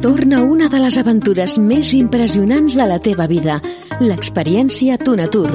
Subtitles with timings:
[0.00, 3.56] Torna una de les aventures més impressionants de la teva vida,
[3.98, 5.48] l'experiència Tunatur.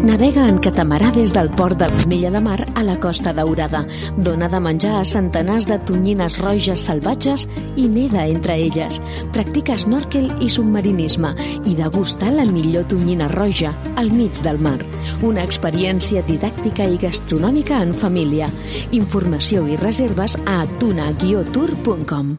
[0.00, 3.82] Navega en catamarà des del port de l'Ametlla de Mar a la Costa Daurada.
[4.16, 7.44] Dona de menjar a centenars de tonyines roges salvatges
[7.76, 9.02] i neda entre elles.
[9.34, 11.34] Practica snorkel i submarinisme
[11.68, 14.78] i degusta la millor tonyina roja al mig del mar.
[15.20, 18.48] Una experiència didàctica i gastronòmica en família.
[18.96, 22.38] Informació i reserves a tuna-tour.com.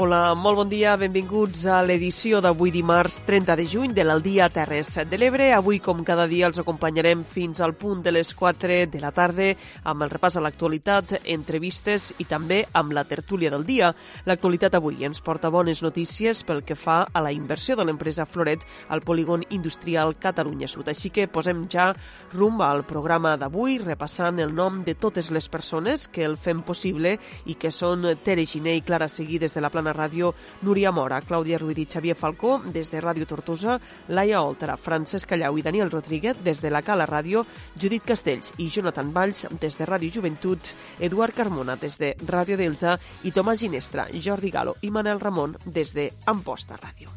[0.00, 4.92] Hola, molt bon dia, benvinguts a l'edició d'avui dimarts 30 de juny de l'Aldia Terres
[5.10, 5.48] de l'Ebre.
[5.50, 9.48] Avui, com cada dia, els acompanyarem fins al punt de les 4 de la tarda
[9.82, 13.88] amb el repàs a l'actualitat, entrevistes i també amb la tertúlia del dia.
[14.30, 18.62] L'actualitat avui ens porta bones notícies pel que fa a la inversió de l'empresa Floret
[18.94, 20.92] al polígon industrial Catalunya Sud.
[20.94, 21.88] Així que posem ja
[22.36, 27.16] rumb al programa d'avui, repassant el nom de totes les persones que el fem possible
[27.50, 30.92] i que són Tere Giné i Clara Seguí des de la plana Barcelona Ràdio, Núria
[30.92, 35.62] Mora, Clàudia Ruiz i Xavier Falcó, des de Ràdio Tortosa, Laia Oltra, Francesc Callau i
[35.62, 37.44] Daniel Rodríguez, des de la Cala Ràdio,
[37.76, 42.98] Judit Castells i Jonathan Valls, des de Ràdio Joventut, Eduard Carmona, des de Ràdio Delta,
[43.24, 47.08] i Tomàs Ginestra, Jordi Galo i Manel Ramon, des de Amposta Ràdio.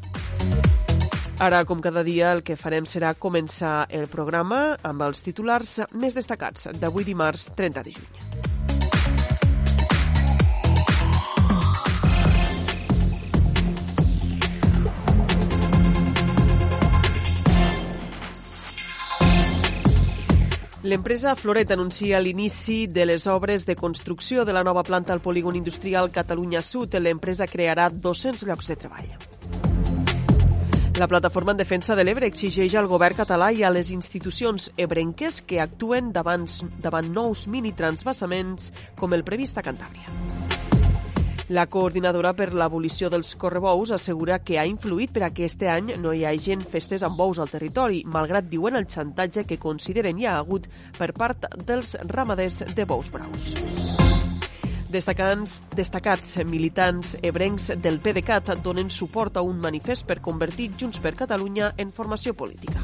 [1.42, 6.14] Ara, com cada dia, el que farem serà començar el programa amb els titulars més
[6.14, 8.51] destacats d'avui dimarts 30 de juny.
[20.82, 25.54] L'empresa Floret anuncia l'inici de les obres de construcció de la nova planta al polígon
[25.54, 26.96] industrial Catalunya Sud.
[26.98, 29.12] L'empresa crearà 200 llocs de treball.
[30.98, 35.38] La plataforma en defensa de l'Ebre exigeix al govern català i a les institucions ebrenques
[35.46, 36.50] que actuen davant,
[36.82, 40.10] davant nous mini-transvassaments com el previst a Cantàbria.
[41.52, 45.90] La coordinadora per l'abolició dels correbous assegura que ha influït per a que este any
[46.00, 50.24] no hi hagi festes amb bous al territori, malgrat diuen el xantatge que consideren hi
[50.24, 53.52] ha hagut per part dels ramaders de bous braus.
[54.88, 61.12] Destacants, destacats militants ebrencs del PDeCAT donen suport a un manifest per convertir Junts per
[61.20, 62.80] Catalunya en formació política.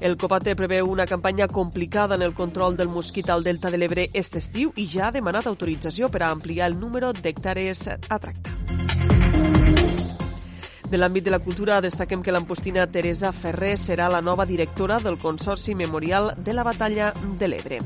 [0.00, 4.04] El Copate preveu una campanya complicada en el control del mosquit al Delta de l'Ebre
[4.10, 8.52] aquest estiu i ja ha demanat autorització per a ampliar el número d'hectàrees a tractar.
[10.86, 15.18] De l'àmbit de la cultura, destaquem que l'ampostina Teresa Ferrer serà la nova directora del
[15.18, 17.80] Consorci Memorial de la Batalla de l'Ebre.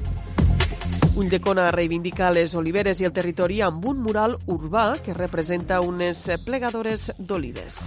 [1.16, 7.10] Ulldecona reivindica les oliveres i el territori amb un mural urbà que representa unes plegadores
[7.18, 7.80] d'olives.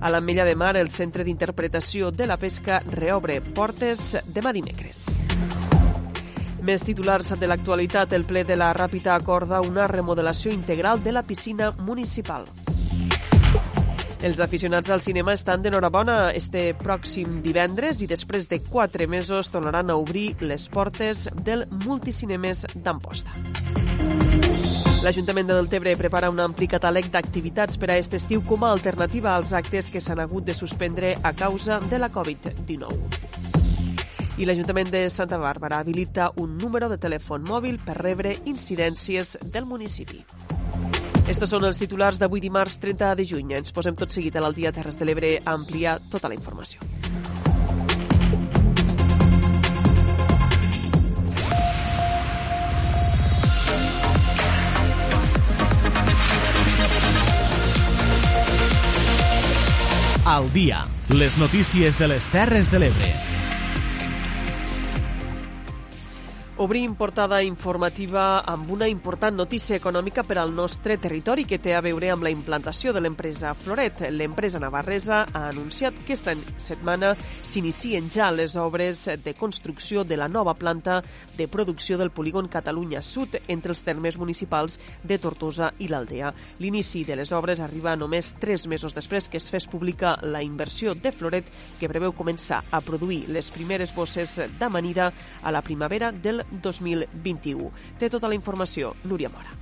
[0.00, 5.08] A l'Ametlla de Mar, el Centre d'Interpretació de la Pesca reobre portes demà dimecres.
[6.62, 11.24] Més titulars de l'actualitat, el ple de la Ràpita acorda una remodelació integral de la
[11.26, 12.46] piscina municipal.
[14.22, 19.90] Els aficionats al cinema estan d'enhorabona este pròxim divendres i després de quatre mesos tornaran
[19.90, 23.34] a obrir les portes del Multicinemes d'Amposta.
[25.02, 29.36] L'Ajuntament de Deltebre prepara un ampli catàleg d'activitats per a aquest estiu com a alternativa
[29.36, 33.28] als actes que s'han hagut de suspendre a causa de la Covid-19
[34.38, 39.66] i l'Ajuntament de Santa Bàrbara habilita un número de telèfon mòbil per rebre incidències del
[39.66, 40.22] municipi.
[41.28, 43.56] Estos són els titulars d'avui dimarts 30 de juny.
[43.58, 46.80] Ens posem tot seguit a l'Aldia Terres de l'Ebre a ampliar tota la informació.
[60.28, 60.86] Al dia.
[61.08, 63.37] Les notícies de les Terres de l'Ebre.
[66.58, 71.80] Obrim portada informativa amb una important notícia econòmica per al nostre territori que té a
[71.86, 74.00] veure amb la implantació de l'empresa Floret.
[74.10, 77.12] L'empresa navarresa ha anunciat que esta setmana
[77.46, 80.96] s'inicien ja les obres de construcció de la nova planta
[81.36, 86.34] de producció del polígon Catalunya Sud entre els termes municipals de Tortosa i l'Aldea.
[86.58, 90.98] L'inici de les obres arriba només tres mesos després que es fes pública la inversió
[90.98, 95.12] de Floret que preveu començar a produir les primeres bosses d'amanida
[95.44, 97.72] a la primavera del 2021.
[97.98, 99.58] Té tota la informació Núria Mora.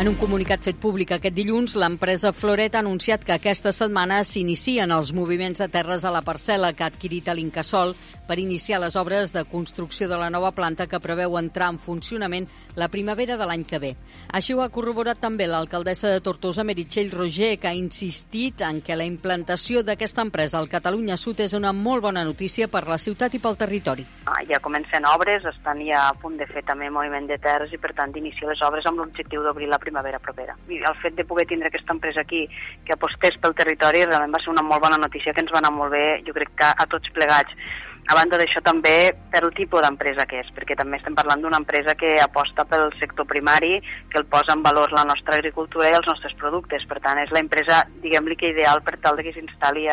[0.00, 4.94] En un comunicat fet públic aquest dilluns, l'empresa Floret ha anunciat que aquesta setmana s'inicien
[4.96, 7.92] els moviments de terres a la parcel·la que ha adquirit a l'Incasol
[8.30, 12.44] per iniciar les obres de construcció de la nova planta que preveu entrar en funcionament
[12.78, 13.90] la primavera de l'any que ve.
[14.30, 18.94] Així ho ha corroborat també l'alcaldessa de Tortosa, Meritxell Roger, que ha insistit en que
[18.94, 23.34] la implantació d'aquesta empresa al Catalunya Sud és una molt bona notícia per la ciutat
[23.34, 24.06] i pel territori.
[24.30, 27.82] Ah, ja comencen obres, estan ja a punt de fer també moviment de terres i
[27.82, 30.54] per tant iniciar les obres amb l'objectiu d'obrir la primavera propera.
[30.70, 32.46] I el fet de poder tindre aquesta empresa aquí
[32.86, 35.74] que apostés pel territori realment va ser una molt bona notícia que ens va anar
[35.74, 37.58] molt bé, jo crec que a tots plegats.
[38.10, 41.92] A banda d'això també pel tipus d'empresa que és, perquè també estem parlant d'una empresa
[41.94, 43.76] que aposta pel sector primari,
[44.10, 46.82] que el posa en valor la nostra agricultura i els nostres productes.
[46.90, 49.86] Per tant, és la empresa, diguem-li que ideal per tal que s'instal·li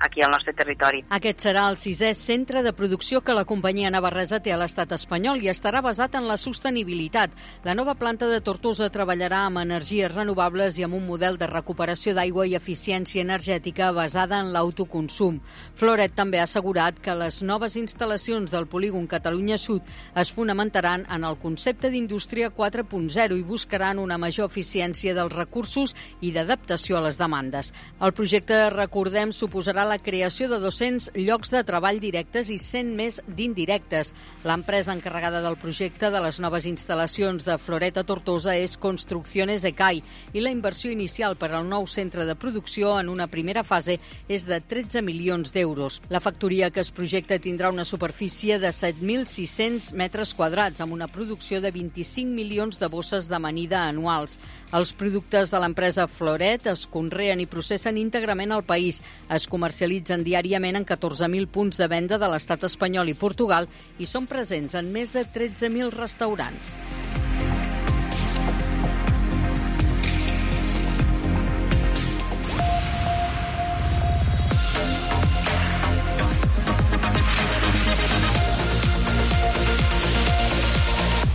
[0.00, 1.02] aquí al nostre territori.
[1.12, 5.44] Aquest serà el sisè centre de producció que la companyia navarresa té a l'estat espanyol
[5.44, 7.36] i estarà basat en la sostenibilitat.
[7.68, 12.16] La nova planta de Tortosa treballarà amb energies renovables i amb un model de recuperació
[12.16, 15.42] d'aigua i eficiència energètica basada en l'autoconsum.
[15.76, 19.82] Floret també ha assegurat que les noves instal·lacions del polígon Catalunya Sud
[20.14, 26.30] es fonamentaran en el concepte d'indústria 4.0 i buscaran una major eficiència dels recursos i
[26.30, 27.72] d'adaptació a les demandes.
[28.00, 33.20] El projecte, recordem, suposarà la creació de 200 llocs de treball directes i 100 més
[33.26, 34.14] d'indirectes.
[34.44, 40.02] L'empresa encarregada del projecte de les noves instal·lacions de Floreta Tortosa és Construcciones ECAI
[40.32, 44.46] i la inversió inicial per al nou centre de producció en una primera fase és
[44.46, 46.02] de 13 milions d'euros.
[46.08, 51.62] La factoria que es projecta tindrà una superfície de 7.600 metres quadrats, amb una producció
[51.64, 54.36] de 25 milions de bosses d'amanida anuals.
[54.76, 59.00] Els productes de l'empresa Floret es conreen i processen íntegrament al país.
[59.32, 64.28] Es comercialitzen diàriament en 14.000 punts de venda de l'estat espanyol i Portugal i són
[64.28, 66.76] presents en més de 13.000 restaurants.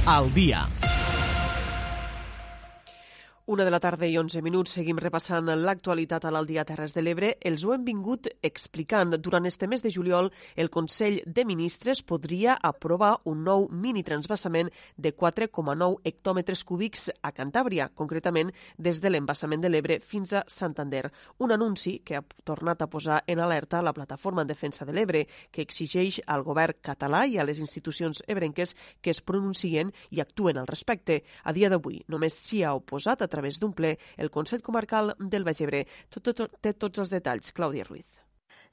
[0.06, 0.83] Al dia.
[3.46, 7.34] Una de la tarda i 11 minuts seguim repassant l'actualitat a l'Aldia Terres de l'Ebre.
[7.44, 9.18] Els ho hem vingut explicant.
[9.20, 15.12] Durant este mes de juliol, el Consell de Ministres podria aprovar un nou mini-transbassament de
[15.12, 21.12] 4,9 hectòmetres cúbics a Cantàbria, concretament des de l'embassament de l'Ebre fins a Santander.
[21.44, 25.26] Un anunci que ha tornat a posar en alerta la plataforma en defensa de l'Ebre,
[25.52, 30.64] que exigeix al govern català i a les institucions ebrenques que es pronuncien i actuen
[30.64, 31.26] al respecte.
[31.44, 35.44] A dia d'avui només s'hi ha oposat a través d'un ple el Consell Comarcal del
[35.44, 35.86] Baix Ebre.
[36.10, 37.52] Tot, tot, té tots els detalls.
[37.54, 38.23] Clàudia Ruiz.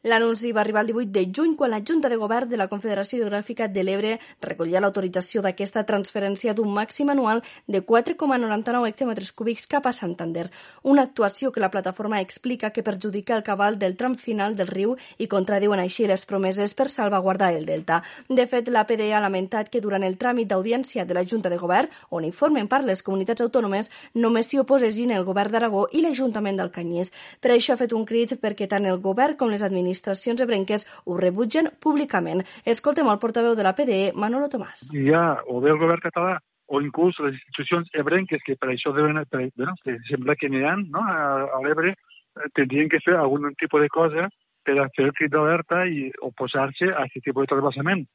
[0.02, 3.18] L'anunci va arribar el 18 de juny quan la Junta de Govern de la Confederació
[3.18, 9.84] Hidrogràfica de l'Ebre recollia l'autorització d'aquesta transferència d'un màxim anual de 4,99 hectòmetres cúbics cap
[9.84, 10.46] a Santander,
[10.84, 14.94] una actuació que la plataforma explica que perjudica el cabal del tram final del riu
[15.18, 18.00] i contradiuen així les promeses per salvaguardar el delta.
[18.26, 21.60] De fet, la PDE ha lamentat que durant el tràmit d'audiència de la Junta de
[21.60, 26.56] Govern, on informen per les comunitats autònomes, només s'hi oposessin el Govern d'Aragó i l'Ajuntament
[26.56, 27.12] del Canyís.
[27.38, 30.86] Per això ha fet un crit perquè tant el Govern com les administracions administracions ebrenques
[31.04, 32.44] ho rebutgen públicament.
[32.64, 34.86] Escoltem el portaveu de la PDE, Manolo Tomàs.
[34.94, 36.38] Hi ha o bé el govern català
[36.70, 40.62] o inclús les institucions ebrenques, que per això deuen, per, bueno, que sembla que n'hi
[40.62, 41.02] ha no?
[41.02, 41.96] a, a l'Ebre,
[42.38, 44.28] eh, tindrien que fer algun tipus de cosa
[44.62, 48.06] per a fer el crit d'alerta i oposar-se a aquest tipus de trasbassament.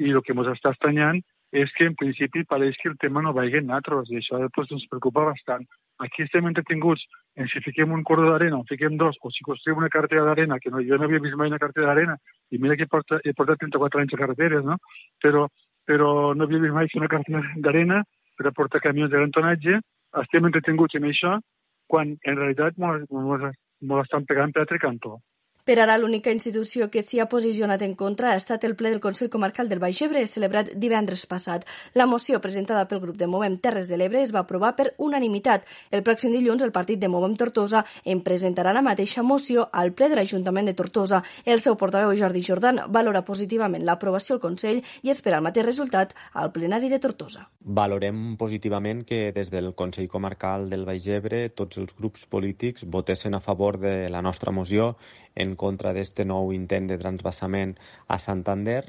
[0.00, 1.20] I el que ens està estranyant
[1.52, 4.70] és que en principi pareix que el tema no vagi en nosaltres i això pues,
[4.70, 5.66] ens preocupa bastant.
[5.98, 7.02] Aquí estem entretinguts
[7.36, 10.60] en si fiquem un cordó d'arena o fiquem dos, o si construïm una carretera d'arena,
[10.62, 12.16] que no, jo no havia vist mai una carretera d'arena,
[12.50, 14.78] i mira que he portat, he portat 34 anys a carreteres, no?
[15.22, 15.46] Però,
[15.86, 18.02] però no havia vist mai una carretera d'arena
[18.38, 19.80] per a portar camions de gran tonatge,
[20.22, 21.34] estem entretinguts en això,
[21.90, 25.18] quan en realitat ens estan pegant per altre cantó.
[25.64, 29.00] Per ara, l'única institució que s'hi ha posicionat en contra ha estat el ple del
[29.00, 31.66] Consell Comarcal del Baix Ebre, celebrat divendres passat.
[31.94, 35.66] La moció presentada pel grup de Movem Terres de l'Ebre es va aprovar per unanimitat.
[35.90, 40.08] El pròxim dilluns, el partit de Movem Tortosa en presentarà la mateixa moció al ple
[40.08, 41.22] de l'Ajuntament de Tortosa.
[41.44, 46.16] El seu portaveu, Jordi Jordan, valora positivament l'aprovació al Consell i espera el mateix resultat
[46.32, 47.46] al plenari de Tortosa.
[47.60, 53.36] Valorem positivament que des del Consell Comarcal del Baix Ebre tots els grups polítics votessin
[53.36, 54.94] a favor de la nostra moció
[55.34, 57.76] en contra d'aquest nou intent de transbassament
[58.08, 58.82] a Santander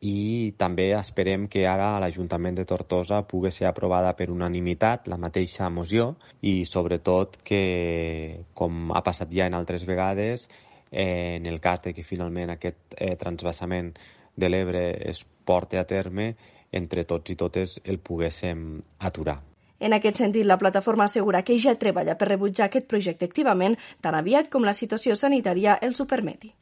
[0.00, 5.18] i també esperem que ara a l'Ajuntament de Tortosa pugui ser aprovada per unanimitat la
[5.18, 10.48] mateixa moció i sobretot que, com ha passat ja en altres vegades,
[10.92, 13.92] eh, en el cas de que finalment aquest eh, transbassament
[14.36, 16.34] de l'Ebre es porti a terme,
[16.70, 19.40] entre tots i totes el poguéssim aturar.
[19.78, 24.16] En aquest sentit, la plataforma assegura que ja treballa per rebutjar aquest projecte activament tan
[24.18, 26.52] aviat com la situació sanitària els ho permeti.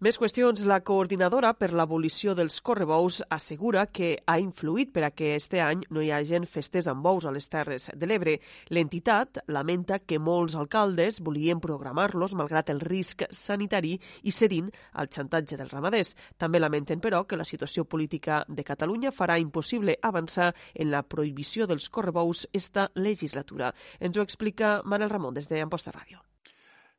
[0.00, 0.62] Més qüestions.
[0.64, 5.82] La coordinadora per l'abolició dels correbous assegura que ha influït per a que este any
[5.92, 8.38] no hi hagin festes amb bous a les Terres de l'Ebre.
[8.72, 13.92] L'entitat lamenta que molts alcaldes volien programar-los malgrat el risc sanitari
[14.24, 16.14] i cedint al xantatge dels ramaders.
[16.40, 21.68] També lamenten, però, que la situació política de Catalunya farà impossible avançar en la prohibició
[21.68, 23.74] dels correbous esta legislatura.
[24.00, 26.29] Ens ho explica Manel Ramon des d'Amposta Ràdio.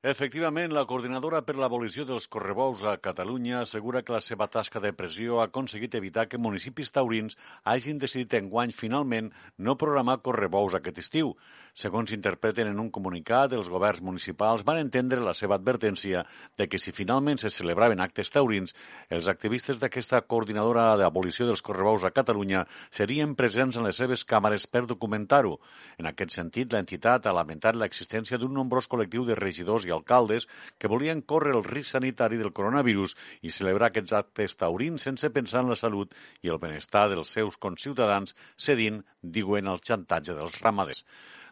[0.10, 4.90] Efectivament, la coordinadora per l'abolició dels correbous a Catalunya assegura que la seva tasca de
[5.02, 7.38] pressió ha aconseguit evitar que municipis taurins
[7.74, 9.30] hagin decidit enguany finalment
[9.68, 11.36] no programar correbous aquest estiu.
[11.74, 16.26] Segons interpreten en un comunicat, els governs municipals van entendre la seva advertència
[16.60, 18.76] de que si finalment se celebraven actes taurins,
[19.10, 24.68] els activistes d'aquesta coordinadora d'abolició dels correbous a Catalunya serien presents en les seves càmeres
[24.68, 25.58] per documentar-ho.
[25.98, 30.92] En aquest sentit, l'entitat ha lamentat l'existència d'un nombrós col·lectiu de regidors i alcaldes que
[30.92, 35.72] volien córrer el risc sanitari del coronavirus i celebrar aquests actes taurins sense pensar en
[35.72, 36.12] la salut
[36.44, 41.06] i el benestar dels seus conciutadans, cedint, diuen, al xantatge dels ramaders.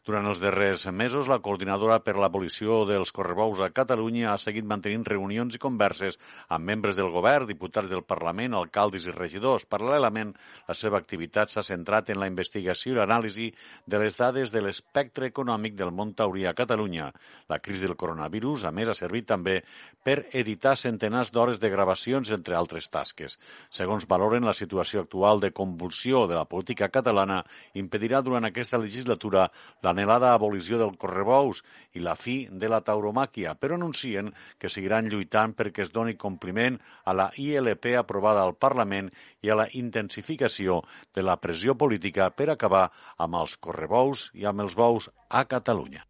[0.10, 5.04] Durant els darrers mesos, la coordinadora per l'abolició dels correbous a Catalunya ha seguit mantenint
[5.06, 6.16] reunions i converses
[6.56, 9.68] amb membres del govern, diputats del Parlament, alcaldes i regidors.
[9.70, 10.32] Paral·lelament,
[10.66, 13.52] la seva activitat s'ha centrat en la investigació i l'anàlisi
[13.86, 17.12] de les dades de l'espectre econòmic del món taurí a Catalunya.
[17.54, 19.60] La crisi del coronavirus, a més, ha servit també
[20.02, 23.38] per editar centenars d'hores de gravacions, entre altres tasques.
[23.70, 27.44] Segons valoren, la situació actual de convulsió de la política catalana
[27.78, 29.52] impedirà durant aquesta legislatura
[29.86, 31.60] la l'anhelada abolició del correbous
[31.98, 36.80] i la fi de la tauromàquia, però anuncien que seguiran lluitant perquè es doni compliment
[37.04, 39.12] a la ILP aprovada al Parlament
[39.44, 40.82] i a la intensificació
[41.16, 42.88] de la pressió política per acabar
[43.18, 46.09] amb els correbous i amb els bous a Catalunya.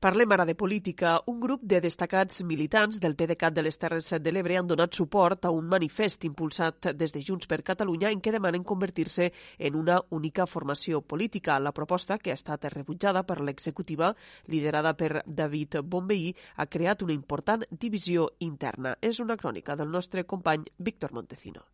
[0.00, 1.20] Parlem ara de política.
[1.26, 5.46] Un grup de destacats militants del PDeCAT de les Terres de l'Ebre han donat suport
[5.46, 10.00] a un manifest impulsat des de Junts per Catalunya en què demanen convertir-se en una
[10.10, 11.60] única formació política.
[11.60, 14.14] La proposta, que ha estat rebutjada per l'executiva,
[14.46, 18.96] liderada per David Bombeí, ha creat una important divisió interna.
[19.00, 21.73] És una crònica del nostre company Víctor Montecino.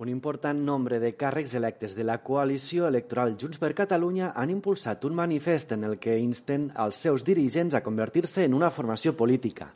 [0.00, 5.04] Un important nombre de càrrecs electes de la coalició electoral Junts per Catalunya han impulsat
[5.04, 9.68] un manifest en el que insten als seus dirigents a convertir-se en una formació política.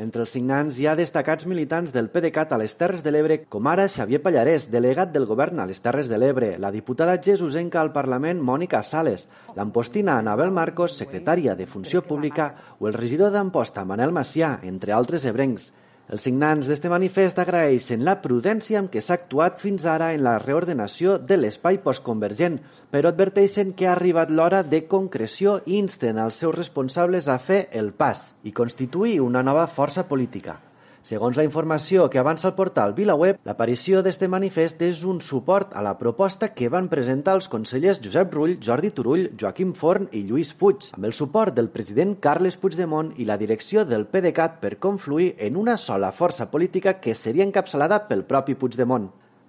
[0.00, 3.68] Entre els signants hi ha destacats militants del PDeCAT a les Terres de l'Ebre, com
[3.68, 7.92] ara Xavier Pallarès, delegat del govern a les Terres de l'Ebre, la diputada Jesusenca al
[7.92, 9.28] Parlament Mònica Sales,
[9.60, 15.28] l'ampostina Anabel Marcos, secretària de Funció Pública, o el regidor d'Amposta Manel Macià, entre altres
[15.28, 15.74] ebrencs.
[16.06, 20.36] Els signants d'este manifest agraeixen la prudència amb què s'ha actuat fins ara en la
[20.38, 22.60] reordenació de l'espai postconvergent,
[22.94, 27.64] però adverteixen que ha arribat l'hora de concreció i insten als seus responsables a fer
[27.82, 30.60] el pas i constituir una nova força política.
[31.06, 35.82] Segons la informació que avança el portal VilaWeb, l'aparició d'este manifest és un suport a
[35.86, 40.50] la proposta que van presentar els consellers Josep Rull, Jordi Turull, Joaquim Forn i Lluís
[40.58, 45.36] Puig, amb el suport del president Carles Puigdemont i la direcció del PDeCAT per confluir
[45.46, 49.06] en una sola força política que seria encapçalada pel propi Puigdemont.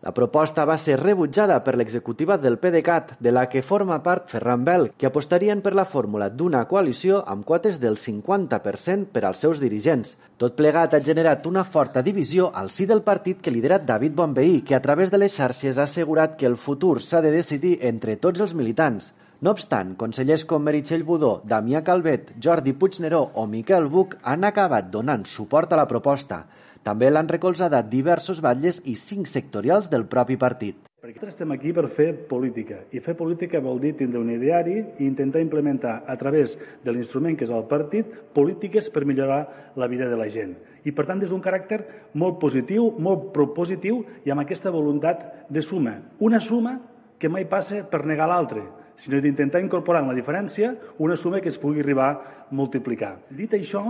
[0.08, 4.62] La proposta va ser rebutjada per l'executiva del PDeCAT, de la que forma part Ferran
[4.64, 9.60] Bel, que apostarien per la fórmula d'una coalició amb quotes del 50% per als seus
[9.60, 10.14] dirigents.
[10.40, 14.62] Tot plegat ha generat una forta divisió al si del partit que lidera David Bonveí,
[14.62, 18.16] que a través de les xarxes ha assegurat que el futur s'ha de decidir entre
[18.16, 19.10] tots els militants.
[19.44, 24.88] No obstant, consellers com Meritxell Budó, Damià Calvet, Jordi Puigneró o Miquel Buch han acabat
[24.90, 26.46] donant suport a la proposta.
[26.88, 30.78] També l'han recolzada diversos batlles i cinc sectorials del propi partit.
[31.04, 34.78] Perquè nosaltres estem aquí per fer política, i fer política vol dir tindre un ideari
[34.80, 39.42] i intentar implementar a través de l'instrument que és el partit polítiques per millorar
[39.76, 40.56] la vida de la gent.
[40.88, 41.84] I per tant, des d'un caràcter
[42.16, 46.00] molt positiu, molt propositiu i amb aquesta voluntat de suma.
[46.24, 46.80] Una suma
[47.20, 48.64] que mai passa per negar l'altre,
[48.96, 52.22] sinó d'intentar incorporar en la diferència una suma que es pugui arribar a
[52.56, 53.18] multiplicar.
[53.28, 53.84] Dit això,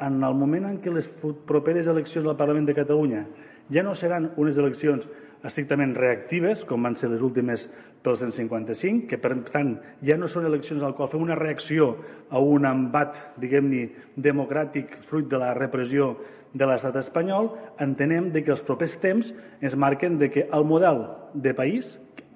[0.00, 1.08] en el moment en què les
[1.46, 3.24] properes eleccions al Parlament de Catalunya
[3.70, 5.06] ja no seran unes eleccions
[5.46, 7.64] estrictament reactives, com van ser les últimes
[8.04, 11.94] pel 155, que per tant ja no són eleccions al qual fem una reacció
[12.28, 16.14] a un embat, diguem-ne, democràtic fruit de la repressió
[16.52, 21.06] de l'estat espanyol, entenem de que els propers temps ens marquen de que el model
[21.32, 21.94] de país,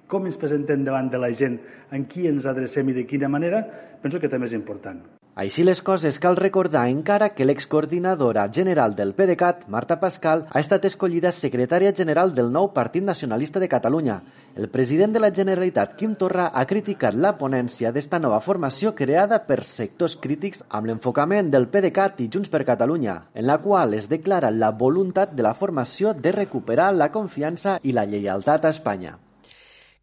[0.09, 1.59] com ens presentem davant de la gent,
[1.91, 3.65] en qui ens adrecem i de quina manera,
[4.01, 5.03] penso que també és important.
[5.35, 10.85] Així les coses, cal recordar encara que l'excoordinadora general del PDeCAT, Marta Pascal, ha estat
[10.87, 14.21] escollida secretària general del nou Partit Nacionalista de Catalunya.
[14.55, 19.41] El president de la Generalitat, Quim Torra, ha criticat la ponència d'esta nova formació creada
[19.49, 24.07] per sectors crítics amb l'enfocament del PDeCAT i Junts per Catalunya, en la qual es
[24.07, 29.19] declara la voluntat de la formació de recuperar la confiança i la lleialtat a Espanya.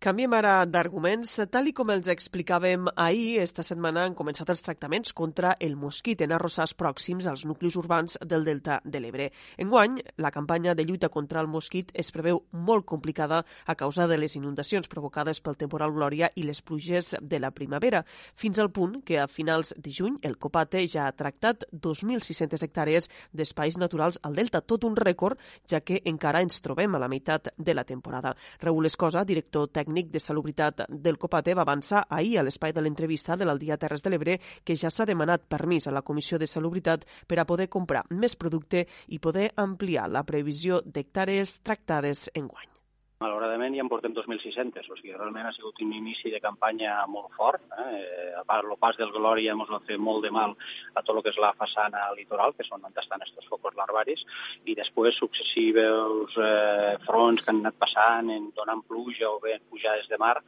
[0.02, 1.36] Canviem ara d'arguments.
[1.54, 6.24] Tal i com els explicàvem ahir, esta setmana han començat els tractaments contra el mosquit
[6.26, 9.28] en arrossars pròxims als nuclis urbans del Delta de l'Ebre.
[9.62, 14.18] Enguany, la campanya de lluita contra el mosquit es preveu molt complicada a causa de
[14.18, 18.02] les inundacions provocades pel temporal Glòria i les pluges de la primavera,
[18.34, 23.12] fins al punt que a finals de juny el Copate ja ha tractat 2.600 hectàrees
[23.38, 25.38] d'espais naturals al Delta, tot un rècord,
[25.70, 28.34] ja que encara ens trobem a la meitat de la temporada.
[28.66, 32.82] Raül Escosa, director tècnic tècnic de salubritat del Copate va avançar ahir a l'espai de
[32.82, 36.48] l'entrevista de l'Aldia Terres de l'Ebre que ja s'ha demanat permís a la Comissió de
[36.48, 42.48] Salubritat per a poder comprar més producte i poder ampliar la previsió d'hectàrees tractades en
[42.48, 42.81] guany.
[43.22, 47.30] Malauradament ja en portem 2.600, o sigui, realment ha sigut un inici de campanya molt
[47.38, 47.62] fort.
[47.84, 48.32] Eh?
[48.40, 50.56] A part, el pas del Glòria ens va fer molt de mal
[50.98, 54.26] a tot el que és la façana litoral, que són on estan aquests focus larvaris,
[54.66, 60.10] i després successius eh, fronts que han anat passant en donant pluja o bé pujades
[60.10, 60.40] de mar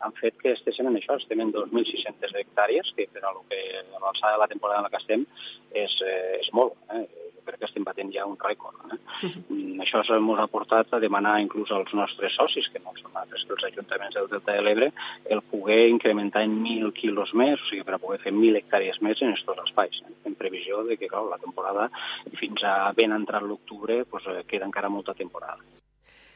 [0.00, 4.40] han fet que estiguem en això, estem en 2.600 hectàrees, que per a l'alçada de
[4.40, 5.26] la temporada en la que estem
[5.84, 6.80] és, eh, és molt.
[6.96, 7.21] Eh?
[7.46, 8.76] Crec que estem batent ja un rècord.
[8.92, 8.98] Eh?
[9.26, 9.82] Uh -huh.
[9.84, 13.52] Això ens ha portat a demanar inclús als nostres socis, que no són altres que
[13.52, 14.92] els ajuntaments del Delta de l'Ebre,
[15.24, 19.00] el poder incrementar en 1.000 quilos més, o sigui, per a poder fer 1.000 hectàrees
[19.00, 20.14] més en aquests espais, eh?
[20.24, 21.90] en previsió de que, clar, la temporada,
[22.38, 25.58] fins a ben entrat l'octubre, pues, eh, queda encara molta temporada.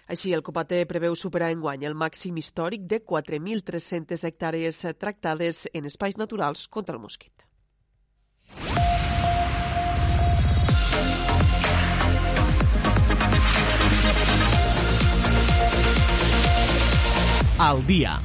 [0.06, 5.90] Així, el Copate preveu superar en guany el màxim històric de 4.300 hectàrees tractades en
[5.90, 7.45] espais naturals contra el mosquit.
[17.58, 18.18] Al dia.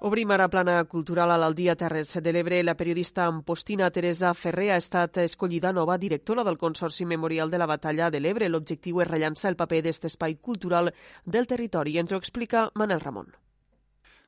[0.00, 2.62] Obrim ara plana cultural a l'Aldia Terres de l'Ebre.
[2.62, 7.66] La periodista ampostina Teresa Ferrer ha estat escollida nova directora del Consorci Memorial de la
[7.66, 8.48] Batalla de l'Ebre.
[8.48, 10.92] L'objectiu és rellançar el paper d'aquest espai cultural
[11.24, 11.98] del territori.
[11.98, 13.34] Ens ho explica Manel Ramon.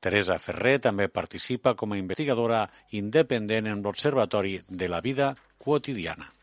[0.00, 6.39] Teresa Ferrer també participa com a investigadora independent en l'Observatori de la Vida Quotidiana.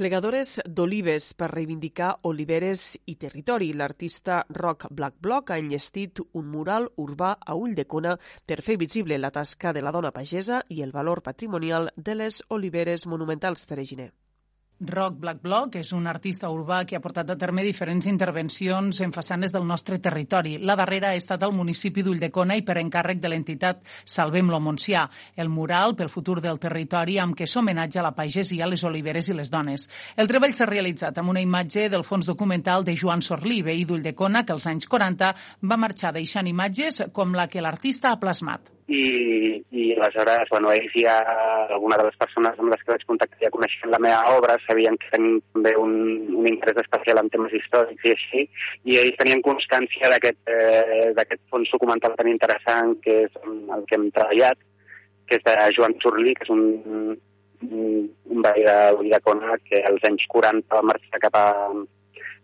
[0.00, 3.66] Plegadores d'olives per reivindicar oliveres i territori.
[3.76, 8.14] L'artista Rock Black Block ha enllestit un mural urbà a ull de cona
[8.46, 12.40] per fer visible la tasca de la dona pagesa i el valor patrimonial de les
[12.48, 14.08] oliveres monumentals Tereginer.
[14.80, 19.12] Rock Black Block és un artista urbà que ha portat a terme diferents intervencions en
[19.12, 20.54] façanes del nostre territori.
[20.56, 25.04] La darrera ha estat al municipi d'Ulldecona i per encàrrec de l'entitat Salvem-lo Montsià,
[25.36, 29.52] el mural pel futur del territori amb què s'homenatja la pagesia, les oliveres i les
[29.52, 29.86] dones.
[30.16, 34.46] El treball s'ha realitzat amb una imatge del fons documental de Joan Sorlí, veí d'Ulldecona,
[34.46, 39.62] que als anys 40 va marxar deixant imatges com la que l'artista ha plasmat i,
[39.70, 41.14] i aleshores, bueno, ells ja,
[41.70, 44.98] alguna de les persones amb les que vaig contactar ja coneixen la meva obra, sabien
[44.98, 45.92] que tenim també un,
[46.40, 48.42] un interès especial en temes històrics i així,
[48.90, 54.10] i ells tenien constància d'aquest eh, fons documental tan interessant que és el que hem
[54.18, 54.58] treballat,
[55.30, 56.66] que és de Joan Turlí, que és un,
[57.70, 61.48] un, veí de Ulldecona que als anys 40 va marxar cap a,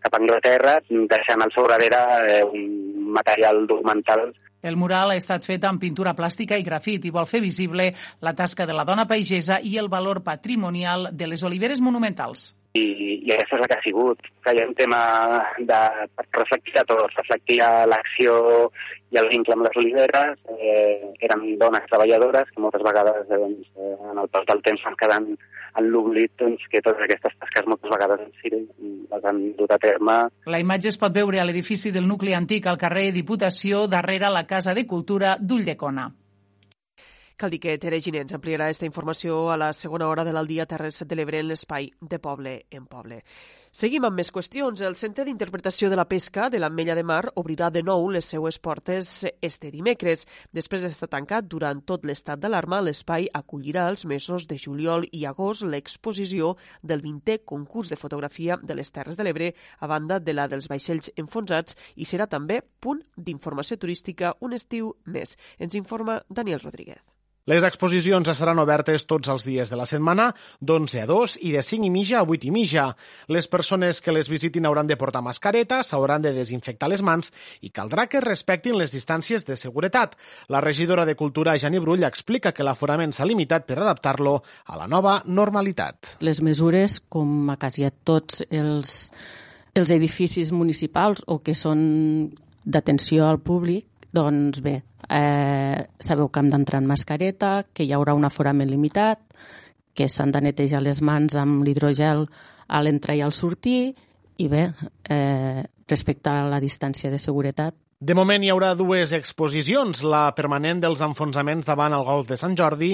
[0.06, 0.78] cap a Anglaterra,
[1.10, 4.28] deixant al seu darrere eh, un material documental
[4.66, 8.34] el mural ha estat fet amb pintura plàstica i grafit i vol fer visible la
[8.34, 12.52] tasca de la dona pagesa i el valor patrimonial de les oliveres monumentals.
[12.76, 15.00] I, i aquesta és la que ha sigut, que hi ha un tema
[15.70, 15.78] de
[16.36, 17.56] reflectir a tot, reflectir
[17.88, 18.34] l'acció
[19.14, 20.42] i el vincle amb les oliveres.
[20.58, 24.98] Eh, eren dones treballadores que moltes vegades doncs, eh, en el pas del temps van
[25.00, 25.30] quedant
[25.76, 30.18] en l'oblit doncs, que totes aquestes tasques moltes vegades les han dut a terme.
[30.46, 34.46] La imatge es pot veure a l'edifici del nucli antic al carrer Diputació, darrere la
[34.46, 36.10] Casa de Cultura d'Ulldecona.
[37.36, 40.64] Cal dir que Tere Giner ens ampliarà aquesta informació a la segona hora de l'Aldia
[40.64, 43.18] Terres de l'Ebre en l'espai de poble en poble.
[43.76, 44.80] Seguim amb més qüestions.
[44.80, 48.56] El Centre d'Interpretació de la Pesca de l'Ametlla de Mar obrirà de nou les seues
[48.56, 49.10] portes
[49.44, 50.22] este dimecres.
[50.56, 55.66] Després d'estar tancat durant tot l'estat d'alarma, l'espai acollirà els mesos de juliol i agost
[55.68, 59.50] l'exposició del 20è concurs de fotografia de les Terres de l'Ebre
[59.84, 64.94] a banda de la dels vaixells enfonsats i serà també punt d'informació turística un estiu
[65.04, 65.36] més.
[65.60, 67.15] Ens informa Daniel Rodríguez.
[67.46, 71.60] Les exposicions seran obertes tots els dies de la setmana, d'11 a 2 i de
[71.62, 72.88] 5 i mitja a 8 i mitja.
[73.30, 77.30] Les persones que les visitin hauran de portar mascareta, s'hauran de desinfectar les mans
[77.62, 80.18] i caldrà que respectin les distàncies de seguretat.
[80.50, 84.90] La regidora de Cultura, Jani Brull, explica que l'aforament s'ha limitat per adaptar-lo a la
[84.90, 86.16] nova normalitat.
[86.26, 89.12] Les mesures, com a quasi a tots els,
[89.70, 92.32] els edificis municipals o que són
[92.66, 94.80] d'atenció al públic, doncs bé,
[95.12, 99.20] eh, sabeu que hem d'entrar en mascareta, que hi haurà un aforament limitat,
[99.96, 102.26] que s'han de netejar les mans amb l'hidrogel
[102.66, 103.94] a l'entrar i al sortir,
[104.36, 104.70] i bé,
[105.08, 111.00] eh, respectar la distància de seguretat de moment hi haurà dues exposicions, la permanent dels
[111.00, 112.90] enfonsaments davant el golf de Sant Jordi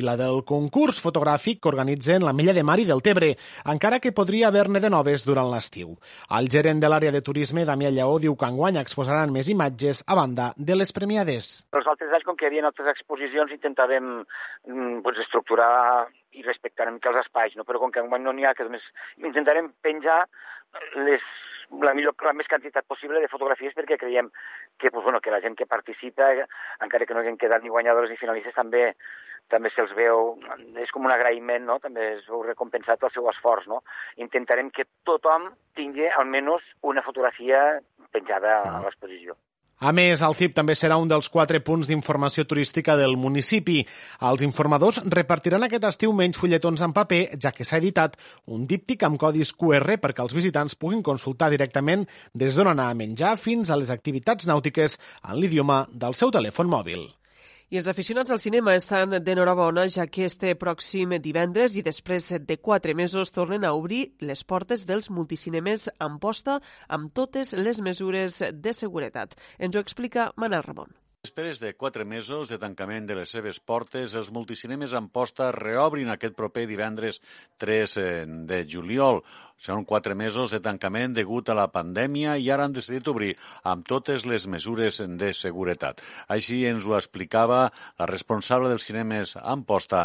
[0.00, 3.34] i la del concurs fotogràfic que organitzen la Mella de Mar i del Tebre,
[3.68, 5.92] encara que podria haver-ne de noves durant l'estiu.
[6.40, 10.16] El gerent de l'àrea de turisme, Damià Lleó, diu que enguany exposaran més imatges a
[10.16, 11.66] banda de les premiades.
[11.76, 14.22] Els altres anys, com que hi havia altres exposicions, intentàvem
[15.04, 17.68] pues, estructurar i respectar una mica els espais, no?
[17.68, 18.88] però com que enguany no n'hi ha, que més
[19.20, 20.22] intentarem penjar
[20.96, 21.24] les
[21.82, 24.30] la, millor, la més quantitat possible de fotografies perquè creiem
[24.78, 26.32] que, pues, bueno, que la gent que participa,
[26.84, 28.92] encara que no hagin quedat ni guanyadors ni finalistes, també
[29.52, 30.32] també se'ls veu,
[30.82, 31.78] és com un agraïment, no?
[31.78, 33.68] també es veu recompensat el seu esforç.
[33.70, 33.82] No?
[34.18, 37.60] Intentarem que tothom tingui almenys una fotografia
[38.10, 39.36] penjada a l'exposició.
[39.76, 43.82] A més, el CIP també serà un dels quatre punts d'informació turística del municipi.
[44.24, 49.04] Els informadors repartiran aquest estiu menys fulletons en paper, ja que s'ha editat un díptic
[49.04, 53.68] amb codis QR perquè els visitants puguin consultar directament des d'on anar a menjar fins
[53.68, 57.04] a les activitats nàutiques en l'idioma del seu telèfon mòbil.
[57.66, 62.56] I els aficionats al cinema estan d'enhorabona, ja que este pròxim divendres i després de
[62.62, 65.88] quatre mesos tornen a obrir les portes dels multicinemes
[66.22, 69.34] posta amb totes les mesures de seguretat.
[69.58, 70.94] Ens ho explica Manel Ramon.
[71.26, 76.36] Després de quatre mesos de tancament de les seves portes, els multicinemes posta reobrin aquest
[76.38, 77.18] proper divendres
[77.58, 77.94] 3
[78.46, 79.18] de juliol.
[79.58, 83.32] Seran quatre mesos de tancament degut a la pandèmia i ara han decidit obrir
[83.64, 86.04] amb totes les mesures de seguretat.
[86.30, 90.04] Així ens ho explicava la responsable dels cinemes Amposta,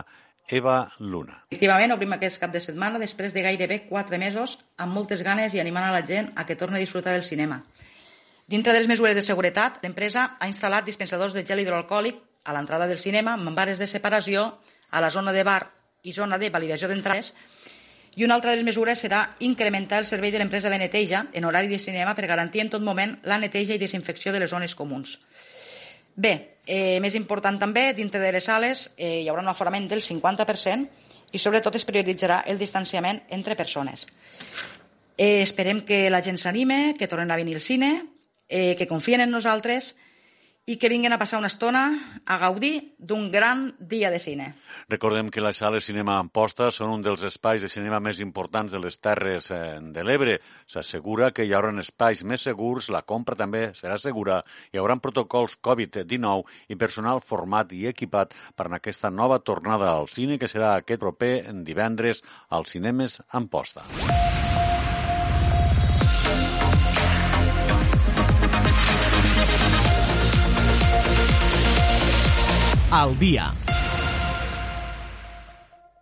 [0.49, 1.37] Eva Luna.
[1.51, 5.61] Efectivament, obrim aquest cap de setmana després de gairebé quatre mesos amb moltes ganes i
[5.61, 7.61] animant a la gent a que torni a disfrutar del cinema.
[8.51, 12.83] Dintre de les mesures de seguretat, l'empresa ha instal·lat dispensadors de gel hidroalcohòlic a l'entrada
[12.89, 14.43] del cinema amb bares de separació
[14.91, 15.61] a la zona de bar
[16.03, 17.31] i zona de validació d'entrades
[18.19, 21.47] i una altra de les mesures serà incrementar el servei de l'empresa de neteja en
[21.47, 24.75] horari de cinema per garantir en tot moment la neteja i desinfecció de les zones
[24.75, 25.15] comuns.
[26.15, 30.03] Bé, eh, més important també, dintre de les sales eh, hi haurà un aforament del
[30.03, 34.09] 50% i sobretot es prioritzarà el distanciament entre persones.
[35.15, 37.93] Eh, esperem que la gent s'anime, que tornen a venir al cine,
[38.51, 39.95] eh, que confien en nosaltres
[40.69, 41.81] i que vinguin a passar una estona
[42.25, 44.51] a gaudir d'un gran dia de cine.
[44.89, 48.79] Recordem que les sales Cinema Amposta són un dels espais de cinema més importants de
[48.79, 50.37] les Terres eh, de l'Ebre.
[50.69, 55.57] S'assegura que hi haurà espais més segurs, la compra també serà segura, hi haurà protocols
[55.65, 60.75] Covid-19 i personal format i equipat per a aquesta nova tornada al cine que serà
[60.75, 61.33] aquest proper
[61.65, 63.87] divendres als cinemes Amposta.
[72.91, 73.53] Al dia.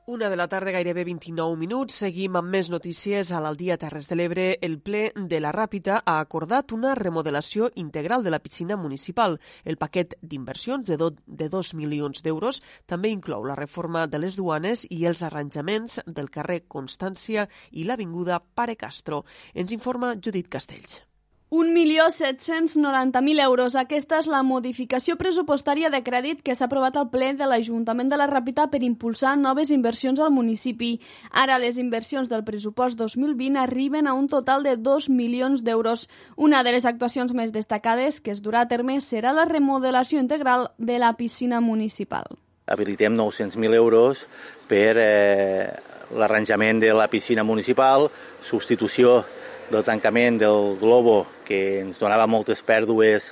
[0.07, 1.99] Una de la tarda, gairebé 29 minuts.
[2.01, 4.45] Seguim amb més notícies a l'Aldia Terres de l'Ebre.
[4.65, 9.37] El ple de la Ràpita ha acordat una remodelació integral de la piscina municipal.
[9.65, 14.87] El paquet d'inversions de, de 2 milions d'euros també inclou la reforma de les duanes
[14.89, 19.27] i els arranjaments del carrer Constància i l'Avinguda Pare Castro.
[19.53, 21.03] Ens informa Judit Castells.
[21.51, 23.75] 1.790.000 euros.
[23.75, 28.19] Aquesta és la modificació pressupostària de crèdit que s'ha aprovat al ple de l'Ajuntament de
[28.21, 30.99] la Ràpita per impulsar noves inversions al municipi.
[31.31, 36.07] Ara les inversions del pressupost 2020 arriben a un total de 2 milions d'euros.
[36.37, 40.69] Una de les actuacions més destacades que es durà a terme serà la remodelació integral
[40.77, 42.29] de la piscina municipal.
[42.69, 44.21] Habilitem 900.000 euros
[44.69, 45.65] per eh,
[46.13, 48.11] l'arranjament de la piscina municipal,
[48.45, 49.23] substitució
[49.69, 53.31] del tancament del globo que ens donava moltes pèrdues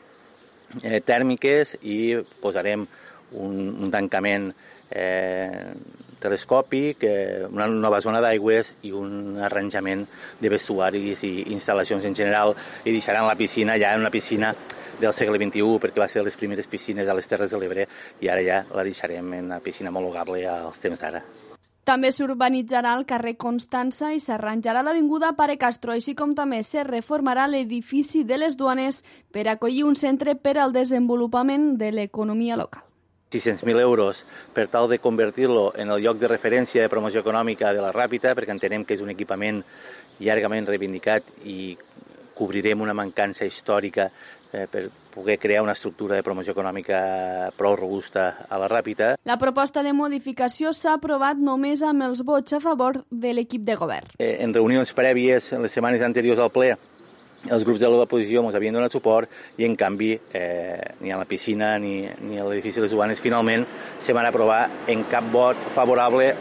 [0.84, 2.86] eh, tèrmiques i posarem
[3.32, 4.52] un, un tancament
[4.90, 5.74] eh,
[6.20, 10.06] telescòpic, eh, una nova zona d'aigües i un arranjament
[10.42, 14.54] de vestuaris i instal·lacions en general i deixaran la piscina ja en una piscina
[15.00, 17.90] del segle XXI perquè va ser les primeres piscines a les Terres de l'Ebre
[18.22, 21.47] i ara ja la deixarem en una piscina homologable als temps d'ara.
[21.88, 27.46] També s'urbanitzarà el carrer Constança i s'arranjarà l'Avinguda Pare Castro, així com també se reformarà
[27.48, 32.84] l'edifici de les duanes per acollir un centre per al desenvolupament de l'economia local.
[33.32, 37.80] 600.000 euros per tal de convertir-lo en el lloc de referència de promoció econòmica de
[37.80, 39.64] la Ràpita, perquè entenem que és un equipament
[40.20, 41.78] llargament reivindicat i
[42.36, 44.12] cobrirem una mancança històrica
[44.52, 49.16] eh, per poder crear una estructura de promoció econòmica prou robusta a la Ràpita.
[49.26, 53.76] La proposta de modificació s'ha aprovat només amb els vots a favor de l'equip de
[53.80, 54.14] govern.
[54.20, 56.76] Eh, en reunions prèvies, en les setmanes anteriors al ple,
[57.48, 61.26] els grups de l'oposició ens havien donat suport i, en canvi, eh, ni a la
[61.26, 63.66] piscina ni, ni a l'edifici de les Ubanes, finalment,
[64.04, 66.34] se van aprovar en cap vot favorable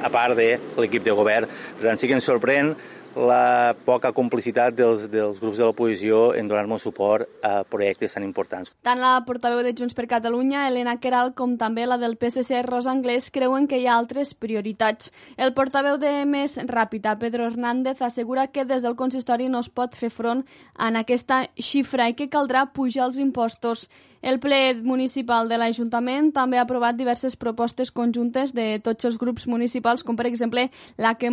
[0.00, 1.50] a part de l'equip de govern.
[1.78, 2.72] Per tant, sí que ens sorprèn
[3.16, 8.70] la poca complicitat dels, dels grups de l'oposició en donar-nos suport a projectes tan importants.
[8.86, 12.92] Tant la portaveu de Junts per Catalunya, Helena Queral, com també la del PSC, Rosa
[12.92, 15.10] Anglès, creuen que hi ha altres prioritats.
[15.36, 19.96] El portaveu de Més Ràpida, Pedro Hernández, assegura que des del consistori no es pot
[19.96, 20.44] fer front
[20.78, 23.88] en aquesta xifra i que caldrà pujar els impostos.
[24.22, 29.46] El ple municipal de l'Ajuntament també ha aprovat diverses propostes conjuntes de tots els grups
[29.48, 30.68] municipals, com per exemple
[31.00, 31.30] la que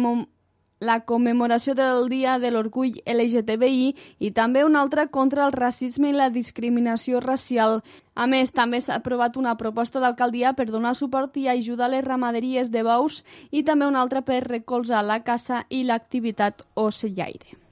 [0.80, 6.18] la commemoració del Dia de l'Orgull LGTBI i també una altra contra el racisme i
[6.18, 7.82] la discriminació racial.
[8.16, 12.72] A més, també s'ha aprovat una proposta d'alcaldia per donar suport i ajudar les ramaderies
[12.72, 17.67] de bous i també una altra per recolzar la caça i l'activitat ocellaire.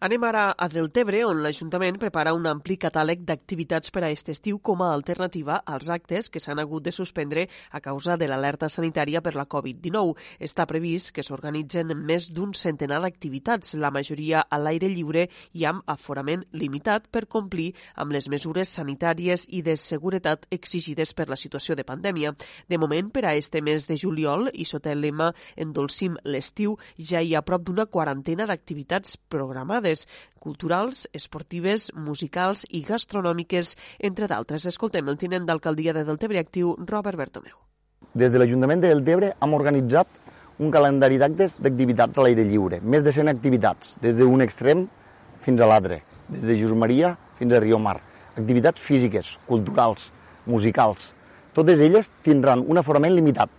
[0.00, 4.60] Anem ara a Deltebre, on l'Ajuntament prepara un ampli catàleg d'activitats per a aquest estiu
[4.62, 9.18] com a alternativa als actes que s'han hagut de suspendre a causa de l'alerta sanitària
[9.26, 10.14] per la Covid-19.
[10.38, 15.24] Està previst que s'organitzen més d'un centenar d'activitats, la majoria a l'aire lliure
[15.58, 21.26] i amb aforament limitat per complir amb les mesures sanitàries i de seguretat exigides per
[21.26, 22.36] la situació de pandèmia.
[22.68, 27.18] De moment, per a este mes de juliol i sota el lema Endolcim l'estiu, ja
[27.18, 34.66] hi ha prop d'una quarantena d'activitats programades activitats culturals, esportives, musicals i gastronòmiques, entre d'altres.
[34.66, 37.56] Escoltem el tinent d'alcaldia de Deltebre Actiu, Robert Bertomeu.
[38.14, 40.06] Des de l'Ajuntament de Deltebre hem organitzat
[40.58, 44.86] un calendari d'actes d'activitats a l'aire lliure, més de 100 activitats, des d'un extrem
[45.42, 47.98] fins a l'altre, des de Just Maria fins a Rio Mar.
[48.36, 50.12] Activitats físiques, culturals,
[50.46, 51.12] musicals.
[51.52, 53.50] Totes elles tindran un aforament limitat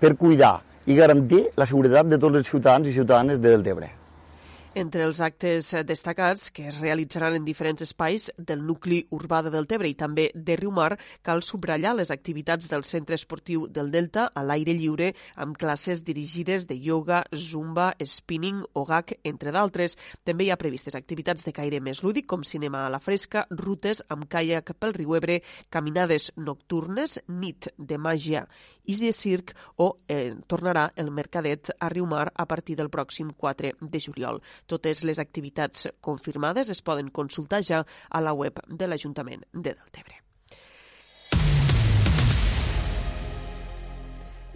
[0.00, 4.03] per cuidar i garantir la seguretat de tots els ciutadans i ciutadanes de Deltebre.
[4.74, 9.86] Entre els actes destacats que es realitzaran en diferents espais del nucli urbà de Deltebre
[9.86, 14.74] i també de Riumar, cal subratllar les activitats del Centre Esportiu del Delta a l'aire
[14.74, 19.94] lliure amb classes dirigides de ioga, zumba, spinning o gag, entre d'altres.
[20.26, 24.02] També hi ha previstes activitats de caire més lúdic com cinema a la fresca, rutes
[24.10, 25.38] amb caiac pel riu Ebre,
[25.70, 28.48] caminades nocturnes, nit de màgia
[28.84, 33.70] i de circ o eh, tornarà el Mercadet a Riumar a partir del pròxim 4
[33.80, 34.42] de juliol.
[34.66, 40.24] Totes les activitats confirmades es poden consultar ja a la web de l'Ajuntament de Deltebre.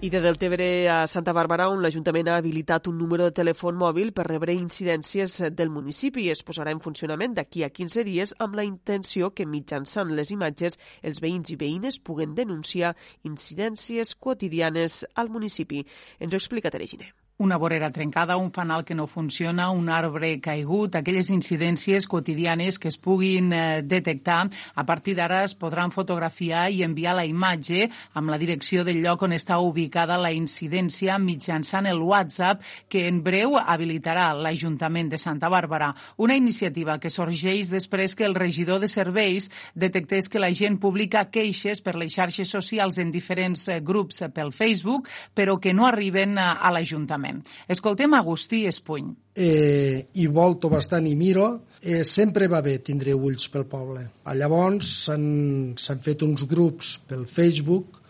[0.01, 4.13] I de Deltebre a Santa Bàrbara, on l'Ajuntament ha habilitat un número de telèfon mòbil
[4.15, 6.29] per rebre incidències del municipi.
[6.31, 10.79] Es posarà en funcionament d'aquí a 15 dies amb la intenció que mitjançant les imatges
[11.03, 12.95] els veïns i veïnes puguen denunciar
[13.27, 15.83] incidències quotidianes al municipi.
[16.21, 17.11] Ens ho explica Tere Giner.
[17.39, 22.89] Una vorera trencada, un fanal que no funciona, un arbre caigut, aquelles incidències quotidianes que
[22.89, 24.49] es puguin eh, detectar.
[24.75, 27.87] A partir d'ara es podran fotografiar i enviar la imatge
[28.19, 33.23] amb la direcció del lloc on està ubicada la incidència mitjançant el WhatsApp que en
[33.23, 35.93] breu habilitarà l'Ajuntament de Santa Bàrbara.
[36.19, 41.29] Una iniciativa que sorgeix després que el regidor de serveis detectés que la gent publica
[41.31, 46.35] queixes per les xarxes socials en diferents eh, grups pel Facebook, però que no arriben
[46.39, 47.28] a l'Ajuntament.
[47.29, 47.47] Parlament.
[47.69, 49.15] Escoltem Agustí Espuny.
[49.35, 54.09] Eh, I volto bastant i miro, eh, sempre va bé tindre ulls pel poble.
[54.25, 58.01] A llavors s'han fet uns grups pel Facebook,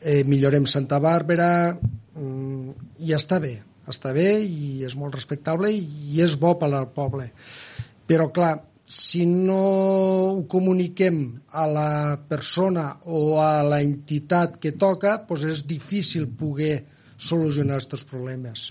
[0.00, 1.76] eh, Millorem Santa Bàrbara,
[2.14, 6.88] mm, i està bé, està bé i és molt respectable i és bo per al
[6.88, 7.32] poble.
[8.06, 15.24] Però, clar, si no ho comuniquem a la persona o a la entitat que toca,
[15.28, 18.70] doncs és difícil poder solucionar aquests problemes.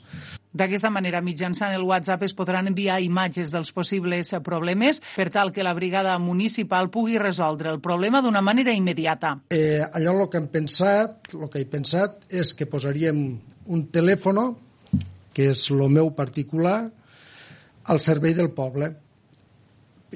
[0.50, 5.66] D'aquesta manera, mitjançant el WhatsApp es podran enviar imatges dels possibles problemes per tal que
[5.66, 9.36] la brigada municipal pugui resoldre el problema d'una manera immediata.
[9.54, 13.22] Eh, allò el que hem pensat, el que he pensat és que posaríem
[13.70, 14.42] un telèfon,
[15.34, 16.90] que és el meu particular,
[17.90, 18.90] al servei del poble.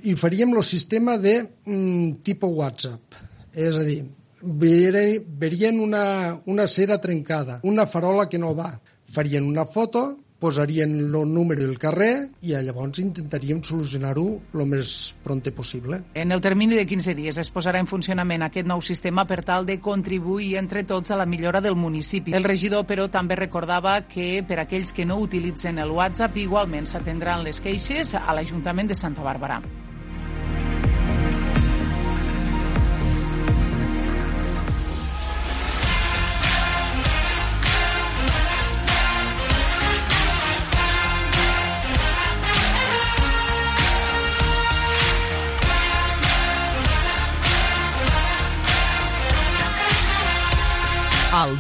[0.10, 3.22] I faríem el sistema de mm, tipus WhatsApp.
[3.54, 4.02] És a dir,
[4.46, 8.74] verien una, una cera trencada, una farola que no va.
[9.14, 14.90] Farien una foto, posarien el número del carrer i llavors intentaríem solucionar-ho el més
[15.24, 16.02] pronte possible.
[16.20, 19.64] En el termini de 15 dies es posarà en funcionament aquest nou sistema per tal
[19.70, 22.36] de contribuir entre tots a la millora del municipi.
[22.36, 27.48] El regidor, però, també recordava que per aquells que no utilitzen el WhatsApp igualment s'atendran
[27.48, 29.62] les queixes a l'Ajuntament de Santa Bàrbara.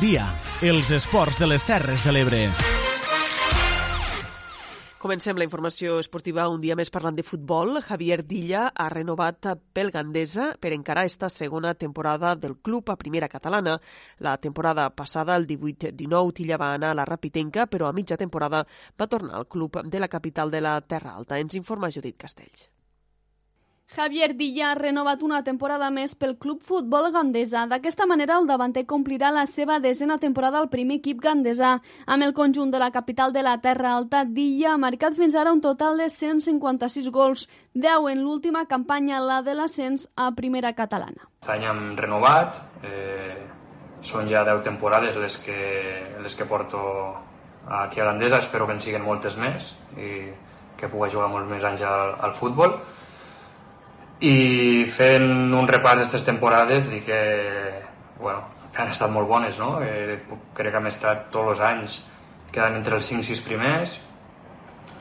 [0.04, 0.26] Dia.
[0.60, 2.40] Els esports de les Terres de l'Ebre.
[5.00, 7.80] Comencem la informació esportiva un dia més parlant de futbol.
[7.86, 13.32] Javier Dilla ha renovat pel Gandesa per encarar esta segona temporada del club a primera
[13.32, 13.78] catalana.
[14.20, 18.66] La temporada passada, el 18-19, Tilla va anar a la Rapitenca, però a mitja temporada
[19.00, 21.40] va tornar al club de la capital de la Terra Alta.
[21.40, 22.74] Ens informa Judit Castells.
[23.92, 27.68] Javier Dilla ha renovat una temporada més pel Club Futbol Gandesa.
[27.70, 31.76] D'aquesta manera, el davanter complirà la seva desena temporada al primer equip gandesà.
[32.08, 35.54] Amb el conjunt de la capital de la Terra Alta, Dilla ha marcat fins ara
[35.54, 41.30] un total de 156 gols, 10 en l'última campanya, la de l'ascens a primera catalana.
[41.44, 43.38] Aquest any hem renovat, eh,
[44.02, 45.60] són ja 10 temporades les que,
[46.24, 46.82] les que porto
[47.68, 50.34] aquí a Gandesa, espero que en siguin moltes més i
[50.76, 52.80] que pugui jugar molts més anys al, al futbol
[54.22, 57.22] i fent un repàs d'aquestes temporades dic que,
[58.20, 59.78] bueno, que han estat molt bones, no?
[59.84, 60.20] Eh,
[60.56, 62.00] crec que hem estat tots els anys
[62.54, 63.98] quedant entre els 5-6 primers,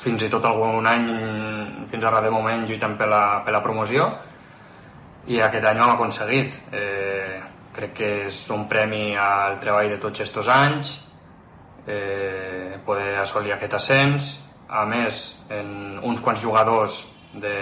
[0.03, 1.07] fins i tot algun any,
[1.91, 4.09] fins a de moment, lluitant per la, per la promoció,
[5.29, 6.59] i aquest any ho hem aconseguit.
[6.73, 7.41] Eh,
[7.73, 10.93] crec que és un premi al treball de tots aquests anys,
[11.87, 14.33] eh, poder assolir aquest ascens,
[14.69, 15.23] a més,
[15.53, 17.03] en uns quants jugadors
[17.35, 17.55] de,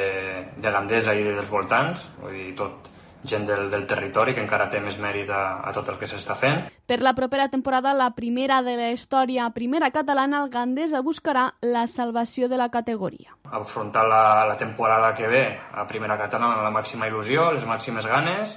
[0.57, 2.91] de Gandesa i dels voltants, vull dir, tot
[3.23, 6.37] gent del, del territori que encara té més mèrit a, a tot el que s'està
[6.39, 6.63] fent.
[6.89, 11.87] Per la propera temporada, la primera de la història primera catalana, el Gandesa buscarà la
[11.87, 13.37] salvació de la categoria.
[13.45, 18.09] Afrontar la, la temporada que ve a primera catalana amb la màxima il·lusió, les màximes
[18.09, 18.57] ganes,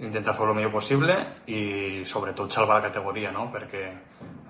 [0.00, 1.16] intentar fer el millor possible
[1.52, 3.50] i sobretot salvar la categoria, no?
[3.52, 3.84] perquè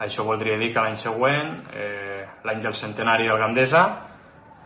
[0.00, 4.09] això voldria dir que l'any següent, eh, l'any del centenari del Gandesa,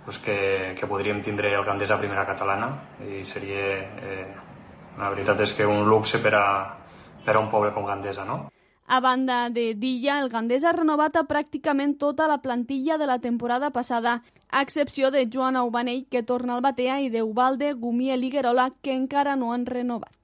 [0.05, 2.69] pues que, que podríem tindre el Gandesa primera catalana
[3.09, 3.69] i seria,
[4.01, 4.27] eh,
[4.99, 6.47] la veritat és que un luxe per a,
[7.25, 8.51] per a un poble com Gandesa, no?
[8.87, 13.19] A banda de Dilla, el Gandesa ha renovat a pràcticament tota la plantilla de la
[13.19, 18.31] temporada passada, a excepció de Joan Aubanell, que torna al Batea, i d'Ubalde, Gumiel i
[18.31, 20.24] Guerola, que encara no han renovat.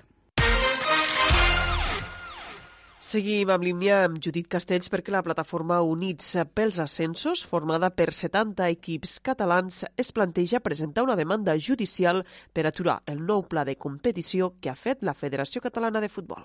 [3.01, 8.69] Seguim amb línia amb Judit Castells perquè la plataforma Units pels Ascensos, formada per 70
[8.75, 14.53] equips catalans, es planteja presentar una demanda judicial per aturar el nou pla de competició
[14.61, 16.45] que ha fet la Federació Catalana de Futbol.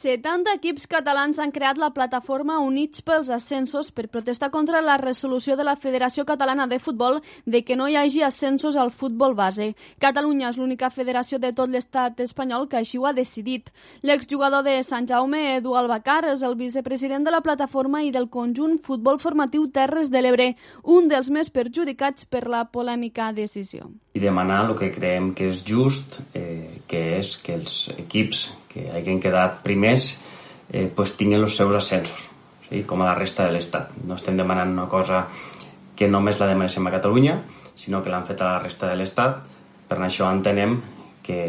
[0.00, 5.58] 70 equips catalans han creat la plataforma Units pels Ascensos per protestar contra la resolució
[5.58, 9.74] de la Federació Catalana de Futbol de que no hi hagi ascensos al futbol base.
[10.00, 13.68] Catalunya és l'única federació de tot l'estat espanyol que així ho ha decidit.
[14.00, 18.78] L'exjugador de Sant Jaume, Edu Albacar, és el vicepresident de la plataforma i del conjunt
[18.80, 23.92] Futbol Formatiu Terres de l'Ebre, un dels més perjudicats per la polèmica decisió.
[24.14, 28.88] I demanar el que creiem que és just, eh, que és que els equips que
[28.90, 30.10] hagin quedat primers
[30.72, 32.26] eh, pues tinguin els seus ascensos,
[32.68, 32.82] sí?
[32.82, 33.94] com a la resta de l'Estat.
[34.06, 35.26] No estem demanant una cosa
[35.94, 37.40] que només la demanem a Catalunya,
[37.74, 39.42] sinó que l'han fet a la resta de l'Estat.
[39.90, 40.78] Per això entenem
[41.22, 41.40] que,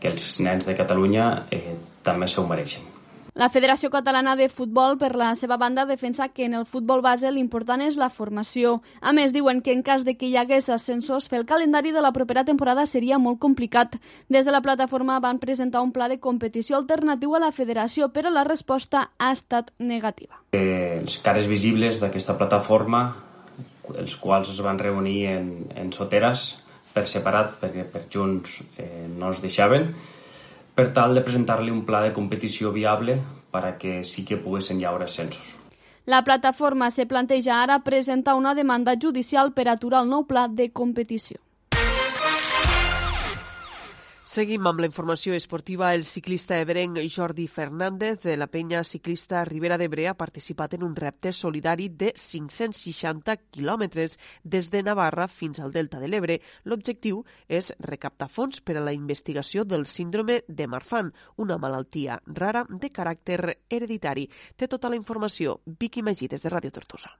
[0.00, 2.99] que els nens de Catalunya eh, també s'ho mereixen.
[3.34, 7.30] La Federació Catalana de Futbol, per la seva banda, defensa que en el futbol base
[7.30, 8.80] l'important és la formació.
[9.00, 12.02] A més, diuen que en cas de que hi hagués ascensos, fer el calendari de
[12.02, 13.96] la propera temporada seria molt complicat.
[14.28, 18.34] Des de la plataforma van presentar un pla de competició alternatiu a la federació, però
[18.34, 20.42] la resposta ha estat negativa.
[20.50, 23.04] Els cares visibles d'aquesta plataforma,
[23.94, 29.30] els quals es van reunir en, en soteres per separat, perquè per junts eh, no
[29.30, 29.92] es deixaven,
[30.74, 33.18] per tal de presentar-li un pla de competició viable
[33.50, 35.56] per a que sí que poguessin llaure ascensos.
[36.06, 40.70] La plataforma se planteja ara presentar una demanda judicial per aturar el nou pla de
[40.72, 41.38] competició.
[44.30, 45.88] Seguim amb la informació esportiva.
[45.92, 50.92] El ciclista ebrenc Jordi Fernández de la penya ciclista Ribera d'Ebre ha participat en un
[50.94, 54.14] repte solidari de 560 quilòmetres
[54.44, 56.36] des de Navarra fins al Delta de l'Ebre.
[56.62, 62.62] L'objectiu és recaptar fons per a la investigació del síndrome de Marfan, una malaltia rara
[62.70, 64.28] de caràcter hereditari.
[64.54, 67.10] Té tota la informació Vicky Magí des de Ràdio Tortosa.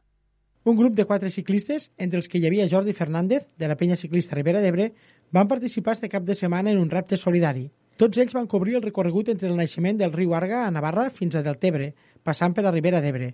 [0.63, 3.97] Un grup de quatre ciclistes, entre els que hi havia Jordi Fernández, de la penya
[3.97, 4.91] ciclista Ribera d'Ebre,
[5.33, 7.71] van participar este cap de setmana en un repte solidari.
[7.97, 11.39] Tots ells van cobrir el recorregut entre el naixement del riu Arga a Navarra fins
[11.39, 13.31] a Deltebre, passant per la Ribera d'Ebre.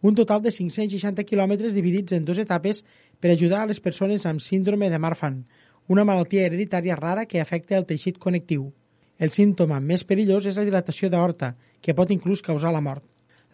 [0.00, 2.80] Un total de 560 quilòmetres dividits en dues etapes
[3.20, 5.42] per ajudar a les persones amb síndrome de Marfan,
[5.88, 8.70] una malaltia hereditària rara que afecta el teixit connectiu.
[9.18, 11.52] El símptoma més perillós és la dilatació d'aorta,
[11.82, 13.04] que pot inclús causar la mort.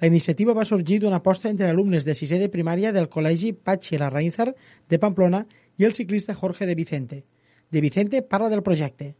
[0.02, 4.00] La iniciativa va sorgir d'una aposta entre alumnes de sisè de primària del Col·legi Patxi
[4.00, 4.48] Larraínzar
[4.90, 5.44] de Pamplona
[5.78, 7.18] i el ciclista Jorge de Vicente.
[7.70, 9.12] De Vicente parla del projecte.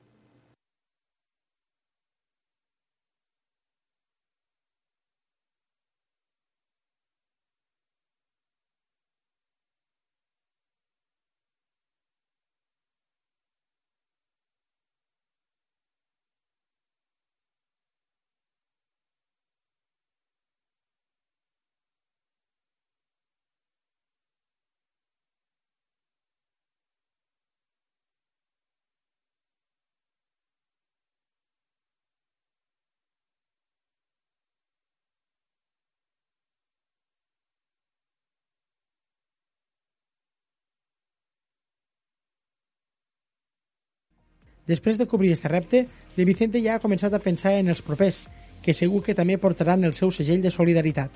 [44.66, 45.86] Després de cobrir este repte,
[46.16, 48.22] De Vicente ja ha començat a pensar en els propers,
[48.62, 51.10] que segur que també portaran el seu segell de solidaritat.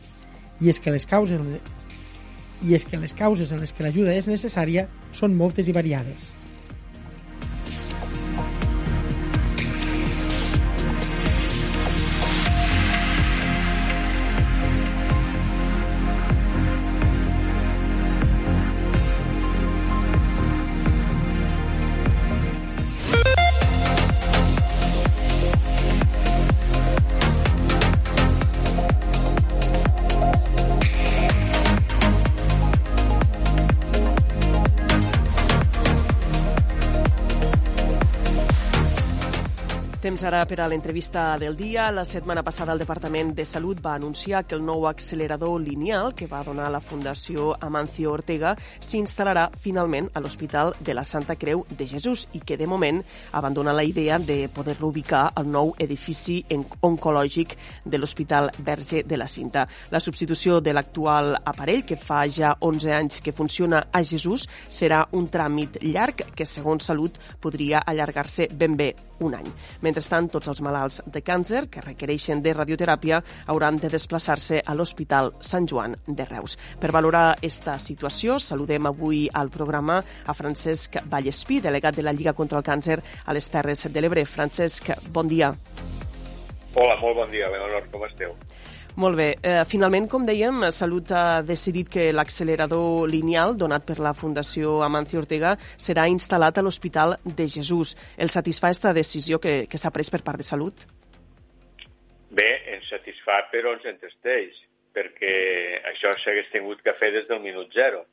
[0.61, 1.44] I és que les causes
[2.64, 6.32] i és que les causes en les que l'ajuda és necessària són moltes i variades.
[40.17, 41.91] Temps ara per a l'entrevista del dia.
[41.93, 46.25] La setmana passada el Departament de Salut va anunciar que el nou accelerador lineal que
[46.27, 51.85] va donar la Fundació Amancio Ortega s'instal·larà finalment a l'Hospital de la Santa Creu de
[51.91, 53.03] Jesús i que de moment
[53.37, 56.39] abandona la idea de poder-lo ubicar al nou edifici
[56.81, 57.53] oncològic
[57.85, 59.67] de l'Hospital Verge de la Cinta.
[59.91, 65.05] La substitució de l'actual aparell, que fa ja 11 anys que funciona a Jesús, serà
[65.12, 69.53] un tràmit llarg que, segons Salut, podria allargar-se ben bé un any.
[70.07, 73.17] Mentrestant, tots els malalts de càncer que requereixen de radioteràpia
[73.51, 76.55] hauran de desplaçar-se a l'Hospital Sant Joan de Reus.
[76.79, 82.37] Per valorar esta situació, saludem avui al programa a Francesc Vallespí, delegat de la Lliga
[82.39, 84.23] contra el Càncer a les Terres de l'Ebre.
[84.31, 85.51] Francesc, bon dia.
[86.77, 88.39] Hola, molt bon dia, Leonor, com esteu?
[88.97, 89.34] Molt bé.
[89.44, 95.20] Eh, finalment, com dèiem, Salut ha decidit que l'accelerador lineal donat per la Fundació Amancio
[95.20, 97.92] Ortega serà instal·lat a l'Hospital de Jesús.
[98.16, 100.86] El satisfà aquesta decisió que, que s'ha pres per part de Salut?
[102.40, 104.57] Bé, ens satisfà però ens entristeix,
[104.97, 105.36] perquè
[105.92, 108.07] això s'hagués tingut que fer des del minut zero,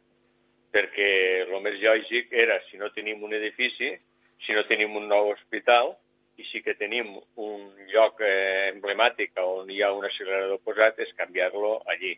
[0.75, 1.09] perquè
[1.47, 3.95] el més lògic era, si no tenim un edifici,
[4.43, 5.95] si no tenim un nou hospital,
[6.43, 11.15] i sí que tenim un lloc eh, emblemàtic on hi ha un accelerador posat, és
[11.17, 12.17] canviar-lo allí.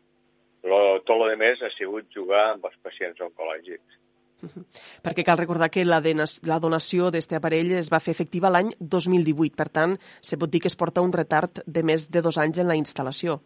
[0.65, 3.99] Lo, tot el més ha sigut jugar amb els pacients oncològics.
[5.05, 9.53] Perquè cal recordar que la, la donació d'aquest aparell es va fer efectiva l'any 2018,
[9.57, 12.63] per tant, se pot dir que es porta un retard de més de dos anys
[12.63, 13.39] en la instal·lació.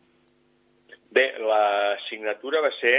[1.11, 2.95] Bé, la signatura va ser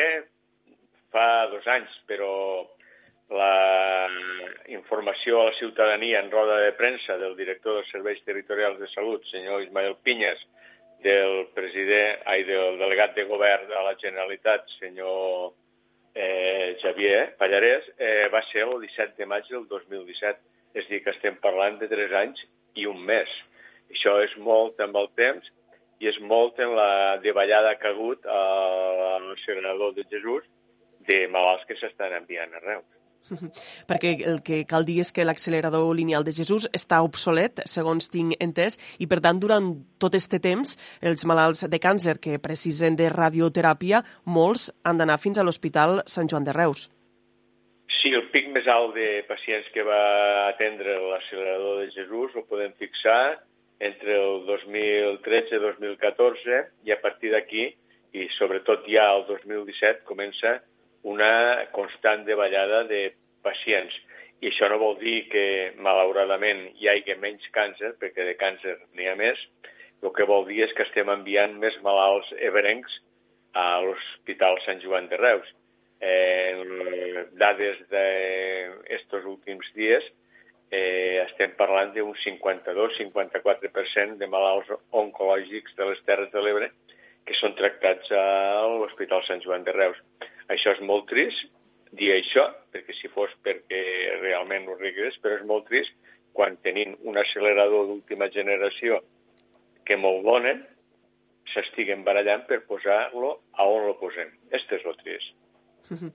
[1.14, 2.30] fa dos anys, però
[3.30, 4.08] la
[4.68, 9.24] informació a la ciutadania en roda de premsa del director dels Serveis Territorials de Salut,
[9.30, 10.42] senyor Ismael Pinyes,
[11.02, 15.52] del president, ai, del delegat de govern de la Generalitat, senyor
[16.14, 20.42] eh, Xavier Pallarès, eh, va ser el 17 de maig del 2017.
[20.74, 22.44] És dir, que estem parlant de tres anys
[22.78, 23.30] i un mes.
[23.90, 25.48] Això és molt amb el temps
[26.00, 30.46] i és molt en la davallada que ha hagut al Sagrador de Jesús
[31.08, 32.99] de malalts que s'estan enviant a Reus.
[33.90, 38.36] perquè el que cal dir és que l'accelerador lineal de Jesús està obsolet, segons tinc
[38.40, 43.10] entès, i per tant, durant tot aquest temps, els malalts de càncer que precisen de
[43.12, 46.88] radioteràpia, molts han d'anar fins a l'Hospital Sant Joan de Reus.
[48.00, 52.72] Sí, el pic més alt de pacients que va atendre l'accelerador de Jesús ho podem
[52.78, 53.40] fixar
[53.80, 57.66] entre el 2013 i 2014 i a partir d'aquí,
[58.14, 60.58] i sobretot ja el 2017, comença
[61.02, 63.02] una constant davallada de
[63.44, 63.94] pacients.
[64.40, 65.44] I això no vol dir que,
[65.84, 69.40] malauradament, hi hagi menys càncer, perquè de càncer n'hi ha més.
[70.00, 73.00] El que vol dir és que estem enviant més malalts ebrencs
[73.52, 75.48] a l'Hospital Sant Joan de Reus.
[76.00, 80.06] Eh, dades d'estos últims dies
[80.70, 86.70] eh, estem parlant d'un 52-54% de malalts oncològics de les Terres de l'Ebre
[87.26, 88.24] que són tractats a
[88.78, 89.98] l'Hospital Sant Joan de Reus.
[90.50, 91.46] Això és molt trist,
[91.96, 93.82] dir això, perquè si fos perquè
[94.20, 95.94] realment ho regrés, però és molt trist
[96.36, 99.00] quan tenim un accelerador d'última generació
[99.86, 100.62] que molt donen,
[101.50, 104.30] s'estiguen barallant per posar-lo a on lo posem.
[104.54, 105.34] Este és lo trist.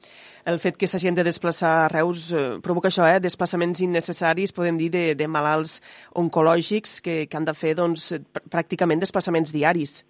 [0.51, 3.19] El fet que s'hagin de desplaçar a Reus eh, provoca això, eh?
[3.19, 5.81] desplaçaments innecessaris, podem dir, de, de malalts
[6.15, 8.13] oncològics que, que han de fer doncs,
[8.53, 10.03] pràcticament desplaçaments diaris.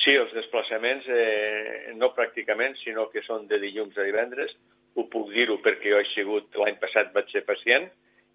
[0.00, 4.54] Sí, els desplaçaments, eh, no pràcticament, sinó que són de dilluns a divendres.
[4.96, 7.90] Ho puc dir-ho perquè jo he sigut, l'any passat vaig ser pacient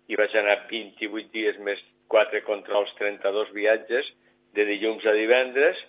[0.07, 1.81] i vaig anar 28 dies més
[2.13, 4.09] 4 controls, 32 viatges
[4.53, 5.81] de dilluns a divendres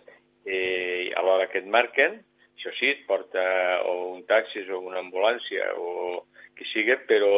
[0.46, 2.18] eh, a l'hora que et marquen.
[2.56, 3.44] Això sí, et porta
[3.86, 6.24] o un taxi o una ambulància o
[6.56, 7.34] qui sigui, però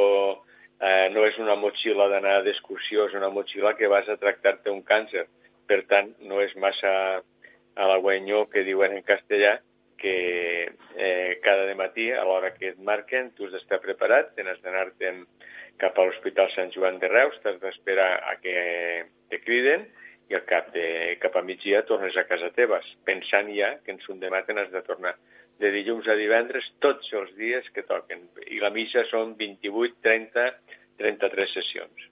[0.81, 4.81] eh, no és una motxilla d'anar d'excursió, és una motxilla que vas a tractar-te un
[4.87, 5.27] càncer.
[5.69, 6.95] Per tant, no és massa
[7.77, 9.61] guanyó que diuen en castellà
[10.01, 14.63] que eh, cada de matí, a l'hora que et marquen, tu has d'estar preparat, tens
[14.65, 15.27] d'anar-te'n
[15.81, 18.55] cap a l'Hospital Sant Joan de Reus, t'has d'esperar a que
[19.29, 19.87] te criden
[20.31, 24.01] i al cap de cap a migdia tornes a casa teva, pensant ja que en
[24.07, 25.15] son demà te n'has de tornar
[25.61, 28.25] de dilluns a divendres tots els dies que toquen.
[28.49, 30.47] I la missa són 28, 30,
[31.03, 32.09] 33 sessions.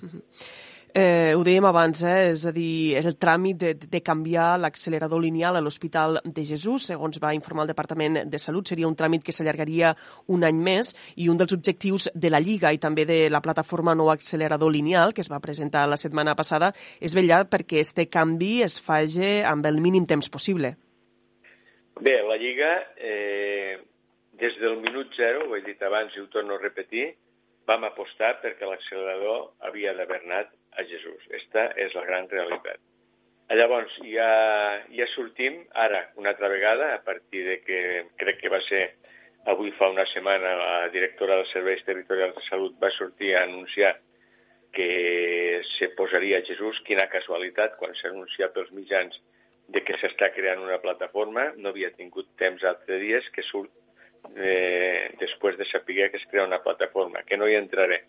[0.94, 2.30] Eh, ho dèiem abans, eh?
[2.30, 6.86] és a dir, és el tràmit de, de canviar l'accelerador lineal a l'Hospital de Jesús,
[6.88, 9.92] segons va informar el Departament de Salut, seria un tràmit que s'allargaria
[10.32, 13.94] un any més i un dels objectius de la Lliga i també de la plataforma
[13.98, 18.62] Nou Accelerador Lineal, que es va presentar la setmana passada, és vetllar perquè este canvi
[18.64, 20.72] es faci amb el mínim temps possible.
[22.00, 23.76] Bé, la Lliga, eh,
[24.40, 27.10] des del minut zero, ho he dit abans i ho torno a repetir,
[27.68, 31.26] vam apostar perquè l'accelerador havia d'haver anat a Jesús.
[31.34, 32.80] Esta és la gran realitat.
[33.58, 34.30] Llavors, ja,
[34.92, 37.78] ja sortim ara una altra vegada, a partir de que
[38.20, 38.82] crec que va ser
[39.48, 43.94] avui fa una setmana la directora dels Serveis Territorials de Salut va sortir a anunciar
[44.72, 46.82] que se posaria Jesús.
[46.84, 49.16] Quina casualitat, quan s'ha anunciat pels mitjans
[49.72, 53.72] de que s'està creant una plataforma, no havia tingut temps altres dies que surt
[54.36, 58.02] eh, després de saber que es crea una plataforma, que no hi entraré.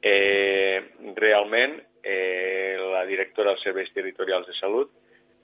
[0.00, 0.80] Eh,
[1.20, 4.90] realment, eh, la directora dels Serveis Territorials de Salut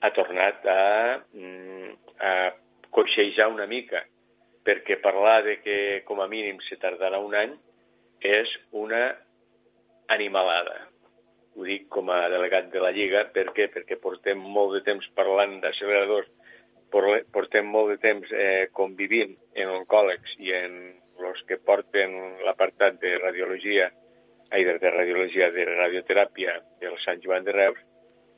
[0.01, 1.91] ha tornat a, mm,
[2.21, 2.33] a
[2.93, 4.03] coixejar una mica,
[4.65, 7.55] perquè parlar de que com a mínim se tardarà un any
[8.21, 9.15] és una
[10.09, 10.87] animalada.
[11.55, 13.69] Ho dic com a delegat de la Lliga, per què?
[13.73, 16.27] Perquè portem molt de temps parlant d'acceleradors,
[16.91, 20.77] portem molt de temps eh, convivint en oncòlegs i en
[21.17, 22.13] els que porten
[22.45, 23.89] l'apartat de radiologia
[24.51, 27.79] ai, de, de radiologia, de radioteràpia del Sant Joan de Reus,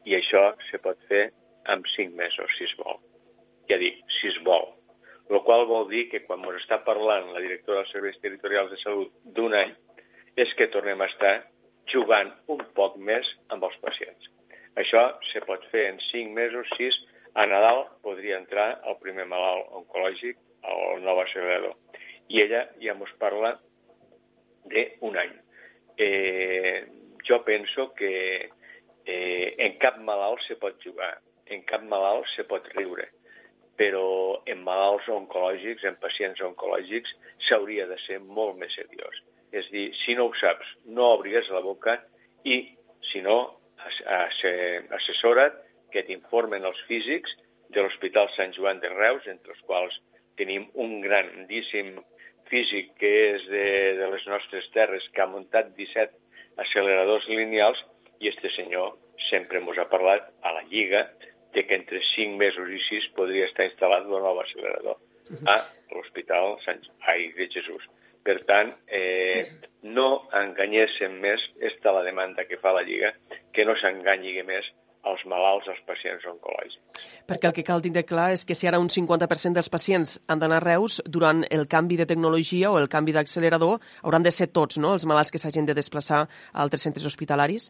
[0.07, 1.29] I això se pot fer
[1.69, 2.97] en cinc mesos, si es vol.
[3.69, 4.69] Ja dic, si es vol.
[5.29, 8.79] El qual vol dir que quan ens està parlant la directora dels Serveis Territorials de
[8.81, 9.75] Salut d'un any,
[10.39, 11.35] és que tornem a estar
[11.93, 14.31] jugant un poc més amb els pacients.
[14.79, 16.95] Això se pot fer en cinc mesos, sis.
[17.37, 21.75] A Nadal podria entrar el primer malalt oncològic al nou accelerador.
[22.29, 23.53] I ella ja ens parla
[24.69, 25.35] d'un any.
[25.99, 26.87] Eh,
[27.27, 28.49] jo penso que
[29.05, 31.17] eh, en cap malalt se pot jugar,
[31.51, 33.09] en cap malalt se pot riure,
[33.79, 37.11] però en malalts oncològics, en pacients oncològics,
[37.47, 39.23] s'hauria de ser molt més seriós.
[39.51, 41.97] És dir, si no ho saps, no obris la boca
[42.47, 42.61] i,
[43.11, 43.39] si no,
[44.99, 45.59] assessora't
[45.93, 47.35] que t'informen els físics
[47.73, 49.95] de l'Hospital Sant Joan de Reus, entre els quals
[50.39, 51.97] tenim un grandíssim
[52.51, 53.65] físic que és de,
[53.99, 57.81] de les nostres terres, que ha muntat 17 acceleradors lineals,
[58.19, 58.97] i este senyor
[59.29, 61.05] sempre ens ha parlat a la Lliga
[61.53, 64.99] de que entre 5 mesos i 6 podria estar instal·lat un nou accelerador
[65.47, 65.55] a
[65.93, 66.83] l'Hospital Sant
[67.13, 67.85] Ai de Jesús.
[68.25, 69.45] Per tant, eh,
[69.95, 73.13] no enganyéssim més, esta la demanda que fa la Lliga,
[73.53, 74.67] que no s'enganyi més
[75.07, 76.79] als malalts, als pacients oncològics.
[77.29, 80.41] Perquè el que cal tindre clar és que si ara un 50% dels pacients han
[80.41, 84.49] d'anar a Reus, durant el canvi de tecnologia o el canvi d'accelerador, hauran de ser
[84.51, 87.69] tots, no?, els malalts que s'hagin de desplaçar a altres centres hospitalaris?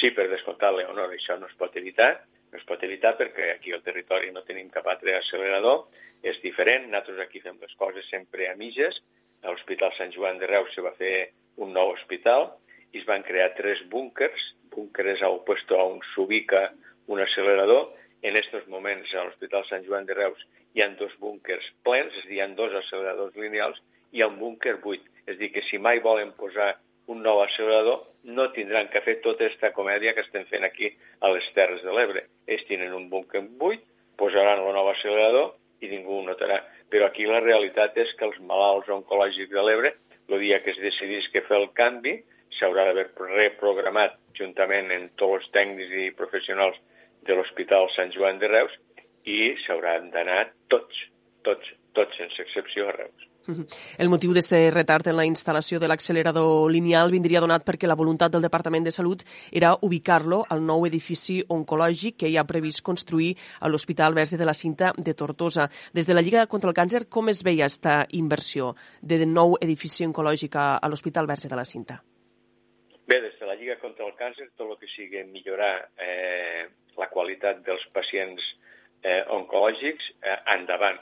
[0.00, 2.12] Sí, per descomptat, Leonor, això no es pot evitar.
[2.50, 5.88] No es pot evitar perquè aquí al territori no tenim cap altre accelerador.
[6.22, 9.00] És diferent, nosaltres aquí fem les coses sempre a mitges.
[9.42, 11.30] A l'Hospital Sant Joan de Reus se va fer
[11.64, 12.50] un nou hospital
[12.92, 16.70] i es van crear tres búnkers, búnkers al puesto on s'ubica
[17.06, 17.90] un accelerador.
[18.22, 20.42] En aquests moments a l'Hospital Sant Joan de Reus
[20.74, 23.80] hi ha dos búnkers plens, és a dir, hi ha dos acceleradors lineals,
[24.12, 25.04] i un búnker buit.
[25.26, 26.74] És a dir, que si mai volen posar
[27.10, 31.30] un nou accelerador, no tindran que fer tota aquesta comèdia que estem fent aquí a
[31.32, 32.26] les Terres de l'Ebre.
[32.46, 33.82] Ells tenen un búnker buit,
[34.20, 36.60] posaran el nou accelerador i ningú ho notarà.
[36.92, 39.94] Però aquí la realitat és que els malalts oncològics de l'Ebre,
[40.28, 42.20] el dia que es decidís que fer el canvi,
[42.58, 46.78] s'haurà d'haver reprogramat juntament amb tots els tècnics i professionals
[47.26, 48.76] de l'Hospital Sant Joan de Reus
[49.28, 51.02] i s'hauran d'anar tots,
[51.44, 53.26] tots, tots, sense excepció, a Reus.
[53.98, 58.32] El motiu d'aquest retard en la instal·lació de l'accelerador lineal vindria donat perquè la voluntat
[58.32, 63.32] del Departament de Salut era ubicar-lo al nou edifici oncològic que hi ha previst construir
[63.60, 65.70] a l'Hospital Verge de la Cinta de Tortosa.
[65.92, 70.06] Des de la Lliga contra el Càncer, com es veia aquesta inversió de nou edifici
[70.06, 72.02] oncològic a l'Hospital Verge de la Cinta?
[73.10, 77.08] Bé, des de la Lliga contra el Càncer, tot el que sigui millorar eh, la
[77.10, 78.44] qualitat dels pacients
[79.02, 81.00] eh, oncològics, eh, endavant.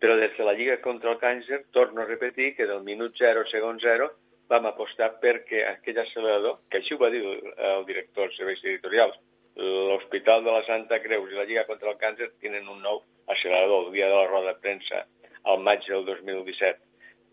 [0.00, 3.44] Però des de la Lliga contra el Càncer, torno a repetir que del minut 0,
[3.52, 4.08] segon 0,
[4.48, 9.20] vam apostar perquè aquell accelerador, que així ho va dir el director dels serveis editorials,
[9.60, 13.90] l'Hospital de la Santa Creus i la Lliga contra el Càncer tenen un nou accelerador
[13.90, 15.04] el dia de la roda de premsa
[15.44, 16.80] al maig del 2017.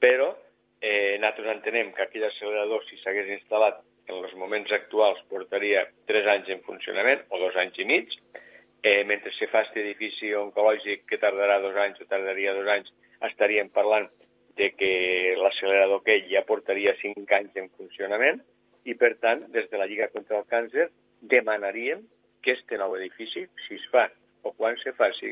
[0.03, 0.34] Però
[0.82, 3.80] eh, nosaltres entenem que aquell accelerador, si s'hagués instal·lat
[4.10, 8.16] en els moments actuals portaria 3 anys en funcionament, o dos anys i mig,
[8.82, 12.93] eh, mentre se fa aquest edifici oncològic que tardarà dos anys o tardaria dos anys,
[13.30, 14.07] estaríem parlant
[14.60, 18.41] de que l'accelerador aquell ja portaria 5 anys en funcionament
[18.84, 20.89] i, per tant, des de la Lliga contra el Càncer
[21.22, 22.05] demanaríem
[22.41, 24.07] que este nou edifici, si es fa
[24.43, 25.32] o quan se faci,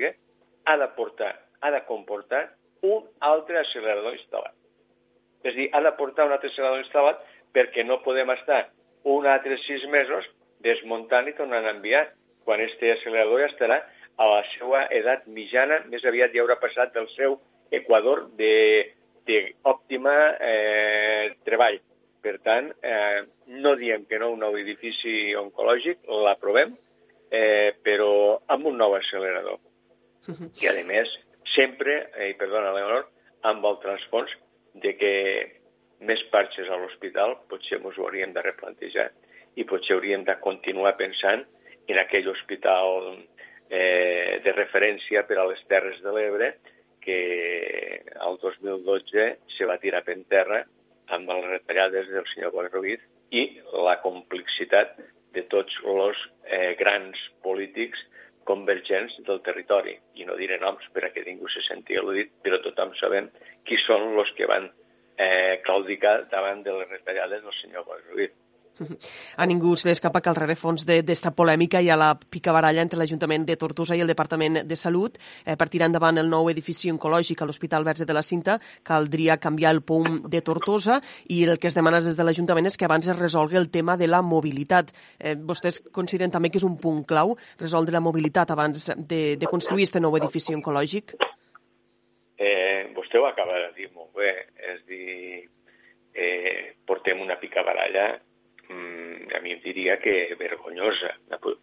[0.68, 2.44] ha de portar, ha de comportar
[2.84, 4.56] un altre accelerador instal·lat.
[5.44, 7.24] És a dir, ha de portar un altre accelerador instal·lat
[7.58, 8.68] perquè no podem estar
[9.10, 10.28] un altre sis mesos
[10.62, 12.06] desmuntant i tornant a enviar,
[12.46, 13.78] quan este accelerador ja estarà
[14.18, 17.38] a la seva edat mitjana, més aviat ja haurà passat del seu
[17.74, 21.80] equador d'òptima eh, treball.
[22.24, 23.22] Per tant, eh,
[23.64, 26.74] no diem que no un nou edifici oncològic, l'aprovem,
[27.30, 29.60] eh, però amb un nou accelerador.
[30.60, 31.14] I, a més,
[31.54, 33.06] sempre, eh, perdona, Leonor,
[33.48, 34.34] amb el transfons
[34.84, 35.14] de que
[36.00, 39.10] més parxes a l'hospital, potser ens ho hauríem de replantejar
[39.58, 41.44] i potser hauríem de continuar pensant
[41.88, 43.16] en aquell hospital
[43.70, 46.52] eh, de referència per a les Terres de l'Ebre
[47.02, 47.20] que
[48.28, 50.64] el 2012 se va tirar per terra
[51.16, 53.44] amb les retallades del senyor Boi Ruiz i
[53.88, 54.98] la complexitat
[55.36, 58.04] de tots els eh, grans polítics
[58.48, 59.96] convergents del territori.
[60.20, 63.28] I no diré noms per a que ningú se senti al·ludit, però tothom sabem
[63.68, 64.70] qui són els que van
[65.18, 68.30] eh, claudicar davant de les retallades del senyor Boi.
[69.38, 73.00] A ningú se li escapa que al rerefons d'esta polèmica hi ha la picabaralla entre
[73.00, 75.18] l'Ajuntament de Tortosa i el Departament de Salut.
[75.46, 79.40] Eh, per tirar endavant el nou edifici oncològic a l'Hospital Verge de la Cinta caldria
[79.42, 81.00] canviar el POUM de Tortosa
[81.34, 83.98] i el que es demana des de l'Ajuntament és que abans es resolgui el tema
[83.98, 84.94] de la mobilitat.
[85.20, 89.50] Eh, vostès consideren també que és un punt clau resoldre la mobilitat abans de, de
[89.50, 91.18] construir aquest nou edifici oncològic?
[92.38, 94.32] Eh, vostè ho acaba de dir molt bé,
[94.72, 95.48] és dir,
[96.14, 98.08] eh, portem una picabaralla
[98.70, 101.16] mm, a mi em diria que vergonyosa,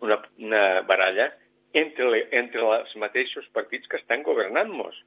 [0.03, 1.31] una, una baralla
[1.75, 4.99] entre, le, entre els mateixos partits que estan governant-nos,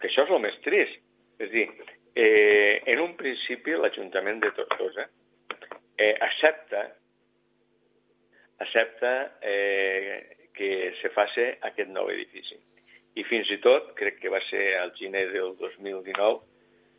[0.00, 0.98] que això és el més trist.
[1.42, 1.68] És dir,
[2.14, 5.08] eh, en un principi l'Ajuntament de Tortosa
[5.96, 6.88] eh, accepta
[8.62, 12.60] accepta eh, que se faci aquest nou edifici.
[13.14, 16.40] I fins i tot, crec que va ser al gener del 2019,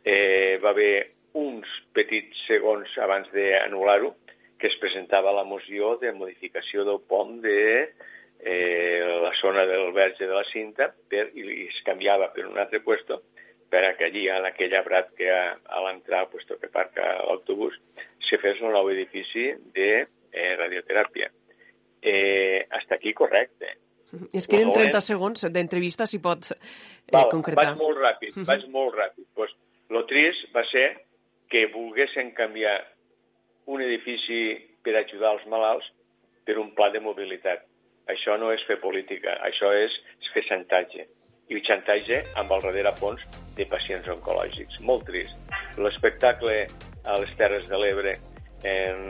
[0.04, 4.14] eh, va haver uns petits segons abans d'anul·lar-ho,
[4.58, 7.58] que es presentava la moció de modificació del pont de
[8.38, 12.80] eh, la zona del verge de la cinta per, i, es canviava per un altre
[12.84, 13.22] puesto
[13.74, 17.74] per que allí, a aquell arbrat que a, a l'entrar, al puesto que parca l'autobús,
[18.22, 21.32] se fes un nou edifici de eh, radioteràpia.
[22.00, 23.78] Eh, hasta aquí correcte.
[24.32, 26.58] Es queden 30 segons d'entrevista, si pot eh,
[27.12, 27.70] Val, concretar.
[27.72, 29.26] Vaig molt ràpid, vaig molt ràpid.
[29.36, 29.54] Pues,
[29.92, 30.86] lo trist va ser
[31.50, 32.78] que volguessin canviar
[33.70, 35.90] un edifici per ajudar els malalts
[36.44, 37.64] per un pla de mobilitat.
[38.10, 41.06] Això no és fer política, això és, és fer xantatge.
[41.48, 43.24] I xantatge amb el darrere fons
[43.56, 44.80] de pacients oncològics.
[44.84, 45.36] Molt trist.
[45.80, 46.64] L'espectacle
[47.04, 48.16] a les Terres de l'Ebre
[48.64, 49.02] en,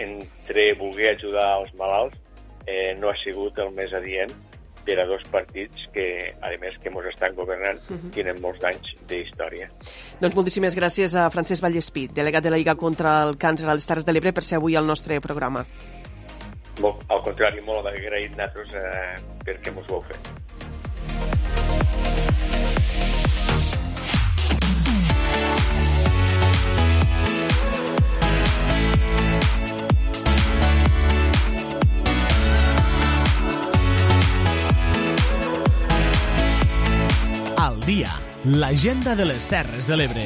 [0.00, 2.20] entre voler ajudar els malalts
[2.66, 4.32] eh, no ha sigut el més adient
[4.84, 8.10] per a dos partits que, a més, que ens estan governant, uh -huh.
[8.12, 9.70] tenen molts anys d'història.
[10.20, 13.86] Doncs moltíssimes gràcies a Francesc Vallespí, delegat de la Lliga contra el Càncer a les
[13.86, 15.64] Terres de l'Ebre, per ser avui al nostre programa.
[16.80, 20.43] Molt, al contrari, molt agraït nosaltres eh, perquè ens ho heu fet.
[37.84, 38.08] Dia,
[38.44, 40.24] l'agenda de les Terres de l'Ebre.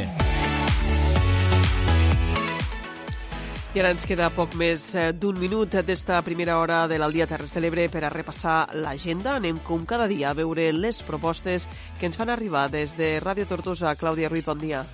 [3.75, 7.51] I ara ens queda poc més eh, d'un minut d'esta primera hora de l'Aldia Terres
[7.55, 9.35] de l'Ebre per a repassar l'agenda.
[9.41, 11.67] Anem com cada dia a veure les propostes
[11.99, 13.97] que ens fan arribar des de Ràdio Tortosa.
[13.99, 14.87] Clàudia Ruiz, bon dia.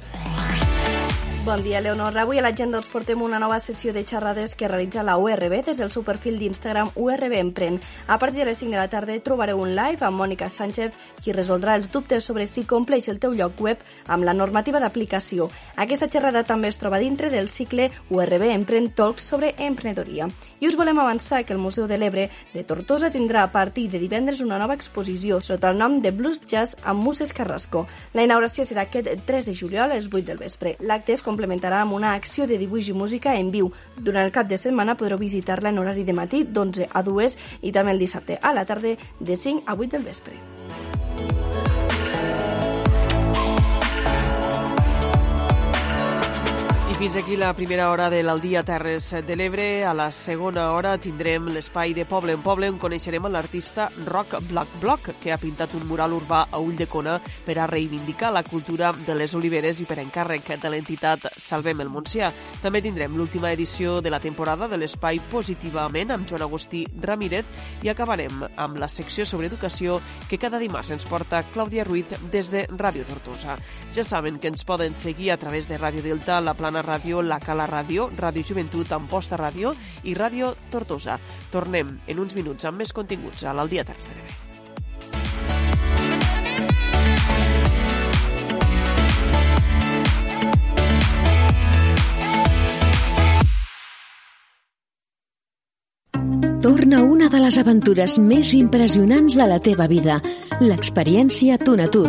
[1.45, 2.17] Bon dia, Leonor.
[2.17, 5.77] Avui a l'agenda us portem una nova sessió de xerrades que realitza la URB des
[5.77, 7.83] del seu perfil d'Instagram URB Empren.
[8.09, 11.35] A partir de les 5 de la tarda trobareu un live amb Mònica Sánchez, qui
[11.37, 15.51] resoldrà els dubtes sobre si compleix el teu lloc web amb la normativa d'aplicació.
[15.77, 20.31] Aquesta xerrada també es troba dintre del cicle URB Empren Talks sobre emprenedoria.
[20.61, 24.01] I us volem avançar que el Museu de l'Ebre de Tortosa tindrà a partir de
[24.01, 27.85] divendres una nova exposició sota el nom de Blues Jazz amb Muses Carrasco.
[28.15, 30.79] La inauguració serà aquest 3 de juliol a les 8 del vespre.
[30.81, 33.73] L'acte es complementarà amb una acció de dibuix i música en viu.
[33.99, 37.75] Durant el cap de setmana podreu visitar-la en horari de matí d'11 a 2 i
[37.75, 41.84] també el dissabte a la tarda de 5 a 8 del vespre.
[46.95, 49.83] I fins aquí la primera hora de l'Aldia Terres de l'Ebre.
[49.85, 54.77] A la segona hora tindrem l'espai de Poble en Poble on coneixerem l'artista Rock Black
[54.79, 58.45] Block, que ha pintat un mural urbà a Ull de Cona per a reivindicar la
[58.47, 62.29] cultura de les oliveres i per encàrrec de l'entitat Salvem el Montsià.
[62.63, 67.91] També tindrem l'última edició de la temporada de l'espai Positivament amb Joan Agustí Ramírez i
[67.91, 69.99] acabarem amb la secció sobre educació
[70.31, 73.59] que cada dimarts ens porta Clàudia Ruiz des de Ràdio Tortosa.
[73.91, 77.41] Ja saben que ens poden seguir a través de Ràdio Delta, la Plana Ràdio, la
[77.41, 79.75] Cala Ràdio, Ràdio Joventut, Amposta Ràdio
[80.05, 81.19] i Ràdio Tortosa.
[81.51, 84.55] Tornem en uns minuts amb més continguts a l'Aldia Terç de l'Ebre.
[96.65, 100.15] Torna una de les aventures més impressionants de la teva vida,
[100.61, 102.09] l'experiència Tunatur.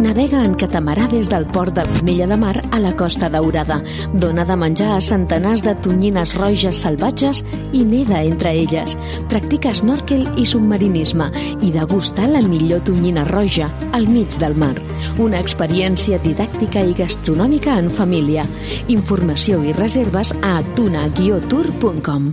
[0.00, 3.80] Navega en catamarà des del port de l'Ametlla de Mar a la Costa Daurada.
[4.12, 8.96] Dona de menjar a centenars de tonyines roges salvatges i neda entre elles.
[9.30, 11.30] Practica snorkel i submarinisme
[11.60, 14.74] i degusta la millor tonyina roja al mig del mar.
[15.18, 18.46] Una experiència didàctica i gastronòmica en família.
[18.88, 22.32] Informació i reserves a tuna-tour.com.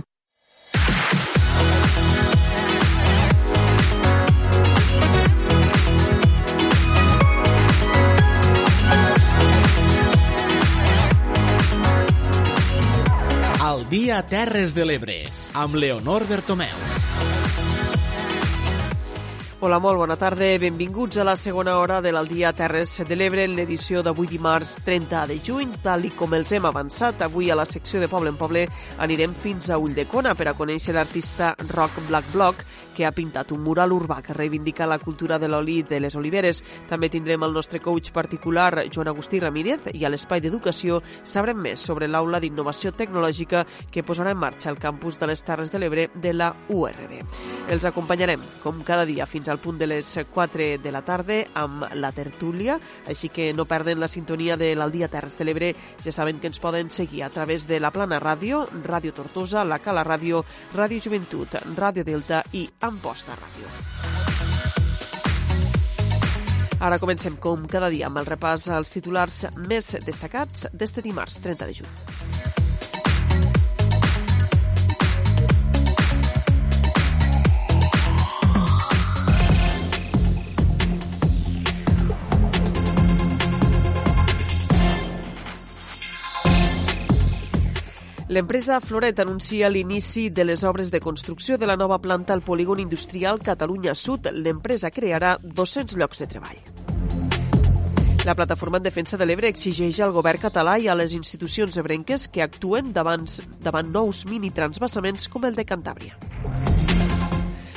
[13.92, 15.18] Dia Terres de l'Ebre,
[15.52, 16.78] amb Leonor Bertomeu.
[19.60, 20.48] Hola, molt bona tarda.
[20.58, 25.26] Benvinguts a la segona hora de l'Aldia Terres de l'Ebre en l'edició d'avui dimarts 30
[25.28, 25.76] de juny.
[25.84, 28.64] Tal i com els hem avançat, avui a la secció de Poble en Poble
[28.96, 32.64] anirem fins a Ulldecona per a conèixer l'artista Rock Black Block
[32.94, 36.62] que ha pintat un mural urbà que reivindica la cultura de l'oli de les oliveres.
[36.88, 41.80] També tindrem el nostre coach particular, Joan Agustí Ramírez, i a l'espai d'educació sabrem més
[41.80, 46.08] sobre l'aula d'innovació tecnològica que posarà en marxa el campus de les Terres de l'Ebre
[46.14, 47.18] de la URB.
[47.72, 51.86] Els acompanyarem, com cada dia, fins al punt de les 4 de la tarda amb
[51.94, 52.78] la tertúlia,
[53.08, 55.72] així que no perden la sintonia de l'Aldia Terres de l'Ebre.
[56.02, 59.78] Ja saben que ens poden seguir a través de la Plana Ràdio, Ràdio Tortosa, la
[59.78, 60.42] Cala Ràdio,
[60.74, 63.68] Ràdio Joventut, Ràdio Delta i Amposta Ràdio.
[66.82, 71.68] Ara comencem, com cada dia, amb el repàs als titulars més destacats d'este dimarts 30
[71.70, 71.92] de juny.
[88.28, 92.78] L'empresa Floret anuncia l'inici de les obres de construcció de la nova planta al polígon
[92.78, 94.30] industrial Catalunya Sud.
[94.32, 96.60] L'empresa crearà 200 llocs de treball.
[98.24, 102.28] La plataforma en defensa de l'Ebre exigeix al govern català i a les institucions ebrenques
[102.30, 103.26] que actuen davant,
[103.60, 106.31] davant nous mini-transvassaments com el de Cantàbria.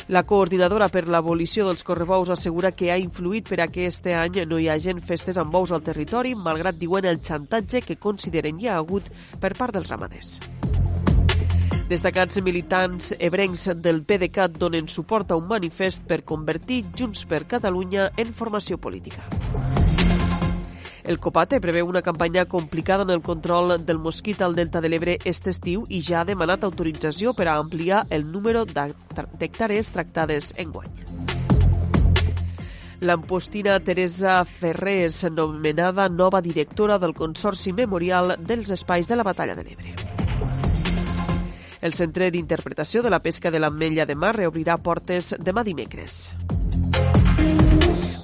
[0.07, 4.43] La coordinadora per l'abolició dels correbous assegura que ha influït per a que este any
[4.45, 8.69] no hi hagin festes amb bous al territori, malgrat diuen el xantatge que consideren hi
[8.69, 9.09] ha hagut
[9.41, 10.37] per part dels ramaders.
[11.89, 18.11] Destacats militants ebrencs del PDeCAT donen suport a un manifest per convertir Junts per Catalunya
[18.17, 19.25] en formació política.
[21.05, 25.13] El Copate preveu una campanya complicada en el control del mosquit al Delta de l'Ebre
[25.19, 30.71] aquest estiu i ja ha demanat autorització per a ampliar el número d'hectàrees tractades en
[30.73, 30.89] guany.
[33.05, 39.63] L'ampostina Teresa Ferrés, nomenada nova directora del Consorci Memorial dels Espais de la Batalla de
[39.67, 39.93] l'Ebre.
[41.85, 46.31] El Centre d'Interpretació de la Pesca de l'Ametlla de Mar reobrirà portes demà dimecres.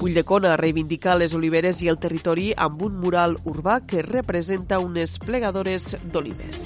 [0.01, 5.93] Ulldecona reivindica les oliveres i el territori amb un mural urbà que representa unes plegadores
[6.09, 6.63] d'olives.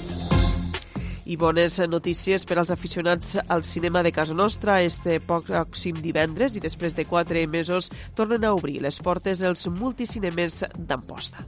[1.26, 4.80] I bones notícies per als aficionats al cinema de casa nostra.
[4.80, 10.64] Este pròxim divendres i després de quatre mesos tornen a obrir les portes els multicinemes
[10.78, 11.44] d'Amposta.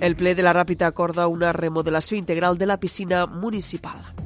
[0.00, 4.23] El ple de la Ràpita acorda una remodelació integral de la piscina municipal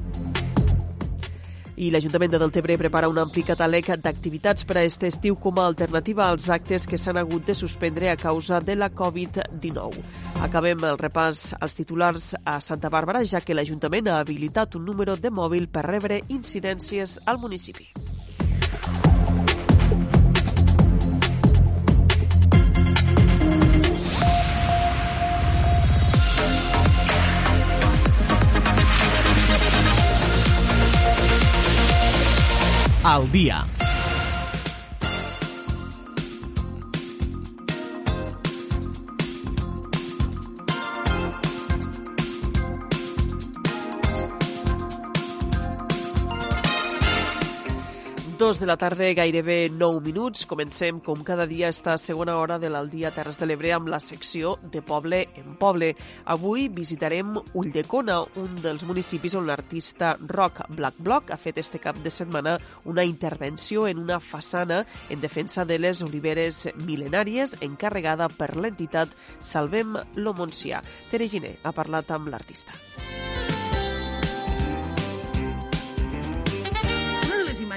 [1.78, 5.66] i l'Ajuntament de Deltebre prepara un ampli catàleg d'activitats per a aquest estiu com a
[5.70, 10.02] alternativa als actes que s'han hagut de suspendre a causa de la Covid-19.
[10.42, 15.16] Acabem el repàs als titulars a Santa Bàrbara, ja que l'Ajuntament ha habilitat un número
[15.16, 17.92] de mòbil per rebre incidències al municipi.
[33.08, 33.64] Al dia.
[48.38, 50.46] Dos de la tarda, gairebé 9 minuts.
[50.46, 54.60] Comencem, com cada dia, esta segona hora de l'Aldia Terres de l'Ebre amb la secció
[54.62, 55.88] de Poble en Poble.
[56.24, 61.98] Avui visitarem Ulldecona, un dels municipis on l'artista rock Black Block ha fet este cap
[61.98, 68.54] de setmana una intervenció en una façana en defensa de les oliveres mil·lenàries encarregada per
[68.54, 70.84] l'entitat Salvem lo Montsià.
[71.10, 72.78] Tere Giner ha parlat amb l'artista.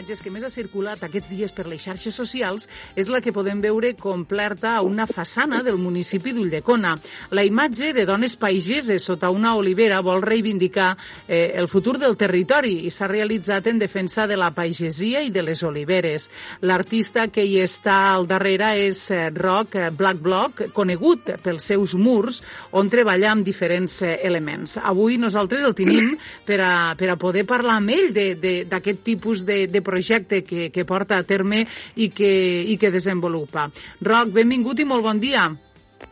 [0.01, 2.65] Imatges que més ha circulat aquests dies per les xarxes socials
[2.97, 6.95] és la que podem veure completa a una façana del municipi d'Ulldecona.
[7.37, 10.95] La imatge de dones pageses sota una olivera vol reivindicar
[11.27, 15.43] eh, el futur del territori i s'ha realitzat en defensa de la pagesia i de
[15.45, 16.29] les oliveres.
[16.65, 22.41] L'artista que hi està al darrere és eh, Rock Black Block, conegut pels seus murs,
[22.73, 24.79] on treballa amb diferents eh, elements.
[24.81, 26.15] Avui nosaltres el tenim
[26.47, 30.87] per a, per a poder parlar amb ell d'aquest tipus de, de projecte que, que
[30.87, 31.65] porta a terme
[31.99, 32.31] i que,
[32.71, 33.67] i que desenvolupa.
[34.07, 35.49] Roc, benvingut i molt bon dia.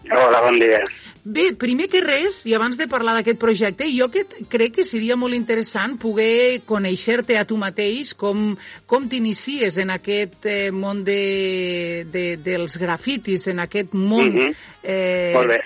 [0.10, 0.84] Hola, bon dia.
[1.30, 5.18] Bé, primer que res, i abans de parlar d'aquest projecte, jo que crec que seria
[5.20, 8.54] molt interessant poder conèixer-te a tu mateix, com,
[8.90, 14.56] com t'inicies en aquest eh, món de, de, dels grafitis, en aquest món Mhm.
[14.84, 15.60] eh, Molt bé.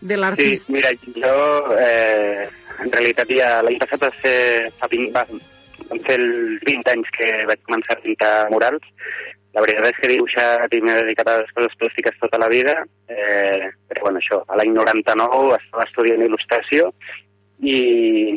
[0.00, 0.70] de l'artista.
[0.70, 2.48] Sí, mira, jo eh,
[2.90, 5.26] realitat ja l'any passat va ser, fa 20, va,
[5.90, 8.86] van fer els 20 anys que vaig començar a pintar murals.
[9.56, 12.74] La veritat és que dibuixar i m'he dedicat a les coses plàstiques tota la vida,
[13.08, 16.90] eh, però bueno, això, a l'any 99 estava estudiant il·lustració
[17.64, 17.78] i,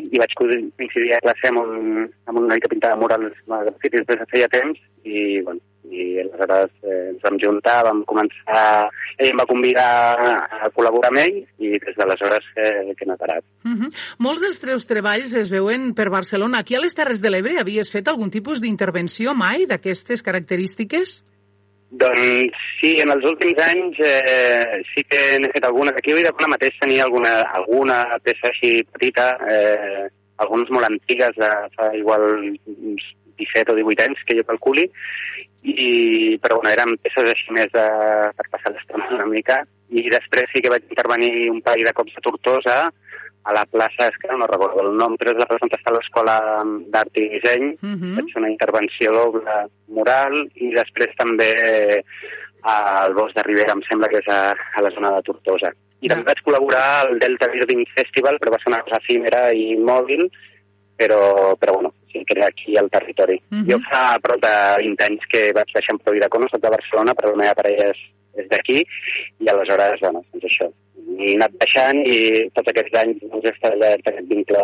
[0.08, 4.22] i vaig coincidir a classe amb un, amb un noi que pintava murals grafitis des
[4.22, 8.90] de feia temps i, bueno, i aleshores eh, ens vam juntar, vam començar...
[9.20, 9.88] Ell em va convidar
[10.64, 13.44] a col·laborar amb ell i des d'aleshores eh, que n'ha parat.
[13.64, 13.90] Uh -huh.
[14.18, 16.58] Molts dels teus treballs es veuen per Barcelona.
[16.58, 21.24] Aquí a les Terres de l'Ebre havies fet algun tipus d'intervenció mai d'aquestes característiques?
[21.90, 25.90] Doncs sí, en els últims anys eh, sí que n'he fet alguna.
[25.90, 30.06] Aquí a Vilaplana mateix tenia alguna, alguna peça així petita, eh,
[30.38, 33.02] algunes molt antigues, de fa igual uns
[33.40, 34.86] 17 o 18 anys que jo calculi,
[35.62, 37.84] i, però bueno, eren peces així més de,
[38.36, 42.16] per passar l'estona una mica i després sí que vaig intervenir un parell de cops
[42.16, 42.76] a Tortosa
[43.42, 45.92] a la plaça, és que no recordo el nom, però és la plaça on està
[45.94, 46.36] l'Escola
[46.92, 47.70] d'Art i Disseny.
[47.80, 48.14] Uh -huh.
[48.18, 49.54] Vaig fer una intervenció doble
[49.88, 51.52] mural i després també
[52.62, 55.72] al Bosc de Ribera, em sembla que és a, a la zona de Tortosa.
[56.00, 59.76] I també vaig col·laborar al Delta Birding Festival, però va ser una cosa efímera i
[59.76, 60.30] mòbil,
[60.96, 63.40] però, però bueno, era aquí al territori.
[63.50, 63.70] Uh -huh.
[63.70, 67.30] Jo fa prop de 20 anys que vaig deixar en Cono, soc de Barcelona, però
[67.30, 67.98] la meva parella és,
[68.36, 68.84] és d'aquí,
[69.38, 70.70] i aleshores, bueno, doncs això,
[71.18, 72.18] he anat deixant i
[72.54, 74.62] tots aquests anys doncs, he establert aquest vincle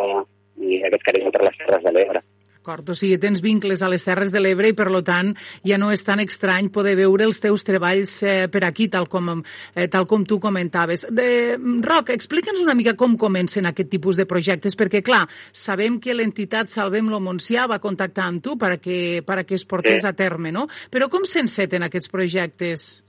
[0.58, 2.20] i aquest carinyo per les Terres de l'Ebre.
[2.66, 5.28] D'acord, o sigui, tens vincles a les Terres de l'Ebre i, per lo tant,
[5.62, 9.30] ja no és tan estrany poder veure els teus treballs eh, per aquí, tal com,
[9.76, 11.06] eh, tal com tu comentaves.
[11.14, 11.54] De,
[11.86, 15.22] Roc, explica'ns una mica com comencen aquest tipus de projectes, perquè, clar,
[15.54, 20.10] sabem que l'entitat Salvem-lo Montsià va contactar amb tu perquè, perquè es portés sí.
[20.10, 20.66] a terme, no?
[20.90, 23.05] Però com s'enceten aquests projectes?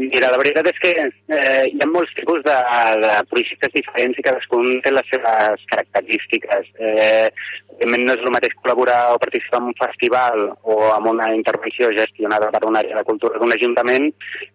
[0.00, 2.54] Mira, la veritat és que eh, hi ha molts tipus de,
[3.02, 6.70] de projectes diferents i cadascun té les seves característiques.
[6.80, 7.28] Eh,
[7.82, 12.48] no és el mateix col·laborar o participar en un festival o en una intervenció gestionada
[12.54, 14.08] per una àrea de cultura d'un ajuntament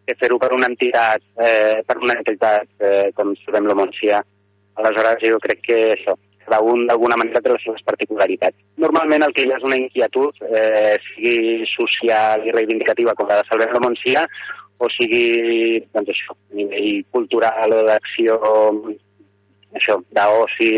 [0.08, 4.24] que fer-ho per una entitat, eh, per una entitat eh, com Sabem la Montsià.
[4.82, 6.18] Aleshores, jo crec que això,
[6.48, 8.58] cada un d'alguna manera té les seves particularitats.
[8.82, 13.44] Normalment el que hi ha és una inquietud, eh, sigui social i reivindicativa com la
[13.44, 14.26] de Salvem la Montsià,
[14.78, 18.38] o sigui, doncs això, a nivell cultural o d'acció,
[19.74, 20.72] això, d'oci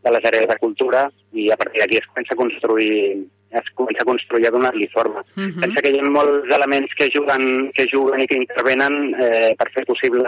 [0.00, 4.02] de les àrees de cultura, i a partir d'aquí es comença a construir es comença
[4.02, 5.24] a construir a donar-li forma.
[5.36, 5.60] Uh -huh.
[5.60, 9.68] Pensa que hi ha molts elements que juguen, que juguen i que intervenen eh, per
[9.74, 10.22] fer possible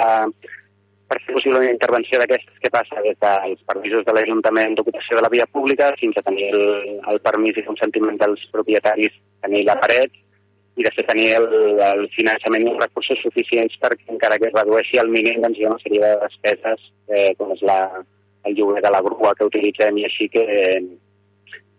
[1.09, 5.23] per fer possible una intervenció d'aquestes que passa des dels permisos de l'Ajuntament d'ocupació de
[5.23, 6.65] la via pública fins a tenir el,
[7.11, 10.11] el permís i consentiment dels propietaris, tenir la paret,
[10.77, 11.47] i després tenir el,
[11.85, 15.66] el finançament i els recursos suficients perquè encara que es redueixi al mínim doncs hi
[15.66, 17.79] ha una sèrie de despeses eh, com és la,
[18.49, 20.81] el lloguer de la grua que utilitzem i així que eh,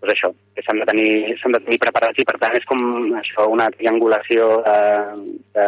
[0.03, 2.83] pues això, que s'han de, tenir, de tenir preparats i per tant és com
[3.21, 4.77] això, una triangulació de,
[5.57, 5.67] de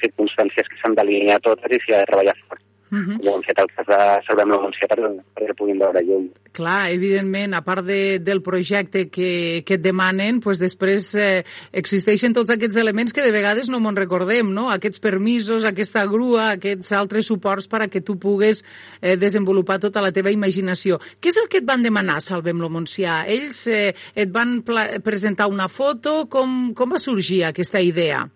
[0.00, 3.18] circumstàncies que s'han d'alinear totes i s'hi ha de treballar fort uh -huh.
[3.20, 4.98] com ho hem fet el cas de Salvem l'Anuncia per,
[5.34, 6.30] perquè puguin veure llum.
[6.52, 12.32] Clar, evidentment, a part de, del projecte que, que et demanen, pues després eh, existeixen
[12.32, 14.70] tots aquests elements que de vegades no me'n recordem, no?
[14.70, 18.64] Aquests permisos, aquesta grua, aquests altres suports per a que tu pugues
[19.00, 20.98] eh, desenvolupar tota la teva imaginació.
[21.20, 23.24] Què és el que et van demanar, Salvem-lo Montsià?
[23.26, 24.62] Ells eh, et van
[25.04, 26.26] presentar una foto?
[26.26, 28.28] Com, com va sorgir aquesta idea?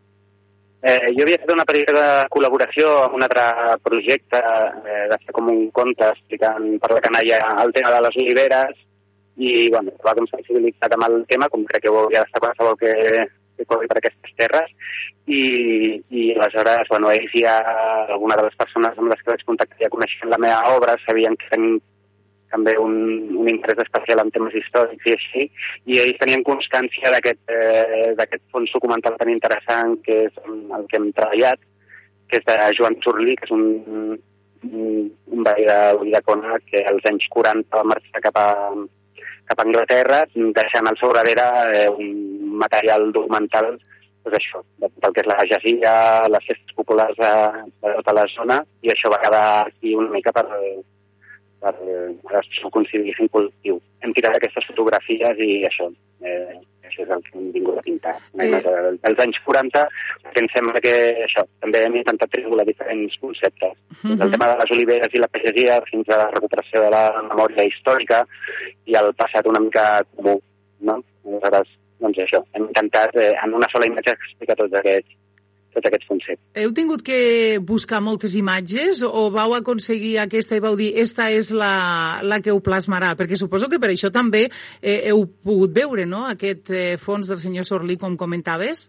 [0.85, 2.01] Eh, jo havia fet una petita
[2.32, 3.45] col·laboració amb un altre
[3.87, 8.18] projecte eh, de fer com un conte explicant per la canalla el tema de les
[8.20, 8.82] oliveres
[9.37, 12.76] i, bueno, va com sensibilitzat amb el tema, com crec que ho hauria d'estar qualsevol
[12.82, 12.93] que,
[13.57, 14.76] que corri per aquestes terres.
[15.24, 15.41] I,
[16.12, 17.57] i aleshores, bueno, ells ja,
[18.12, 21.41] alguna de les persones amb les que vaig contactar ja coneixen la meva obra, sabien
[21.41, 21.80] que tenien
[22.55, 22.95] també un,
[23.43, 25.47] un interès especial en temes històrics i així,
[25.91, 31.11] i ells tenien constància d'aquest eh, fons documental tan interessant que és el que hem
[31.19, 31.63] treballat,
[32.31, 33.65] que és de Joan Turlí, que és un,
[34.71, 38.51] un, un veí de Ulldecona que als anys 40 va marxar cap a,
[39.51, 43.75] cap a Anglaterra, deixant al seu darrere eh, un material documental
[44.25, 45.95] pues això, del que és la jazilla,
[46.33, 47.33] les festes populars de,
[47.85, 50.47] de tota la zona, i això va quedar aquí una mica per,
[51.73, 53.81] per això coincidís en positiu.
[54.05, 55.89] Hem tirat aquestes fotografies i això,
[56.23, 58.15] eh, això és el que hem vingut a pintar.
[58.39, 58.51] Eh.
[59.05, 59.85] Dels anys 40,
[60.33, 60.95] que em sembla que
[61.25, 63.73] això, també hem intentat triangular diferents conceptes.
[63.73, 64.23] Uh -huh.
[64.23, 67.65] El tema de les oliveres i la pagesia fins a la recuperació de la memòria
[67.65, 68.27] històrica
[68.85, 70.41] i el passat una mica comú,
[70.81, 71.03] no?
[71.25, 71.69] Aleshores,
[72.01, 75.24] doncs això, hem intentat eh, en una sola imatge explicar tots aquests
[75.75, 76.43] tot aquest concepte.
[76.61, 81.53] Heu tingut que buscar moltes imatges o vau aconseguir aquesta i vau dir esta és
[81.55, 83.14] la, la que ho plasmarà?
[83.18, 86.25] Perquè suposo que per això també eh, heu pogut veure no?
[86.31, 88.89] aquest eh, fons del senyor Sorlí, com comentaves?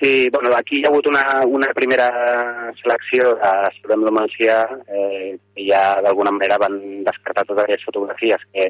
[0.00, 2.06] Sí, bueno, aquí hi ha hagut una, una primera
[2.78, 8.44] selecció de Sabem la Mancià, eh, que ja d'alguna manera van descartar totes aquestes fotografies
[8.52, 8.68] que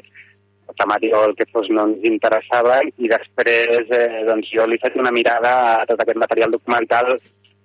[0.69, 4.77] la temàtica o el que fos no ens interessava i després eh, doncs jo li
[4.77, 7.15] he fet una mirada a tot aquest material documental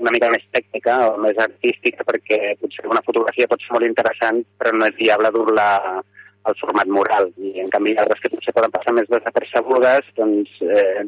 [0.03, 4.43] una mica més tècnica o més artística perquè potser una fotografia pot ser molt interessant
[4.59, 5.69] però no és viable dur-la
[6.45, 7.31] al format mural.
[7.41, 11.05] I en canvi altres que potser poden passar més desapercebudes doncs eh,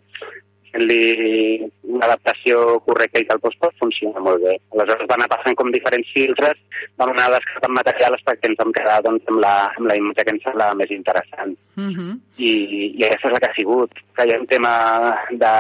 [0.77, 4.57] fent-li una adaptació correcta i tal doncs pot funcionar molt bé.
[4.75, 6.61] Aleshores van anar passant com diferents filtres,
[7.01, 10.37] vam anar descartant materials perquè ens vam quedar doncs, amb, la, amb la imatge que
[10.37, 11.57] ens semblava més interessant.
[11.77, 12.15] Mm -hmm.
[12.39, 12.53] I,
[12.99, 13.91] I aquesta és la que ha sigut.
[14.17, 14.73] Que hi ha un tema
[15.31, 15.53] de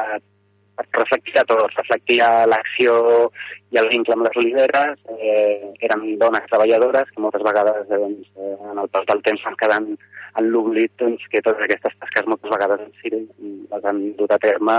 [0.93, 3.31] reflectia tot, reflectia l'acció
[3.73, 8.29] i el vincle amb les lideres, eh, eren dones treballadores que moltes vegades eh, doncs,
[8.37, 9.89] eh, en el pas del temps van quedant
[10.37, 14.77] en l'oblit doncs, que totes aquestes tasques moltes vegades les han dut a terme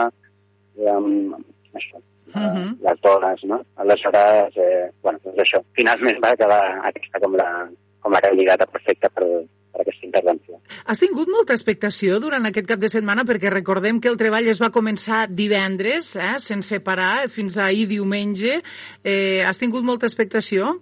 [0.94, 2.78] amb, amb això, uh -huh.
[2.82, 3.62] les dones, no?
[3.76, 7.70] Aleshores, eh, bueno, doncs això, finalment va quedar aquesta com la,
[8.02, 9.26] com la candidata perfecta per,
[9.72, 10.60] per aquesta intervenció.
[10.86, 14.62] Has tingut molta expectació durant aquest cap de setmana perquè recordem que el treball es
[14.62, 18.62] va començar divendres, eh, sense parar, fins ahir diumenge.
[19.04, 20.82] Eh, has tingut molta expectació?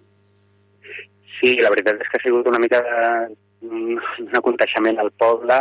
[1.39, 3.35] Sí, la veritat és que ha sigut una mica de,
[3.71, 5.57] un, un aconteixement al poble.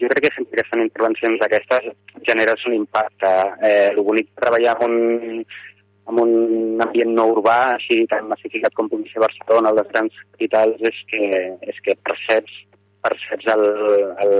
[0.00, 1.90] Jo crec que sempre que fan intervencions d'aquestes
[2.28, 3.32] generes un impacte.
[3.62, 5.44] Eh, el bonic treballar en un,
[6.08, 10.80] en un ambient no urbà, així tan massificat com pugui ser Barcelona les grans capitals,
[10.90, 11.22] és que,
[11.72, 12.56] és que perceps,
[13.04, 13.66] perceps el,
[14.24, 14.34] el,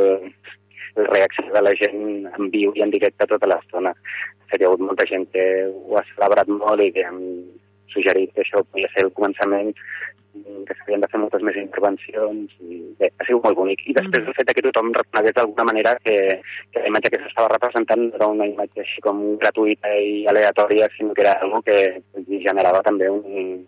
[0.96, 2.02] el reacció de la gent
[2.32, 3.94] en viu i en directe tota l'estona.
[4.48, 7.20] Hi ha hagut molta gent que ho ha celebrat molt i que han
[7.92, 9.74] suggerit que això podia ser el començament
[10.66, 13.84] que s'havien de fer moltes més intervencions i bé, ha sigut molt bonic.
[13.86, 14.32] I després mm.
[14.32, 16.18] el fet que tothom reconegués d'alguna manera que,
[16.72, 20.90] que la imatge que s'estava representant no era una imatge així com gratuïta i aleatòria,
[20.96, 21.78] sinó que era algo que
[22.44, 23.64] generava també un,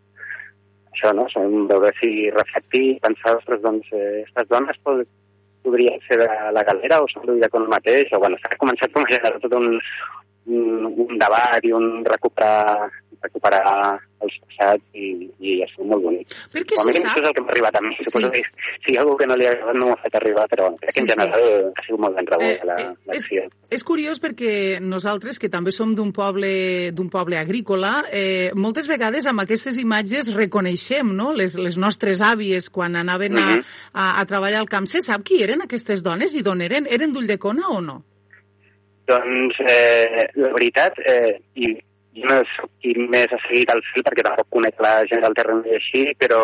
[0.92, 1.26] això, no?
[1.40, 5.04] Un veure si reflectir, pensar, ostres, doncs, eh, aquestes dones pod
[5.62, 9.10] podrien ser de la galera o són d'Ulldecona mateix, o bueno, s'ha començat com a
[9.10, 9.76] generar tot un,
[10.48, 12.88] un, un debat i un recuperar
[13.22, 16.32] recuperar els passats i, i ha sigut molt bonic.
[16.52, 17.12] Per què se sap?
[17.14, 17.92] Això és el que m'ha arribat a mi.
[18.00, 18.42] Suposo sí.
[18.42, 20.46] que si hi ha algú que no li ha agradat no m'ho ha fet arribar,
[20.50, 21.54] però crec que en general sí.
[21.70, 23.46] ha sigut molt ben rebut eh, l'acció.
[23.46, 24.52] És, és curiós perquè
[24.84, 26.52] nosaltres, que també som d'un poble
[26.96, 31.32] d'un poble agrícola, eh, moltes vegades amb aquestes imatges reconeixem no?
[31.36, 33.64] les, les nostres àvies quan anaven a, uh -huh.
[33.92, 34.86] a, a treballar al camp.
[34.86, 36.86] Se sap qui eren aquestes dones i d'on eren?
[36.90, 38.02] Eren d'Ulldecona o no?
[39.10, 41.76] Doncs eh, la veritat, eh, i
[42.26, 45.64] no soc qui més ha seguit el fil perquè tampoc conec la gent del terreny
[45.68, 46.40] i així, però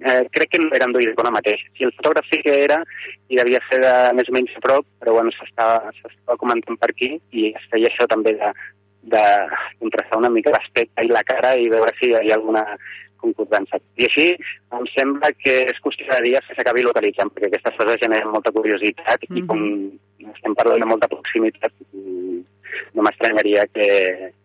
[0.00, 1.62] eh, crec que no eren d'Ullidecona mateix.
[1.76, 2.80] Si el fotògraf sí que era
[3.28, 7.14] i devia ser de més o menys a prop, però bueno, s'estava comentant per aquí
[7.32, 8.52] i es feia això també de,
[9.14, 9.24] de
[9.80, 12.64] contrastar una mica l'aspecte i la cara i veure si hi havia alguna
[13.24, 13.80] concordança.
[13.96, 14.26] I així
[14.76, 18.52] em sembla que és qüestió de dies que s'acabi localitzant, perquè aquestes coses generen molta
[18.52, 19.38] curiositat mm -hmm.
[19.38, 21.72] i com estem parlant de molta proximitat,
[22.94, 23.88] no m'estranyaria que,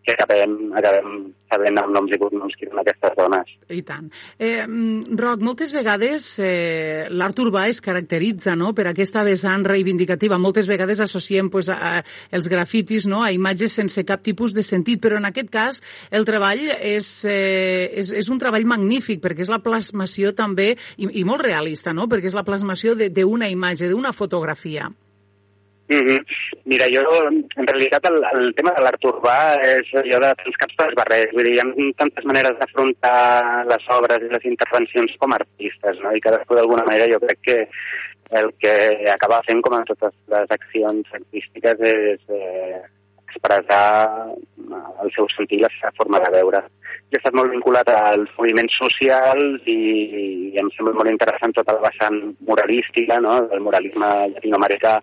[0.04, 3.50] que acabem, acabem sabent amb noms i cognoms qui són aquestes dones.
[3.74, 4.08] I tant.
[4.38, 10.38] Eh, mm, Roc, moltes vegades eh, l'art urbà es caracteritza no, per aquesta vessant reivindicativa.
[10.38, 12.04] Moltes vegades associem pues, a, a,
[12.36, 16.26] els grafitis no, a imatges sense cap tipus de sentit, però en aquest cas el
[16.28, 21.26] treball és, eh, és, és un treball magnífic perquè és la plasmació també, i, i
[21.26, 22.08] molt realista, no?
[22.10, 24.90] perquè és la plasmació d'una imatge, d'una fotografia.
[25.90, 26.20] Mm -hmm.
[26.70, 27.02] Mira, jo,
[27.56, 29.38] en realitat, el, el tema de l'art urbà
[29.76, 31.32] és allò de tants caps dels barrers.
[31.34, 31.66] Vull dir, hi ha
[32.02, 36.12] tantes maneres d'afrontar les obres i les intervencions com artistes, no?
[36.14, 37.58] I cadascú, d'alguna manera, jo crec que
[38.40, 38.74] el que
[39.16, 42.82] acaba fent, com en totes les accions artístiques, és eh,
[43.26, 43.86] expressar
[45.02, 46.60] el seu sentit la seva forma de veure.
[47.10, 49.80] Jo he estat molt vinculat als moviments socials i,
[50.54, 55.00] i em sembla molt interessant tota la vessant moralística, no?, del moralisme llatinoamericà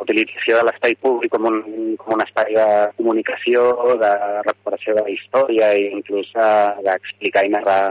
[0.00, 1.58] utilització de l'espai públic com un,
[2.00, 3.64] com un espai de comunicació,
[4.00, 4.12] de
[4.46, 6.30] recuperació de la història i inclús
[6.86, 7.82] d'explicar i narrar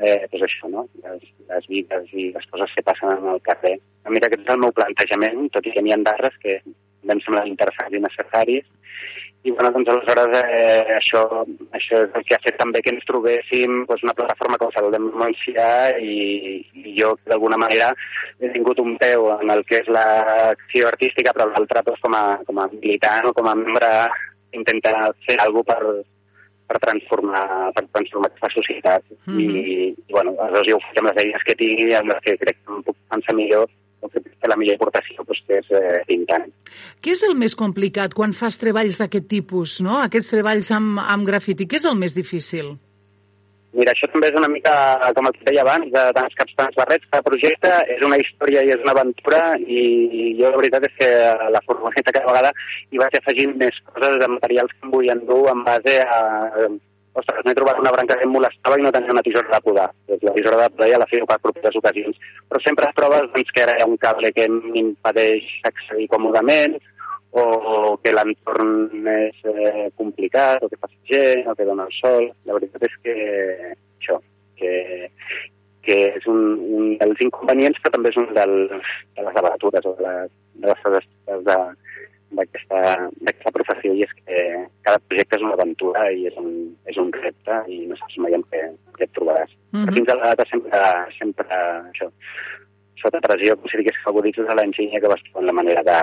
[0.00, 0.86] eh, pues això, no?
[1.04, 3.76] les, les vides i les coses que passen en el carrer.
[4.04, 7.20] A mi aquest és el meu plantejament, tot i que n'hi ha d'altres que em
[7.24, 8.68] semblen interessants i necessaris,
[9.42, 11.22] i bueno, doncs aleshores eh, això,
[11.72, 15.06] això és el que ha fet també que ens trobéssim doncs, una plataforma com Saludem
[15.16, 17.88] Montsià i, i jo d'alguna manera
[18.40, 22.24] he tingut un peu en el que és l'acció artística però l'altre doncs, com, a,
[22.44, 23.90] com a militant o com a membre
[24.52, 24.94] intentar
[25.24, 25.82] fer alguna per,
[26.68, 27.44] per transformar,
[27.74, 29.04] per transformar aquesta societat.
[29.24, 29.40] Mm -hmm.
[29.40, 32.20] I, i, bueno, aleshores jo ho faig amb les eines que tinc i amb les
[32.24, 33.66] que crec que em puc pensar millor
[34.08, 36.46] que, la millor aportació doncs, és eh, pintant.
[37.02, 39.98] Què és el més complicat quan fas treballs d'aquest tipus, no?
[40.04, 42.76] Aquests treballs amb, amb grafiti, què és el més difícil?
[43.70, 44.72] Mira, això també és una mica,
[45.14, 47.06] com el que deia abans, de tants caps, tants barrets.
[47.12, 49.82] Cada projecte és una història i és una aventura i
[50.40, 51.10] jo la veritat és que
[51.54, 52.50] la furgoneta cada vegada
[52.90, 56.22] hi vaig afegint més coses de materials que em vull endur en base a...
[57.18, 59.88] Ostres, m'he trobat una branca que em molestava i no tenia una tisora de podar.
[60.10, 62.20] La tisora de podar ja la feia per properes ocasions.
[62.48, 66.78] Però sempre et trobes doncs, que ha un cable que m'impedeix accedir còmodament
[67.30, 72.30] o que l'entorn és eh, complicat, o que passa gent, o que dona el sol.
[72.46, 73.16] La veritat és que
[73.74, 74.18] això,
[74.58, 74.72] que,
[75.86, 76.40] que és un,
[76.78, 80.16] un dels inconvenients, però també és un del, de les avatures o de,
[80.66, 81.58] les, de les de,
[82.38, 84.44] d'aquesta professió i és que
[84.86, 86.50] cada projecte és una aventura i és un,
[86.90, 88.62] és un repte i no saps mai en què,
[88.98, 89.50] què et trobaràs.
[89.50, 89.84] Mm -hmm.
[89.84, 90.80] Però fins a la data sempre,
[91.18, 91.46] sempre
[91.90, 92.10] això,
[93.02, 96.00] sota pressió, com si digués favoritos de l'enginyer que vas trobant la manera de,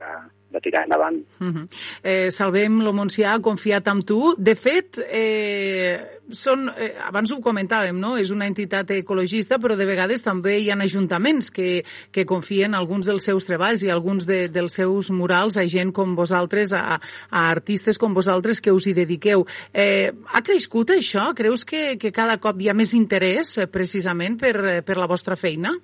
[0.00, 0.12] de,
[0.50, 1.18] de tirar endavant.
[1.40, 1.68] Uh -huh.
[2.02, 2.92] eh, Salvem lo
[3.26, 4.34] ha confiat en tu.
[4.38, 8.16] De fet, eh, són, eh, abans ho comentàvem, no?
[8.16, 13.06] és una entitat ecologista, però de vegades també hi ha ajuntaments que, que confien alguns
[13.06, 17.00] dels seus treballs i alguns de, dels seus murals a gent com vosaltres, a,
[17.30, 19.46] a artistes com vosaltres que us hi dediqueu.
[19.72, 21.34] Eh, ha crescut això?
[21.34, 25.36] Creus que, que cada cop hi ha més interès eh, precisament per, per la vostra
[25.36, 25.74] feina?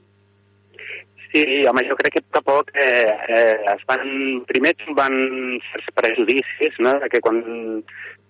[1.35, 4.05] Sí, home, jo crec que a poc a poc eh, eh, es van...
[4.47, 5.17] Primer van
[5.67, 7.41] certs prejudicis, no?, que quan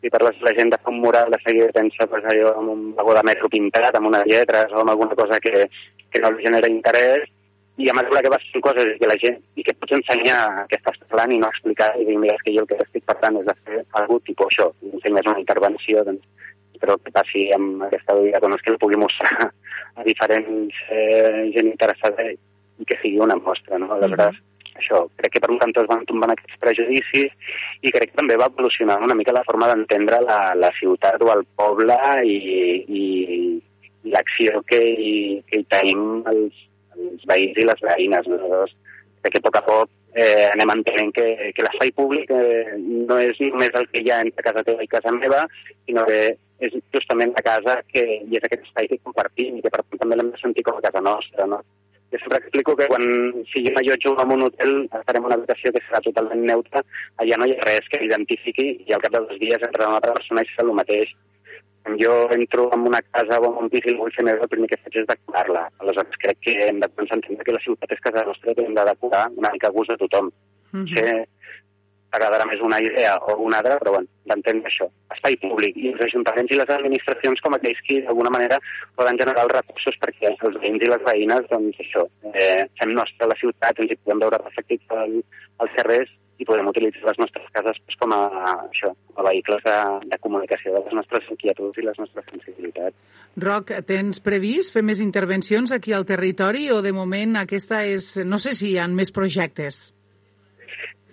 [0.00, 3.12] si parles la gent de un mural de seguida pensa pues, allò amb un vagó
[3.18, 5.66] de metro pintat, amb unes lletres o amb alguna cosa que,
[6.08, 7.28] que no li genera interès,
[7.76, 10.80] i a mesura que vas fent coses que la gent, i que pots ensenyar que
[10.80, 13.36] estàs parlant i no explicar i dir, mira, és que jo el que estic parlant
[13.42, 16.24] és de fer alguna tipus això, i ensenyes una intervenció, doncs,
[16.72, 19.50] espero que passi amb aquesta vida, doncs que el pugui mostrar
[20.00, 22.30] a diferents eh, gent interessada
[22.80, 23.92] i que sigui una mostra, no?
[23.94, 27.32] Aleshores, mm això, crec que per un cantó es van tombant aquests prejudicis
[27.82, 31.32] i crec que també va evolucionar una mica la forma d'entendre la, la ciutat o
[31.34, 31.96] el poble
[32.26, 32.36] i,
[33.00, 33.04] i,
[34.04, 36.64] i l'acció que, hi, que hi tenim els,
[36.98, 38.30] els veïns i les veïnes.
[38.30, 38.40] No?
[38.40, 38.74] Aleshores,
[39.22, 43.20] crec que a poc a poc eh, anem entenent que, que l'espai públic eh, no
[43.22, 45.44] és només el que hi ha entre casa teva i casa meva,
[45.86, 46.34] sinó que
[46.64, 50.02] és justament la casa que, i és aquest espai que compartim i que per tant
[50.02, 51.48] també l'hem de sentir com a casa nostra.
[51.50, 51.62] No?
[52.14, 53.02] Jo sempre explico que quan
[53.50, 56.82] si jo m'allotjo en un hotel estarem en una habitació que serà totalment neutra,
[57.18, 59.98] allà no hi ha res que identifiqui i al cap de dos dies entra una
[59.98, 61.10] altra persona i serà el mateix.
[61.82, 64.52] Quan jo entro en una casa o en un pis i vull fer meva, el
[64.52, 65.64] primer que faig és decorar-la.
[65.82, 68.86] Aleshores crec que hem de pensar que la ciutat és casa nostra i hem de
[68.92, 70.30] decorar una mica a gust de tothom.
[70.70, 70.94] Mm -hmm.
[70.94, 71.26] Ser
[72.14, 74.88] agradarà més una idea o una altra, però bueno, d'entendre això.
[75.14, 78.60] Espai públic i els ajuntaments i les administracions com aquells que d'alguna manera
[78.98, 83.30] poden generar els recursos perquè els veïns i les veïnes, doncs això, eh, fem nostra
[83.30, 85.18] la ciutat, ens hi podem veure reflectits al,
[85.64, 88.20] als carrers i podem utilitzar les nostres cases doncs, com a,
[88.66, 89.76] això, a vehicles de,
[90.10, 92.96] de comunicació de les nostres inquietuds i les nostres sensibilitats.
[93.44, 98.16] Roc, tens previst fer més intervencions aquí al territori o de moment aquesta és...
[98.26, 99.88] No sé si hi ha més projectes.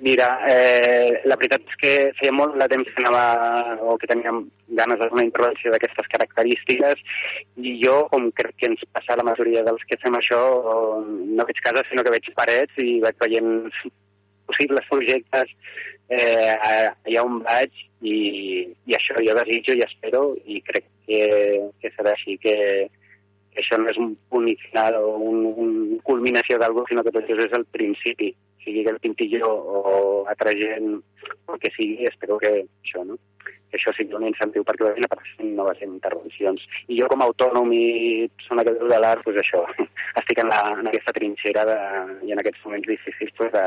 [0.01, 4.39] Mira, eh, la veritat és que feia molt de temps que anava o que teníem
[4.79, 7.03] ganes d'una intervenció d'aquestes característiques
[7.61, 10.41] i jo, com crec que ens passa la majoria dels que fem això,
[11.05, 13.69] no veig cases sinó que veig parets i vaig veient
[14.49, 15.53] possibles projectes
[16.09, 18.17] eh, allà on vaig i,
[18.89, 21.25] i això jo desitjo i espero i crec que,
[21.77, 22.55] que serà així, que,
[23.53, 27.21] que això no és un punt final o un, un culminació d'algú, sinó que tot
[27.21, 30.95] això és el principi sigui el Pintillo o altra gent,
[31.31, 33.17] el que sigui, espero que això, no?
[33.71, 36.63] que això sigui un incentiu perquè vagin apareixent noves intervencions.
[36.91, 39.63] I jo com a autònom i persona que viu de l'art, doncs això,
[40.21, 41.79] estic en, la, en aquesta trinxera de,
[42.27, 43.65] i en aquests moments difícils pues, de,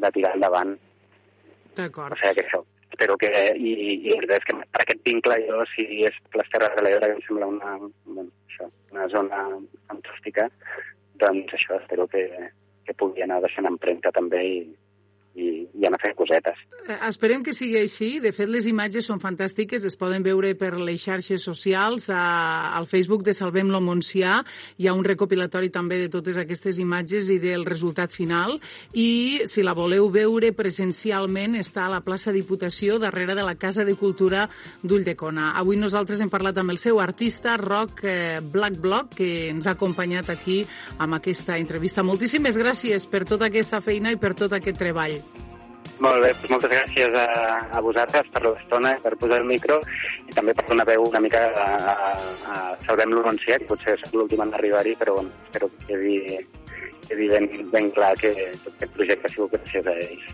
[0.00, 0.74] de tirar endavant.
[1.76, 2.16] D'acord.
[2.16, 3.32] O sigui que això, espero que...
[3.54, 6.86] I, i la veritat és que per aquest vincle jo, si és les Terres de
[6.86, 7.76] l'Ebre, que em sembla una,
[8.08, 9.44] bueno, això, una zona
[9.92, 10.48] fantàstica,
[11.20, 12.24] doncs això, espero que,
[12.88, 14.60] que pugui anar deixant empremta també i,
[15.38, 15.48] i,
[15.78, 16.58] i anar fent cosetes.
[16.88, 18.10] Eh, esperem que sigui així.
[18.22, 22.88] De fet, les imatges són fantàstiques, es poden veure per les xarxes socials, a, al
[22.90, 24.38] Facebook de Salvem-lo Montsià.
[24.78, 28.56] Hi ha un recopilatori també de totes aquestes imatges i del resultat final.
[28.92, 33.86] I, si la voleu veure presencialment, està a la plaça Diputació, darrere de la Casa
[33.86, 34.48] de Cultura
[34.82, 35.52] d'Ulldecona.
[35.60, 39.76] Avui nosaltres hem parlat amb el seu artista, Roc eh, Black Block, que ens ha
[39.76, 40.60] acompanyat aquí
[40.98, 42.02] amb aquesta entrevista.
[42.06, 45.18] Moltíssimes gràcies per tota aquesta feina i per tot aquest treball.
[45.98, 47.24] Molt bé, doncs moltes gràcies a,
[47.74, 49.80] a vosaltres per l'estona, per posar el micro
[50.30, 51.94] i també per donar veu una mica a, a,
[52.54, 53.16] a Salvem
[53.64, 56.38] que potser és l'últim en arribar-hi, però bueno, espero que quedi,
[57.08, 60.30] quedi ben, ben clar que aquest projecte ha sigut gràcies a ells.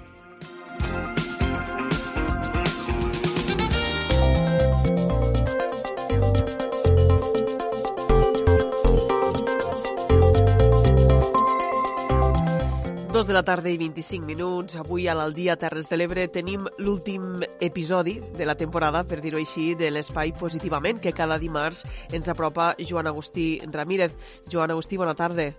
[13.14, 14.74] Dos de la tarda i 25 minuts.
[14.74, 19.76] Avui a l'Aldia Terres de l'Ebre tenim l'últim episodi de la temporada, per dir-ho així,
[19.78, 24.18] de l'Espai Positivament, que cada dimarts ens apropa Joan Agustí Ramírez.
[24.50, 25.52] Joan Agustí, bona tarda.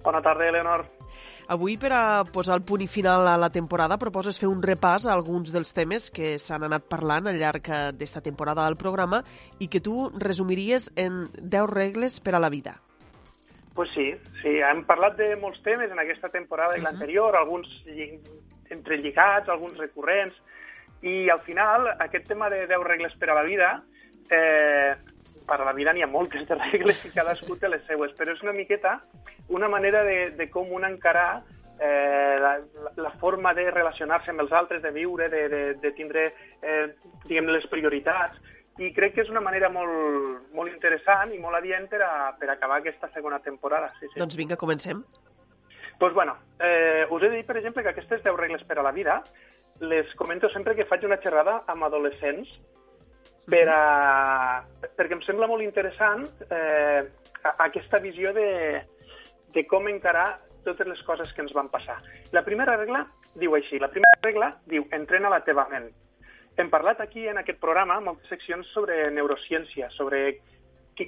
[0.00, 0.88] Bona tarda, Eleonor.
[1.52, 5.04] Avui, per a posar el punt i final a la temporada, proposes fer un repàs
[5.04, 9.20] a alguns dels temes que s'han anat parlant al llarg d'esta temporada del programa
[9.58, 12.80] i que tu resumiries en 10 regles per a la vida.
[13.74, 14.10] Pues sí,
[14.42, 18.10] sí, hem parlat de molts temes en aquesta temporada i l'anterior, alguns lli
[18.70, 20.34] entrelligats, alguns recurrents,
[21.06, 23.70] i al final aquest tema de 10 regles per a la vida,
[24.28, 24.96] eh,
[25.46, 28.34] per a la vida n'hi ha moltes de regles i cadascú té les seues, però
[28.34, 29.00] és una miqueta
[29.50, 31.42] una manera de, de com un encarar
[31.80, 32.60] eh, la,
[32.96, 36.28] la forma de relacionar-se amb els altres, de viure, de, de, de tindre
[36.62, 36.86] eh,
[37.26, 38.38] diguem les prioritats,
[38.78, 42.48] i crec que és una manera molt, molt interessant i molt adient per, a, per
[42.52, 43.90] acabar aquesta segona temporada.
[43.98, 44.18] Sí, sí.
[44.20, 45.04] Doncs vinga, comencem.
[45.98, 48.82] pues bueno, eh, us he de dir, per exemple, que aquestes 10 regles per a
[48.82, 49.22] la vida
[49.80, 52.48] les comento sempre que faig una xerrada amb adolescents
[53.50, 54.62] per a,
[54.96, 57.04] perquè em sembla molt interessant eh,
[57.66, 58.84] aquesta visió de,
[59.52, 61.96] de com encarar totes les coses que ens van passar.
[62.32, 63.06] La primera regla
[63.40, 65.88] diu així, la primera regla diu entrena la teva ment.
[66.58, 70.40] Hem parlat aquí en aquest programa moltes seccions sobre neurociència, sobre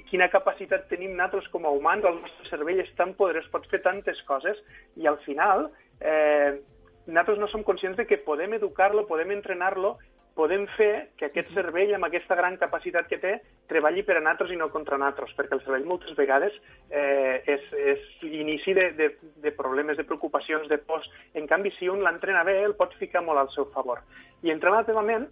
[0.09, 3.83] quina capacitat tenim nosaltres com a humans, el nostre cervell és tan poderós, pot fer
[3.83, 4.57] tantes coses,
[4.97, 5.67] i al final
[5.99, 6.57] eh,
[7.05, 9.97] nosaltres no som conscients de que podem educar-lo, podem entrenar-lo,
[10.33, 13.33] podem fer que aquest cervell, amb aquesta gran capacitat que té,
[13.69, 16.55] treballi per a nosaltres i no contra nosaltres, perquè el cervell moltes vegades
[16.89, 19.09] eh, és, és l'inici de, de,
[19.45, 21.09] de problemes, de preocupacions, de pors.
[21.37, 24.01] En canvi, si un l'entrena bé, el pot ficar molt al seu favor.
[24.43, 25.29] I entrenar la teva ment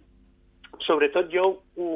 [0.80, 1.88] sobretot jo ho,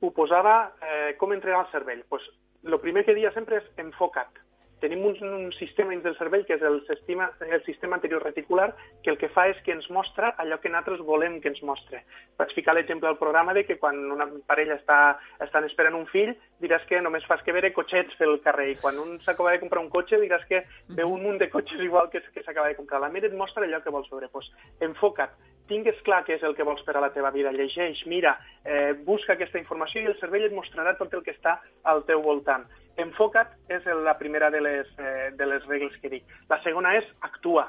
[0.00, 2.04] ho posava eh, com entrenar el cervell.
[2.08, 2.26] Pues,
[2.64, 4.42] el primer que dia sempre és enfoca't.
[4.80, 8.68] Tenim un, un sistema dins del cervell que és el sistema, el sistema anterior reticular
[9.02, 12.02] que el que fa és que ens mostra allò que nosaltres volem que ens mostre.
[12.36, 16.34] Vaig ficar l'exemple al programa de que quan una parella està, estan esperant un fill
[16.60, 19.80] diràs que només fas que veure cotxets pel carrer i quan un s'acaba de comprar
[19.80, 23.00] un cotxe diràs que veu un munt de cotxes igual que, que s'acaba de comprar.
[23.00, 24.28] La ment et mostra allò que vols veure.
[24.32, 24.52] Pues,
[24.84, 25.32] enfoca't,
[25.70, 28.92] tingues clar què és el que vols per a la teva vida, llegeix, mira, eh,
[29.08, 32.66] busca aquesta informació i el cervell et mostrarà tot el que està al teu voltant.
[32.96, 36.24] Enfoca't és la primera de les, eh, de les regles que dic.
[36.48, 37.68] La segona és actua.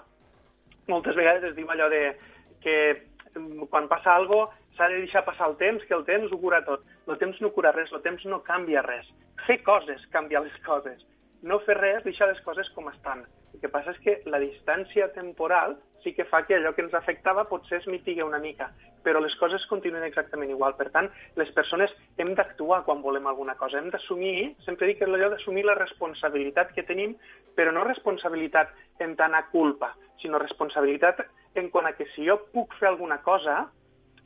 [0.87, 2.17] Moltes vegades es diu allò de
[2.63, 2.77] que
[3.69, 4.47] quan passa alguna
[4.77, 6.85] s'ha de deixar passar el temps, que el temps ho cura tot.
[7.07, 9.09] El temps no cura res, el temps no canvia res.
[9.47, 11.03] Fer coses canvia les coses.
[11.41, 13.25] No fer res, deixar les coses com estan.
[13.53, 16.93] El que passa és que la distància temporal sí que fa que allò que ens
[16.97, 18.69] afectava potser es mitigui una mica,
[19.05, 20.75] però les coses continuen exactament igual.
[20.77, 21.09] Per tant,
[21.39, 23.79] les persones hem d'actuar quan volem alguna cosa.
[23.79, 27.15] Hem d'assumir, sempre dic que és allò d'assumir la responsabilitat que tenim,
[27.57, 28.73] però no responsabilitat
[29.05, 31.25] en tant a culpa, sinó responsabilitat
[31.57, 33.67] en quant a que si jo puc fer alguna cosa,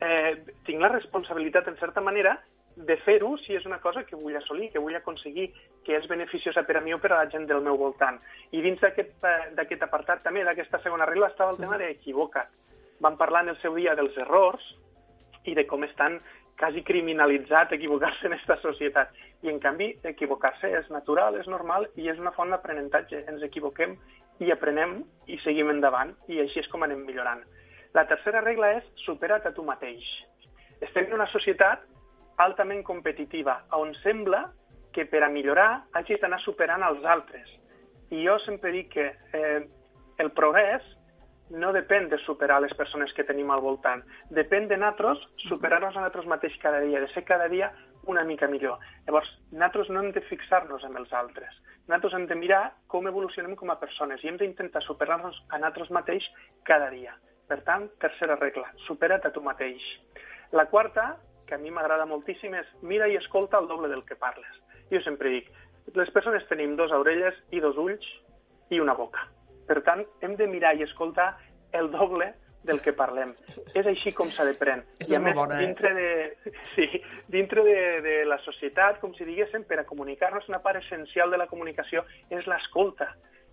[0.00, 2.38] eh, tinc la responsabilitat, en certa manera,
[2.76, 5.50] de fer-ho si és una cosa que vull assolir, que vull aconseguir,
[5.84, 8.20] que és beneficiosa per a mi o per a la gent del meu voltant.
[8.52, 12.48] I dins d'aquest apartat també, d'aquesta segona regla, estava el tema d'equivoca't.
[13.02, 14.64] Vam parlar en el seu dia dels errors
[15.44, 16.20] i de com estan
[16.58, 19.10] quasi criminalitzat equivocar-se en aquesta societat.
[19.42, 23.24] I, en canvi, equivocar-se és natural, és normal i és una font d'aprenentatge.
[23.28, 23.96] Ens equivoquem
[24.40, 27.42] i aprenem i seguim endavant i així és com anem millorant.
[27.92, 30.06] La tercera regla és supera't a tu mateix.
[30.80, 31.82] Estem en una societat
[32.40, 34.46] altament competitiva, on sembla
[34.92, 37.48] que per a millorar hagis d'anar superant els altres.
[38.12, 39.60] I jo sempre dic que eh,
[40.20, 40.84] el progrés
[41.52, 44.02] no depèn de superar les persones que tenim al voltant.
[44.32, 47.72] Depèn de nosaltres superar-nos a nosaltres mateix cada dia, de ser cada dia
[48.08, 48.80] una mica millor.
[49.06, 51.58] Llavors, nosaltres no hem de fixar-nos en els altres.
[51.88, 55.92] Nosaltres hem de mirar com evolucionem com a persones i hem d'intentar superar-nos a nosaltres
[55.94, 56.28] mateix
[56.68, 57.14] cada dia.
[57.48, 59.82] Per tant, tercera regla, supera't a tu mateix.
[60.56, 61.16] La quarta
[61.52, 64.60] que a mi m'agrada moltíssim és mira i escolta el doble del que parles.
[64.88, 65.50] Jo sempre dic,
[65.92, 68.06] les persones tenim dos orelles i dos ulls
[68.72, 69.26] i una boca.
[69.68, 71.34] Per tant, hem de mirar i escoltar
[71.76, 72.30] el doble
[72.64, 73.34] del que parlem.
[73.76, 74.88] És així com s'ha de prendre.
[75.04, 75.66] I a més, bona, eh?
[75.66, 76.88] dintre, de, sí,
[77.28, 77.76] dintre de,
[78.06, 82.06] de la societat, com si diguéssim, per a comunicar-nos, una part essencial de la comunicació
[82.32, 83.10] és l'escolta.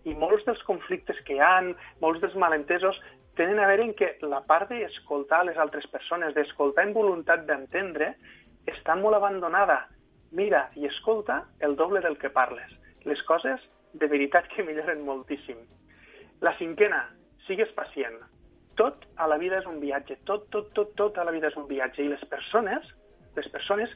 [0.07, 1.73] I molts dels conflictes que hi han,
[2.03, 2.99] molts dels malentesos,
[3.39, 8.13] tenen a veure en que la part d'escoltar les altres persones, d'escoltar en voluntat d'entendre,
[8.67, 9.85] està molt abandonada.
[10.35, 12.71] Mira i escolta el doble del que parles.
[13.05, 13.63] Les coses
[13.93, 15.61] de veritat que milloren moltíssim.
[16.45, 17.07] La cinquena,
[17.47, 18.19] sigues pacient.
[18.79, 21.57] Tot a la vida és un viatge, tot, tot, tot, tot a la vida és
[21.59, 22.03] un viatge.
[22.03, 22.85] I les persones,
[23.35, 23.95] les persones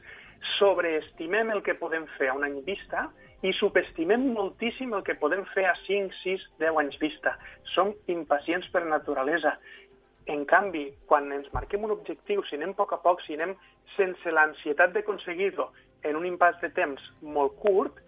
[0.58, 3.06] sobreestimem el que podem fer a un any vista
[3.44, 7.34] i subestimem moltíssim el que podem fer a 5, 6, 10 anys vista.
[7.74, 9.58] Som impacients per naturalesa.
[10.32, 13.52] En canvi, quan ens marquem un objectiu, si anem a poc a poc, si anem
[13.98, 15.68] sense l'ansietat d'aconseguir-lo
[16.08, 18.00] en un impàs de temps molt curt,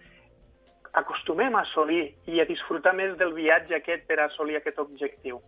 [0.96, 5.42] acostumem a assolir i a disfrutar més del viatge aquest per assolir aquest objectiu.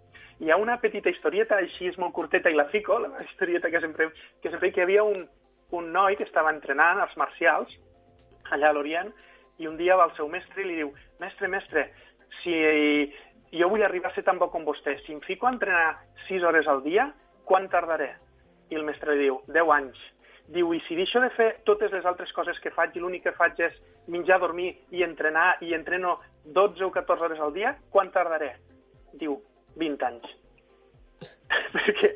[0.44, 3.80] Hi ha una petita historieta, així és molt curteta i la fico, la historieta que
[3.80, 4.10] sempre,
[4.42, 5.24] que sempre que hi havia un,
[5.72, 7.72] un noi que estava entrenant arts marcials
[8.52, 9.08] allà a l'Orient
[9.58, 11.88] i un dia va al seu mestre i li diu mestre, mestre,
[12.42, 12.54] si
[13.52, 15.96] jo vull arribar a ser tan bo com vostè, si em fico a entrenar
[16.28, 17.08] 6 hores al dia,
[17.48, 18.12] quan tardaré?
[18.70, 20.00] I el mestre li diu, 10 anys.
[20.48, 23.36] Diu, i si deixo de fer totes les altres coses que faig i l'únic que
[23.36, 23.74] faig és
[24.08, 28.54] menjar, dormir i entrenar i entreno 12 o 14 hores al dia, quan tardaré?
[29.20, 29.38] Diu,
[29.80, 30.30] 20 anys.
[31.74, 32.14] Perquè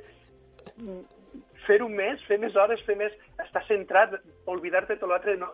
[1.67, 3.13] fer-ho més, fer més hores, fer més,
[3.45, 4.17] estar centrat,
[4.51, 5.51] oblidar-te tot l'altre, no,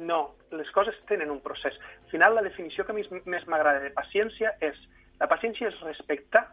[0.00, 1.76] no, les coses tenen un procés.
[2.04, 4.78] Al final, la definició que més m'agrada de paciència és,
[5.20, 6.46] la paciència és respectar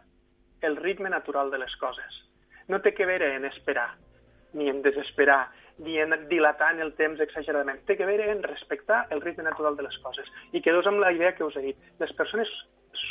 [0.60, 2.22] el ritme natural de les coses.
[2.68, 3.94] No té que veure en esperar,
[4.52, 5.48] ni en desesperar,
[5.78, 7.80] ni en dilatar en el temps exageradament.
[7.86, 10.28] Té que veure en respectar el ritme natural de les coses.
[10.52, 11.90] I quedeu amb la idea que us he dit.
[12.02, 12.50] Les persones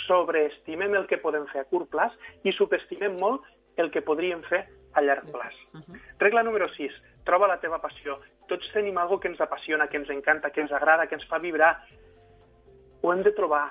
[0.06, 3.46] sobreestimem el que podem fer a curt plaç i subestimem molt
[3.78, 5.56] el que podríem fer a llarg plaç.
[6.20, 6.94] Regla número 6.
[7.26, 8.18] Troba la teva passió.
[8.48, 11.40] Tots tenim algo que ens apassiona, que ens encanta, que ens agrada, que ens fa
[11.44, 11.74] vibrar.
[13.02, 13.66] Ho hem de trobar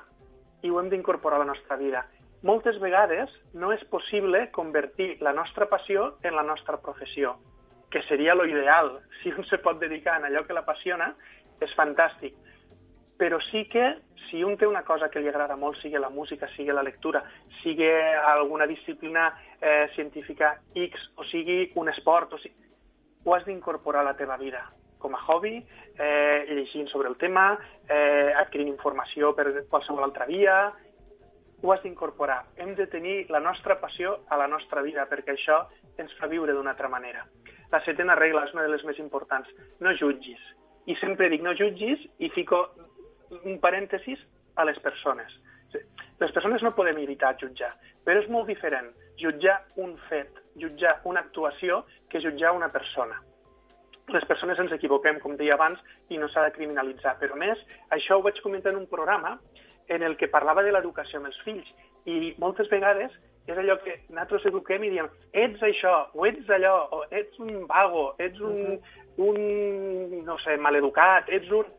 [0.62, 2.05] i ho hem d'incorporar a la nostra vida.
[2.47, 7.39] Moltes vegades no és possible convertir la nostra passió en la nostra professió,
[7.90, 9.01] que seria lo ideal.
[9.23, 11.15] Si un se pot dedicar a allò que l'apassiona,
[11.61, 12.36] és fantàstic
[13.16, 13.97] però sí que
[14.28, 17.23] si un té una cosa que li agrada molt, sigui la música, sigui la lectura,
[17.62, 19.31] sigui alguna disciplina
[19.61, 22.65] eh, científica X, o sigui un esport, o sigui,
[23.27, 24.62] ho has d'incorporar a la teva vida
[24.98, 25.59] com a hobby,
[25.98, 27.59] eh, llegint sobre el tema,
[27.89, 30.73] eh, adquirint informació per qualsevol altra via,
[31.62, 32.44] ho has d'incorporar.
[32.57, 35.66] Hem de tenir la nostra passió a la nostra vida, perquè això
[35.98, 37.27] ens fa viure d'una altra manera.
[37.73, 39.48] La setena regla és una de les més importants.
[39.81, 40.40] No jutgis.
[40.86, 42.69] I sempre dic no jutgis i fico
[43.43, 44.23] un parèntesis
[44.55, 45.35] a les persones.
[46.20, 47.74] Les persones no podem evitar jutjar,
[48.05, 50.31] però és molt diferent jutjar un fet,
[50.61, 53.20] jutjar una actuació, que jutjar una persona.
[54.15, 57.16] Les persones ens equivoquem, com deia abans, i no s'ha de criminalitzar.
[57.20, 57.62] Però més,
[57.95, 59.37] això ho vaig comentar en un programa
[59.89, 61.73] en el que parlava de l'educació amb els fills.
[62.07, 63.15] I moltes vegades
[63.47, 67.66] és allò que nosaltres eduquem i diem ets això, o ets allò, o ets un
[67.70, 68.78] vago, ets un,
[69.23, 71.70] un no sé, maleducat, ets un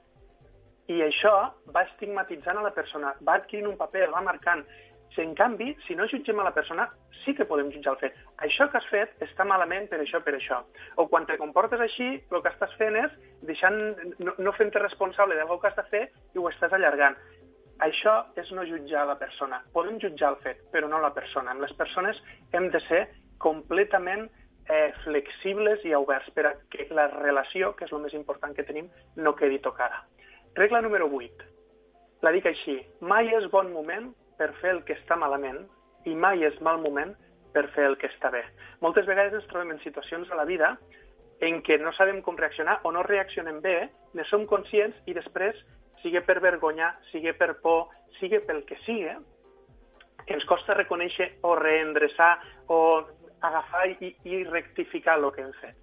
[0.88, 1.34] i això
[1.76, 4.64] va estigmatitzant a la persona, va adquirint un paper, va marcant.
[5.14, 6.88] Si, en canvi, si no jutgem a la persona,
[7.24, 8.18] sí que podem jutjar el fet.
[8.46, 10.62] Això que has fet està malament per això, per això.
[11.02, 13.16] O quan te comportes així, el que estàs fent és
[13.50, 13.80] deixant,
[14.20, 16.04] no, no fent-te responsable del que has de fer
[16.36, 17.18] i ho estàs allargant.
[17.86, 19.62] Això és no jutjar la persona.
[19.74, 21.54] Podem jutjar el fet, però no la persona.
[21.54, 22.20] Amb les persones
[22.58, 23.04] hem de ser
[23.42, 24.26] completament
[24.68, 28.66] eh, flexibles i oberts per a que la relació, que és el més important que
[28.66, 30.04] tenim, no quedi tocada.
[30.58, 31.52] Regla número 8.
[32.26, 32.80] La dic així.
[33.02, 35.64] Mai és bon moment per fer el que està malament
[36.06, 37.14] i mai és mal moment
[37.54, 38.44] per fer el que està bé.
[38.86, 40.76] Moltes vegades ens trobem en situacions a la vida
[41.48, 43.78] en què no sabem com reaccionar o no reaccionem bé,
[44.14, 45.58] ne som conscients i després,
[46.02, 47.90] sigui per vergonya, sigui per por,
[48.20, 49.14] sigui pel que sigui,
[50.28, 52.32] ens costa reconèixer o reendreçar
[52.74, 52.80] o
[53.48, 55.78] agafar i, i rectificar el que hem fet.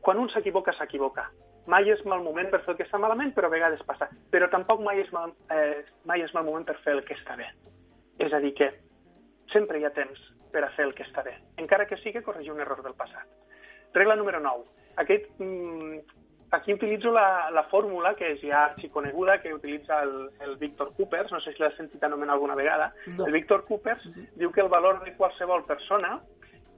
[0.00, 1.28] Quan un s'equivoca, s'equivoca
[1.68, 4.08] mai és mal moment per fer el que està malament, però a vegades passa.
[4.32, 7.36] Però tampoc mai és mal, eh, mai és mal moment per fer el que està
[7.36, 7.48] bé.
[8.18, 8.72] És a dir, que
[9.52, 10.20] sempre hi ha temps
[10.52, 13.28] per a fer el que està bé, encara que sigui corregir un error del passat.
[13.94, 14.64] Regla número 9.
[14.96, 15.98] Aquest, mm,
[16.50, 21.32] aquí utilitzo la, la fórmula que és ja arxiconeguda, que utilitza el, el Víctor Coopers,
[21.32, 22.92] no sé si l'has sentit anomenar alguna vegada.
[23.16, 23.26] No.
[23.26, 24.28] El Víctor Coopers uh -huh.
[24.36, 26.20] diu que el valor de qualsevol persona,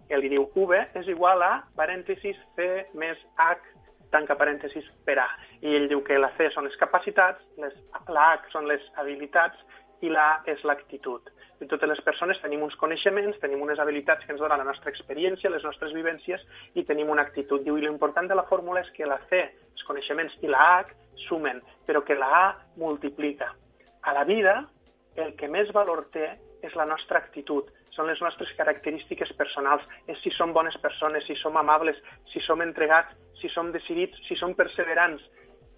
[0.09, 3.63] que li diu V, és igual a parèntesis C més H
[4.11, 5.29] tanca parèntesis per A.
[5.63, 7.77] I ell diu que la C són les capacitats, les,
[8.09, 9.59] la H són les habilitats
[10.01, 11.31] i la A és l'actitud.
[11.61, 14.91] I totes les persones tenim uns coneixements, tenim unes habilitats que ens donen la nostra
[14.91, 17.63] experiència, les nostres vivències i tenim una actitud.
[17.67, 19.43] Diu, i l'important de la fórmula és que la C,
[19.75, 20.95] els coneixements i la H
[21.29, 22.47] sumen, però que la A
[22.81, 23.53] multiplica.
[24.03, 24.63] A la vida
[25.21, 26.31] el que més valor té
[26.63, 31.37] és la nostra actitud, són les nostres característiques personals, és si som bones persones, si
[31.41, 31.99] som amables,
[32.33, 35.23] si som entregats, si som decidits, si som perseverants.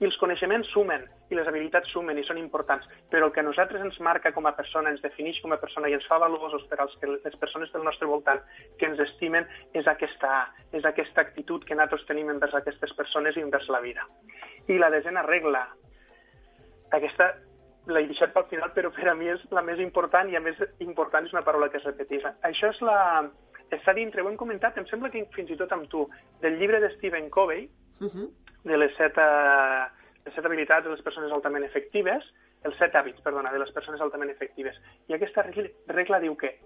[0.02, 3.46] I els coneixements sumen, i les habilitats sumen i són importants, però el que a
[3.46, 6.64] nosaltres ens marca com a persona, ens defineix com a persona i ens fa valuosos
[6.70, 8.42] per als que les persones del nostre voltant
[8.80, 9.46] que ens estimen
[9.78, 10.32] és aquesta,
[10.74, 14.08] és aquesta actitud que nosaltres tenim envers aquestes persones i envers la vida.
[14.66, 15.68] I la desena regla,
[16.98, 17.30] aquesta
[17.90, 20.58] l'he deixat pel final, però per a mi és la més important i a més
[20.84, 22.28] important és una paraula que es repeteix.
[22.46, 22.98] Això és la...
[23.72, 26.04] Està dintre, ho hem comentat, em sembla que fins i tot amb tu,
[26.42, 27.64] del llibre de Stephen Covey,
[28.00, 28.28] uh -huh.
[28.64, 29.88] de les set, uh,
[30.24, 32.22] les set habilitats de les persones altament efectives,
[32.64, 34.78] els set hàbits, perdona, de les persones altament efectives.
[35.08, 36.58] I aquesta regla, regla diu que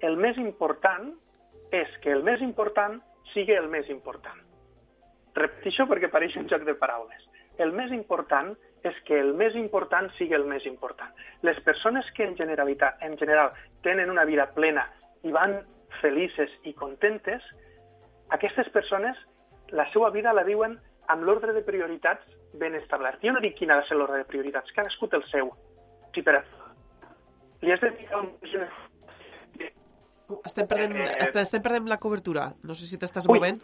[0.00, 1.12] el més important
[1.70, 3.00] és que el més important
[3.32, 4.40] sigui el més important.
[5.34, 7.28] Repeteixo perquè pareix un joc de paraules.
[7.58, 11.10] El més important és que el més important sigui el més important.
[11.46, 13.52] Les persones que en generalitat, en general
[13.82, 14.88] tenen una vida plena
[15.22, 15.60] i van
[16.00, 17.44] felices i contentes,
[18.30, 19.18] aquestes persones
[19.72, 20.78] la seva vida la viuen
[21.12, 22.26] amb l'ordre de prioritats
[22.58, 23.22] ben establert.
[23.24, 25.52] Jo no dic quin ha de ser l'ordre de prioritats, cadascú té el seu.
[26.12, 26.42] Sí, però
[27.62, 28.32] li has de dedicar un...
[30.48, 30.96] Estem perdent,
[31.42, 32.50] estem perdent la cobertura.
[32.64, 33.60] No sé si t'estàs movent.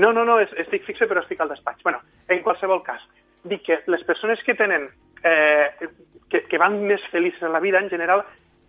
[0.00, 1.82] No, no, no, estic fixe però estic al despatx.
[1.84, 3.04] bueno, en qualsevol cas,
[3.44, 4.88] dic que les persones que tenen
[5.22, 5.70] eh,
[6.28, 8.24] que, que van més felices en la vida, en general,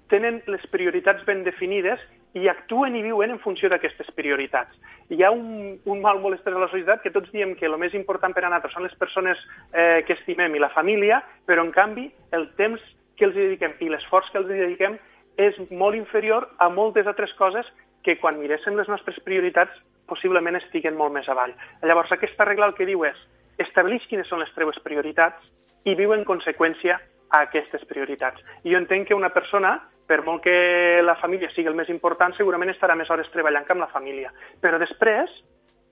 [0.10, 2.02] tenen les prioritats ben definides
[2.38, 4.74] i actuen i viuen en funció d'aquestes prioritats.
[5.10, 7.96] Hi ha un, un mal molt a la societat que tots diem que el més
[7.98, 9.42] important per a nosaltres són les persones
[9.74, 12.82] eh, que estimem i la família, però en canvi el temps
[13.18, 14.98] que els dediquem i l'esforç que els dediquem
[15.40, 17.70] és molt inferior a moltes altres coses
[18.04, 19.74] que quan miréssim les nostres prioritats
[20.10, 21.54] possiblement estiguen molt més avall.
[21.86, 23.20] Llavors, aquesta regla el que diu és
[23.60, 25.46] estableix quines són les teves prioritats
[25.88, 26.98] i viu en conseqüència
[27.30, 28.42] a aquestes prioritats.
[28.64, 29.76] I jo entenc que una persona,
[30.08, 33.76] per molt que la família sigui el més important, segurament estarà més hores treballant que
[33.76, 34.32] amb la família.
[34.62, 35.34] Però després,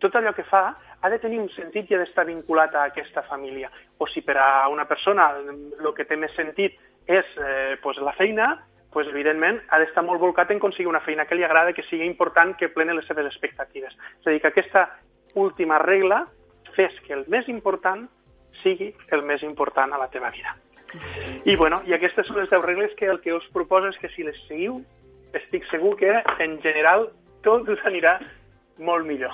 [0.01, 0.63] tot allò que fa
[1.01, 3.69] ha de tenir un sentit i ha d'estar vinculat a aquesta família.
[3.99, 8.13] O si per a una persona el que té més sentit és eh, pues la
[8.17, 8.55] feina,
[8.97, 12.07] pues, evidentment ha d'estar molt volcat en aconseguir una feina que li agrada, que sigui
[12.09, 13.93] important, que plene les seves expectatives.
[13.93, 14.87] És a dir, que aquesta
[15.37, 16.23] última regla
[16.77, 18.05] fes que el més important
[18.61, 20.55] sigui el més important a la teva vida.
[21.43, 24.09] I, bueno, i aquestes són les 10 regles que el que us proposo és que
[24.13, 24.79] si les seguiu,
[25.35, 27.09] estic segur que en general
[27.43, 28.17] tot us anirà
[28.79, 29.33] molt millor.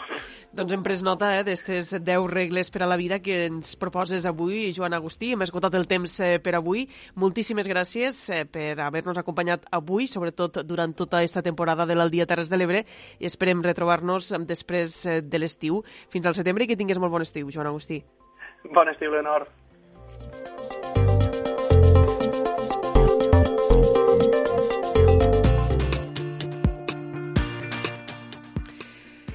[0.54, 4.28] Doncs hem pres nota eh, d'aquestes 10 regles per a la vida que ens proposes
[4.30, 5.32] avui, Joan Agustí.
[5.34, 6.86] Hem esgotat el temps eh, per avui.
[7.20, 12.54] Moltíssimes gràcies eh, per haver-nos acompanyat avui, sobretot durant tota aquesta temporada de l'Aldia Terres
[12.54, 12.86] de l'Ebre,
[13.20, 15.82] i esperem retrobar-nos després eh, de l'estiu.
[16.14, 18.04] Fins al setembre i que tingués molt bon estiu, Joan Agustí.
[18.70, 19.50] Bon estiu, Leonor.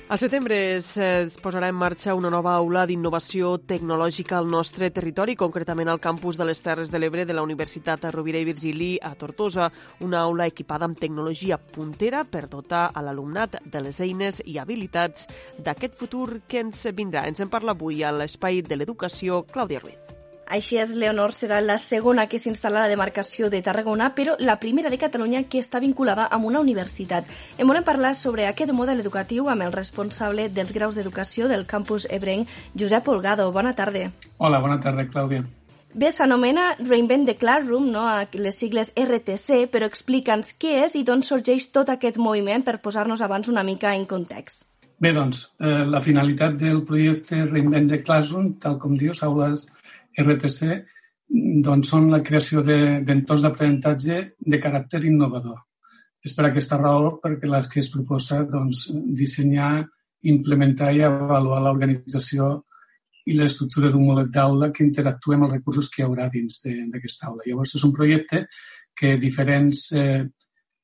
[0.09, 5.35] Al setembre es, es posarà en marxa una nova aula d'innovació tecnològica al nostre territori,
[5.37, 9.13] concretament al campus de les Terres de l'Ebre de la Universitat Rovira i Virgili a
[9.21, 9.69] Tortosa,
[10.01, 15.29] una aula equipada amb tecnologia puntera per dotar a l'alumnat de les eines i habilitats
[15.61, 17.29] d'aquest futur que ens vindrà.
[17.29, 20.08] Ens en parla avui a l'Espai de l'Educació Clàudia Ruiz.
[20.49, 24.57] Així és, Leonor serà la segona que s'instal·la a la demarcació de Tarragona, però la
[24.63, 27.29] primera de Catalunya que està vinculada amb una universitat.
[27.59, 32.09] En volem parlar sobre aquest model educatiu amb el responsable dels graus d'educació del campus
[32.09, 33.51] ebrenc, Josep Olgado.
[33.53, 34.09] Bona tarda.
[34.39, 35.45] Hola, bona tarda, Clàudia.
[35.93, 38.07] Bé, s'anomena Reinvent the Classroom, no?
[38.33, 43.21] les sigles RTC, però explica'ns què és i d'on sorgeix tot aquest moviment per posar-nos
[43.25, 44.65] abans una mica en context.
[44.99, 49.69] Bé, doncs, eh, la finalitat del projecte Reinvent the Classroom, tal com dius, aules
[50.19, 50.79] RTC
[51.65, 55.59] doncs són la creació d'entorns de, d'aprenentatge de caràcter innovador.
[56.25, 58.89] És per aquesta raó perquè les que es proposa doncs,
[59.21, 59.85] dissenyar,
[60.33, 62.49] implementar i avaluar l'organització
[63.29, 67.29] i l'estructura d'un model d'aula que interactua amb els recursos que hi haurà dins d'aquesta
[67.29, 67.45] aula.
[67.47, 68.47] Llavors, és un projecte
[68.99, 70.23] que diferents eh,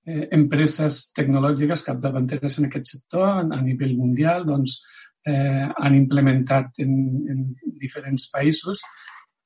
[0.06, 4.82] eh, empreses tecnològiques capdavanteres en aquest sector a, nivell mundial doncs,
[5.26, 6.92] eh, han implementat en,
[7.32, 7.42] en
[7.80, 8.84] diferents països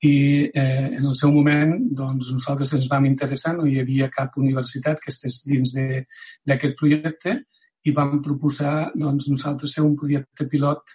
[0.07, 4.37] i eh, en el seu moment doncs, nosaltres ens vam interessar, no hi havia cap
[4.39, 7.35] universitat que estés dins d'aquest projecte
[7.89, 10.95] i vam proposar doncs, nosaltres ser un projecte pilot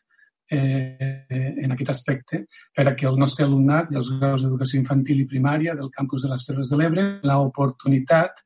[0.51, 1.25] eh,
[1.63, 5.75] en aquest aspecte per a que el nostre alumnat dels graus d'educació infantil i primària
[5.75, 8.43] del campus de les Terres de l'Ebre l'oportunitat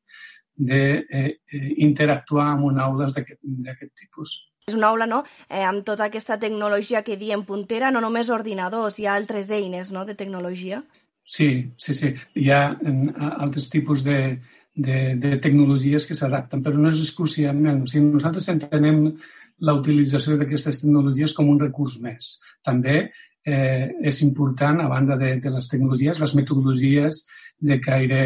[0.58, 4.38] d'interactuar amb un aules d'aquest tipus.
[4.68, 5.22] És una aula no?
[5.48, 9.94] eh, amb tota aquesta tecnologia que diem puntera, no només ordinadors, hi ha altres eines
[9.96, 10.04] no?
[10.04, 10.82] de tecnologia.
[11.24, 11.48] Sí,
[11.80, 12.10] sí, sí.
[12.36, 12.60] Hi ha
[13.46, 14.18] altres tipus de,
[14.76, 17.86] de, de tecnologies que s'adapten, però no és exclusivament.
[17.86, 19.00] O sigui, nosaltres entenem
[19.64, 22.36] la utilització d'aquestes tecnologies com un recurs més.
[22.68, 27.24] També eh, és important, a banda de, de les tecnologies, les metodologies
[27.72, 28.24] de caire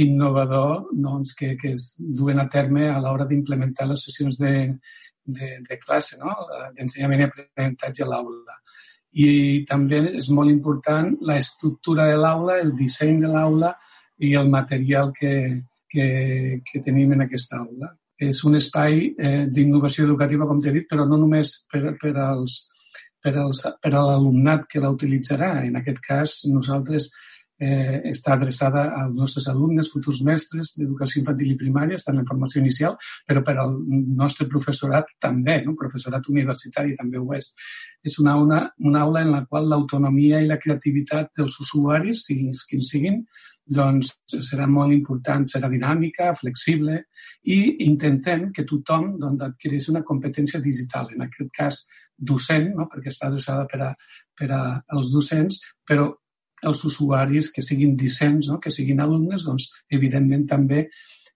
[0.00, 4.54] innovador doncs, que, que es duen a terme a l'hora d'implementar les sessions de,
[5.24, 6.34] de, de classe, no?
[6.76, 8.58] d'ensenyament i aprenentatge a l'aula.
[9.14, 13.74] I també és molt important l'estructura de l'aula, el disseny de l'aula
[14.18, 15.34] i el material que,
[15.90, 16.08] que,
[16.66, 17.94] que tenim en aquesta aula.
[18.18, 22.62] És un espai eh, d'innovació educativa, com t'he dit, però no només per, per als
[23.24, 25.54] per, als, per a l'alumnat que la utilitzarà.
[25.64, 27.08] En aquest cas, nosaltres
[27.60, 32.62] eh, està adreçada als nostres alumnes, futurs mestres d'educació infantil i primària, estan en formació
[32.62, 32.98] inicial,
[33.28, 33.76] però per al
[34.18, 35.76] nostre professorat també, no?
[35.78, 37.52] professorat universitari també ho és.
[38.04, 42.54] És una, una, una aula en la qual l'autonomia i la creativitat dels usuaris, siguin
[42.70, 43.22] quins siguin,
[43.64, 46.98] doncs serà molt important, serà dinàmica, flexible
[47.48, 51.80] i intentem que tothom doncs, adquireixi una competència digital, en aquest cas
[52.14, 52.86] docent, no?
[52.92, 53.94] perquè està adreçada per a,
[54.36, 54.60] per a
[54.94, 56.10] els docents, però
[56.68, 58.60] els usuaris que siguin discents, no?
[58.60, 60.86] que siguin alumnes, doncs, evidentment també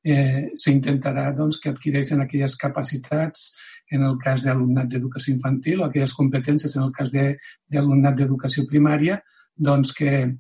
[0.05, 3.51] eh, s'intentarà doncs, que adquireixin aquelles capacitats
[3.91, 9.21] en el cas d'alumnat d'educació infantil o aquelles competències en el cas d'alumnat d'educació primària
[9.57, 10.35] doncs, que,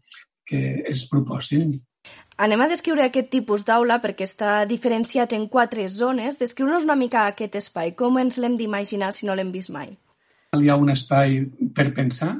[0.47, 1.73] que es proposin.
[2.39, 6.39] Anem a descriure aquest tipus d'aula perquè està diferenciat en quatre zones.
[6.39, 7.97] Descriu-nos una mica aquest espai.
[7.98, 9.90] Com ens l'hem d'imaginar si no l'hem vist mai?
[10.55, 11.43] Hi ha un espai
[11.74, 12.36] per pensar,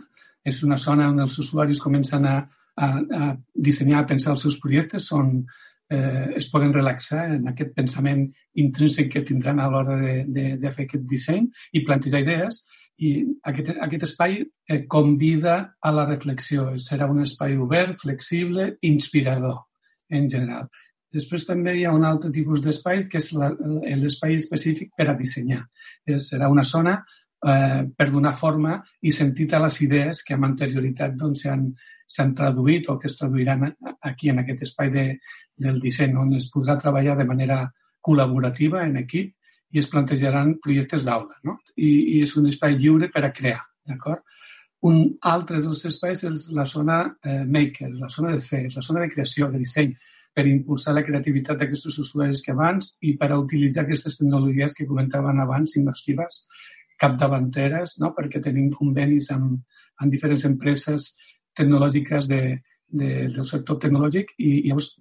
[0.48, 2.36] és una zona on els usuaris comencen a,
[2.76, 5.42] a, a dissenyar, a pensar els seus projectes, on
[5.90, 8.26] eh, es poden relaxar en aquest pensament
[8.62, 12.64] intrínsec que tindran a l'hora de, de, de fer aquest disseny i plantejar idees.
[12.98, 13.12] I
[13.46, 16.72] aquest, aquest espai eh, convida a la reflexió.
[16.82, 19.60] Serà un espai obert, flexible, inspirador,
[20.10, 20.68] en general.
[21.14, 25.62] Després també hi ha un altre tipus d'espai que és l'espai específic per a dissenyar.
[26.04, 26.98] És, serà una zona
[27.47, 31.47] eh, per donar forma i sentit a les idees que amb anterioritat doncs,
[32.09, 33.66] s'han traduït o que es traduiran
[34.01, 35.06] aquí en aquest espai de,
[35.56, 37.62] del disseny, on es podrà treballar de manera
[38.01, 39.35] col·laborativa en equip
[39.74, 41.36] i es plantejaran projectes d'aula.
[41.44, 41.59] No?
[41.77, 43.60] I, I és un espai lliure per a crear.
[43.89, 44.24] D'acord?
[44.89, 49.02] Un altre dels espais és la zona eh, maker, la zona de fer, la zona
[49.02, 49.93] de creació, de disseny,
[50.39, 54.86] per impulsar la creativitat d'aquests usuaris que abans i per a utilitzar aquestes tecnologies que
[54.86, 56.44] comentaven abans, immersives,
[57.00, 58.12] capdavanteres, no?
[58.16, 59.60] perquè tenim convenis amb,
[60.02, 61.12] amb diferents empreses
[61.58, 62.42] tecnològiques de,
[62.88, 64.94] de, del sector tecnològic i llavors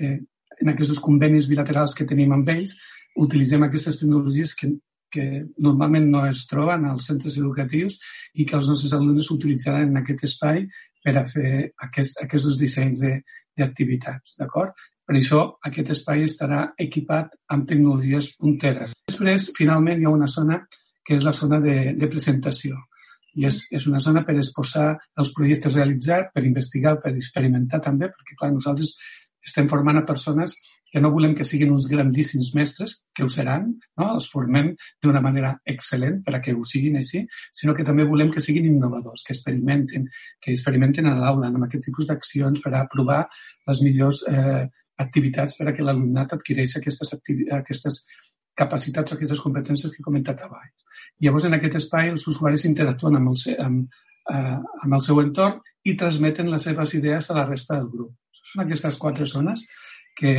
[0.00, 0.18] eh,
[0.60, 2.76] en aquests convenis bilaterals que tenim amb ells
[3.20, 4.70] utilitzem aquestes tecnologies que,
[5.10, 5.26] que
[5.58, 7.98] normalment no es troben als centres educatius
[8.34, 10.64] i que els nostres alumnes utilitzaran en aquest espai
[11.04, 11.52] per a fer
[11.86, 13.02] aquest, aquests dissenys
[13.58, 14.76] d'activitats, d'acord?
[15.06, 18.92] Per això aquest espai estarà equipat amb tecnologies punteres.
[19.10, 20.60] Després, finalment, hi ha una zona
[21.04, 22.78] que és la zona de, de presentació.
[23.38, 24.88] I és, és una zona per exposar
[25.22, 28.96] els projectes realitzats, per investigar, per experimentar també, perquè clar, nosaltres
[29.46, 30.56] estem formant a persones
[30.90, 34.08] que no volem que siguin uns grandíssims mestres, que ho seran, no?
[34.16, 34.72] els formem
[35.02, 37.22] d'una manera excel·lent per a que ho siguin així,
[37.54, 40.08] sinó que també volem que siguin innovadors, que experimenten,
[40.42, 43.22] que experimenten a l'aula amb aquest tipus d'accions per a provar
[43.70, 44.66] les millors eh,
[45.00, 47.14] activitats per a que l'alumnat adquireixi aquestes,
[47.60, 48.02] aquestes
[48.60, 50.86] capacitats o aquestes competències que he comentat abans.
[51.24, 54.00] Llavors, en aquest espai, els usuaris interactuen amb el, amb,
[54.32, 58.14] eh, amb el seu entorn i transmeten les seves idees a la resta del grup.
[58.40, 59.66] Són aquestes quatre zones
[60.16, 60.32] que,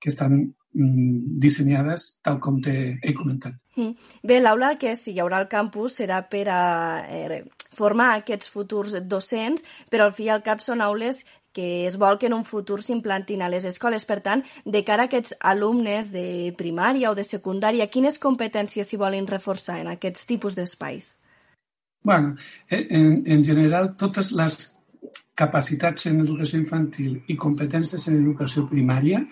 [0.00, 3.56] que estan mm, dissenyades tal com he comentat.
[3.76, 3.92] Mm.
[4.24, 6.60] Bé, l'aula que si hi haurà al campus serà per a
[7.06, 7.42] eh,
[7.76, 11.24] formar aquests futurs docents, però al fi i al cap són aules
[11.56, 14.04] que es vol que en un futur s'implantin a les escoles.
[14.04, 19.00] Per tant, de cara a aquests alumnes de primària o de secundària, quines competències s'hi
[19.00, 21.16] volen reforçar en aquests tipus d'espais?
[22.06, 22.36] bueno,
[22.70, 24.56] en, en general, totes les
[25.34, 29.24] capacitats en educació infantil i competències en educació primària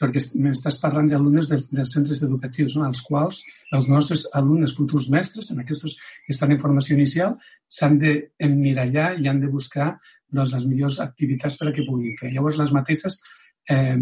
[0.00, 2.84] perquè m'estàs parlant d'alumnes dels, dels centres educatius, no?
[2.88, 3.42] als quals
[3.76, 5.94] els nostres alumnes futurs mestres, en aquests
[6.26, 7.36] que estan en formació inicial,
[7.68, 9.94] s'han d'emmirallar i han de buscar
[10.32, 12.32] doncs, les millors activitats per a que puguin fer.
[12.34, 13.20] Llavors, les mateixes
[13.70, 13.96] eh,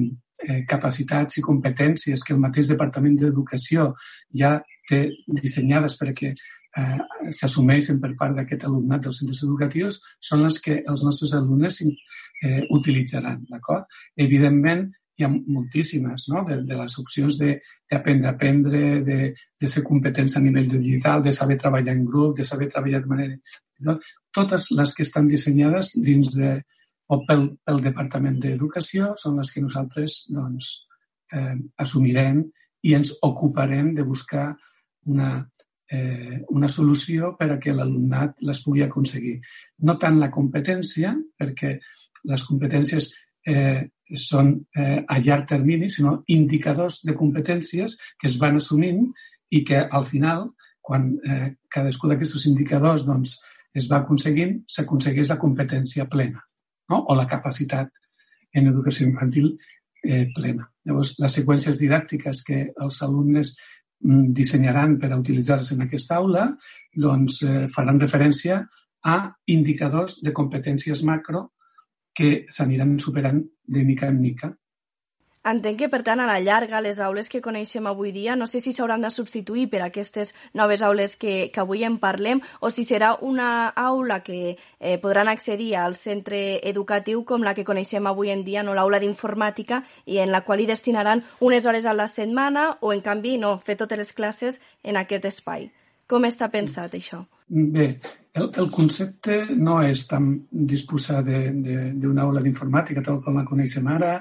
[0.49, 3.93] eh, capacitats i competències que el mateix Departament d'Educació
[4.41, 4.57] ja
[4.89, 5.07] té
[5.41, 6.99] dissenyades per a que eh,
[7.31, 12.61] s'assumeixen per part d'aquest alumnat dels centres educatius són les que els nostres alumnes eh,
[12.75, 13.45] utilitzaran.
[13.51, 13.89] D'acord?
[14.27, 16.43] Evidentment, hi ha moltíssimes, no?
[16.49, 19.19] de, de les opcions d'aprendre a aprendre, de,
[19.61, 23.13] de ser competents a nivell digital, de saber treballar en grup, de saber treballar de
[23.15, 23.99] manera...
[24.35, 26.57] Totes les que estan dissenyades dins de,
[27.09, 30.75] o pel, pel Departament d'Educació són les que nosaltres doncs,
[31.33, 32.43] eh, assumirem
[32.85, 34.49] i ens ocuparem de buscar
[35.07, 35.31] una,
[35.91, 39.39] eh, una solució per a que l'alumnat les pugui aconseguir.
[39.87, 41.77] No tant la competència, perquè
[42.31, 43.11] les competències
[43.47, 43.85] eh,
[44.17, 49.07] són eh, a llarg termini, sinó indicadors de competències que es van assumint
[49.51, 50.49] i que al final,
[50.85, 53.39] quan eh, cadascú d'aquests indicadors doncs,
[53.75, 56.41] es va aconseguint, s'aconsegueix la competència plena
[56.91, 57.01] no?
[57.01, 57.91] o la capacitat
[58.55, 59.51] en educació infantil
[60.05, 60.69] eh, plena.
[60.87, 63.55] Llavors, les seqüències didàctiques que els alumnes
[64.05, 66.47] mm, dissenyaran per a utilitzar-se en aquesta aula
[66.95, 68.63] doncs, eh, faran referència
[69.05, 69.17] a
[69.53, 71.51] indicadors de competències macro
[72.15, 74.55] que s'aniran superant de mica en mica
[75.45, 78.63] Entenc que, per tant, a la llarga, les aules que coneixem avui dia, no sé
[78.65, 82.87] si s'hauran de substituir per aquestes noves aules que, que avui en parlem o si
[82.89, 88.33] serà una aula que eh, podran accedir al centre educatiu com la que coneixem avui
[88.33, 92.09] en dia, no l'aula d'informàtica, i en la qual hi destinaran unes hores a la
[92.09, 95.69] setmana o, en canvi, no, fer totes les classes en aquest espai.
[96.09, 97.27] Com està pensat això?
[97.49, 97.99] Bé,
[98.35, 104.17] el, el concepte no és tan disposar d'una aula d'informàtica tal com la coneixem ara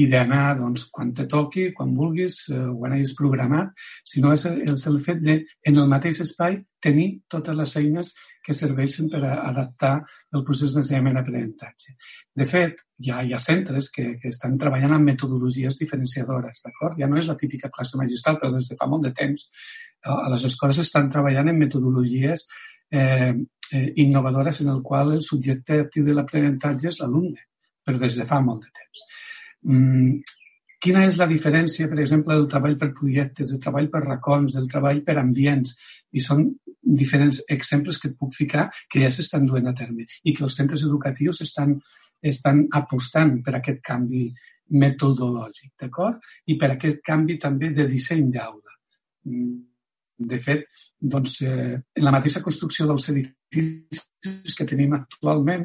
[0.00, 3.74] i d'anar doncs, quan te toqui, quan vulguis, eh, quan hagis programat,
[4.06, 8.14] sinó és el, és el fet de, en el mateix espai, tenir totes les eines
[8.46, 9.92] que serveixen per a adaptar
[10.32, 11.98] el procés d'ensenyament-aprenentatge.
[12.32, 16.96] De fet, ja hi ha centres que, que estan treballant amb metodologies diferenciadores, d'acord?
[16.96, 19.50] Ja no és la típica classe magistral, però des de fa molt de temps
[20.08, 22.46] a les escoles estan treballant en metodologies
[22.90, 23.34] eh,
[23.72, 27.46] eh, innovadores en el qual el subjecte actiu de l'aprenentatge és l'alumne,
[27.84, 29.04] però des de fa molt de temps.
[29.70, 30.18] Mm,
[30.80, 34.68] quina és la diferència, per exemple, del treball per projectes, del treball per racons, del
[34.68, 35.76] treball per ambients?
[36.12, 36.46] I són
[36.80, 40.56] diferents exemples que et puc ficar que ja s'estan duent a terme i que els
[40.56, 41.76] centres educatius estan,
[42.20, 44.30] estan apostant per aquest canvi
[44.80, 46.22] metodològic, d'acord?
[46.46, 48.78] I per aquest canvi també de disseny d'aula.
[50.20, 50.66] De fet,
[51.00, 55.64] doncs, eh, en la mateixa construcció dels edificis que tenim actualment,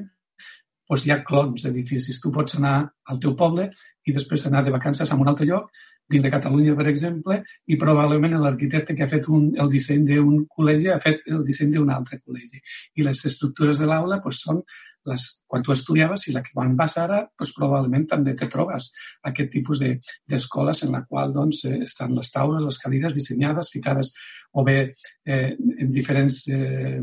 [0.88, 2.22] doncs hi ha clons d'edificis.
[2.22, 2.78] Tu pots anar
[3.12, 3.68] al teu poble
[4.06, 5.72] i després anar de vacances a un altre lloc,
[6.08, 10.44] dins de Catalunya, per exemple, i probablement l'arquitecte que ha fet un, el disseny d'un
[10.58, 12.62] col·legi ha fet el disseny d'un altre col·legi.
[12.96, 14.62] I les estructures de l'aula doncs, són
[15.10, 18.92] les, quan tu estudiaves i la que quan vas ara, doncs, probablement també te trobes
[19.30, 23.72] aquest tipus d'escoles de, en la qual doncs, eh, estan les taules, les cadires dissenyades,
[23.74, 24.14] ficades
[24.54, 24.80] o bé
[25.26, 27.02] eh, en diferents eh,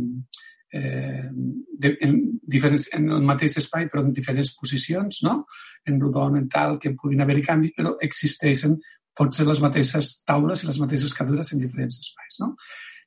[0.72, 2.18] eh, de, en,
[2.56, 5.42] diferents, en el mateix espai però en diferents posicions, no?
[5.86, 8.78] en rodon, en tal, que puguin haver-hi canvis, però existeixen
[9.18, 12.38] potser les mateixes taules i les mateixes cadires en diferents espais.
[12.40, 12.54] No?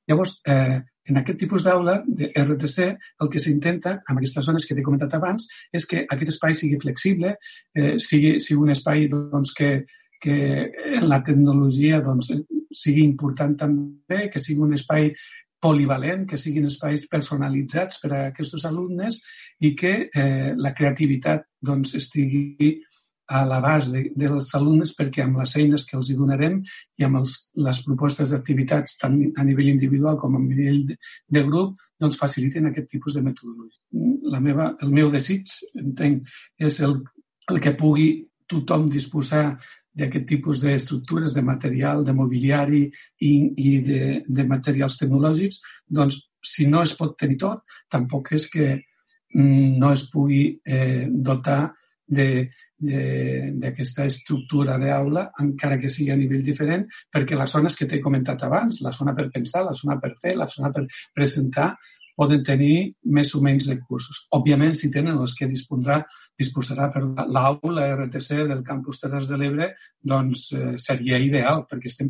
[0.10, 2.90] Llavors, eh, en aquest tipus d'aula de RTC,
[3.22, 6.80] el que s'intenta, amb aquestes zones que t'he comentat abans, és que aquest espai sigui
[6.82, 7.36] flexible,
[7.76, 9.72] eh, sigui, sigui un espai doncs, que,
[10.22, 10.38] que
[10.98, 12.32] en la tecnologia doncs,
[12.76, 15.12] sigui important també, que sigui un espai
[15.66, 19.22] polivalent, que siguin espais personalitzats per a aquests alumnes
[19.66, 22.76] i que eh, la creativitat doncs, estigui
[23.28, 26.60] a l'abast de, dels alumnes perquè amb les eines que els hi donarem
[27.00, 27.38] i amb els,
[27.68, 30.98] les propostes d'activitats tant a nivell individual com a nivell de,
[31.28, 33.82] de grup doncs faciliten aquest tipus de metodologia.
[34.32, 35.50] La meva, el meu desig,
[35.80, 36.28] entenc,
[36.60, 37.00] és el,
[37.52, 38.10] el que pugui
[38.52, 39.46] tothom disposar
[39.96, 42.84] d'aquest tipus d'estructures, de material, de mobiliari
[43.24, 48.50] i, i de, de materials tecnològics, doncs si no es pot tenir tot, tampoc és
[48.52, 51.72] que mm, no es pugui eh, dotar
[52.08, 58.44] d'aquesta estructura d'aula, encara que sigui a nivell diferent, perquè les zones que t'he comentat
[58.46, 61.76] abans, la zona per pensar, la zona per fer, la zona per presentar,
[62.16, 64.28] poden tenir més o menys recursos.
[64.38, 66.06] Òbviament, si tenen els que disposarà,
[66.38, 69.70] disposarà per l'aula RTC del Campus Terres de l'Ebre,
[70.02, 72.10] doncs eh, seria ideal, perquè estem,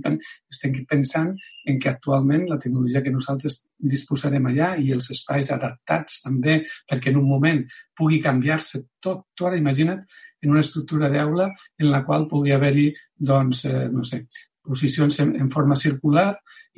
[0.52, 1.34] estem pensant
[1.69, 7.14] en que actualment la tecnologia que nosaltres disposarem allà i els espais adaptats també, perquè
[7.14, 7.61] en un moment
[7.97, 9.27] pugui canviar-se tot.
[9.35, 10.02] Tu ara imagina't
[10.41, 14.26] en una estructura d'aula en la qual pugui haver-hi, doncs, eh, no sé,
[14.65, 16.31] posicions en, en forma circular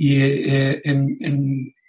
[0.03, 1.40] i eh, en, en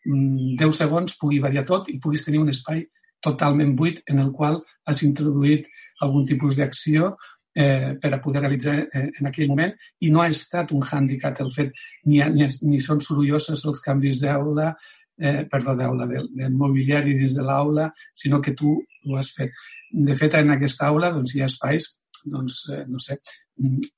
[0.07, 2.85] 10 mm, segons pugui variar tot i puguis tenir un espai
[3.25, 5.67] totalment buit en el qual has introduït
[6.05, 7.15] algun tipus d'acció
[7.55, 9.75] eh, per a poder realitzar eh, en aquell moment
[10.07, 11.73] i no ha estat un hàndicap el fet
[12.07, 14.73] ni, ni, ni són sorolloses els canvis d'aula,
[15.19, 19.51] eh, perdó, d'aula, del, del mobiliari dins de l'aula, sinó que tu ho has fet.
[19.91, 21.91] De fet, en aquesta aula doncs, hi ha espais
[22.29, 23.19] doncs, eh, no sé,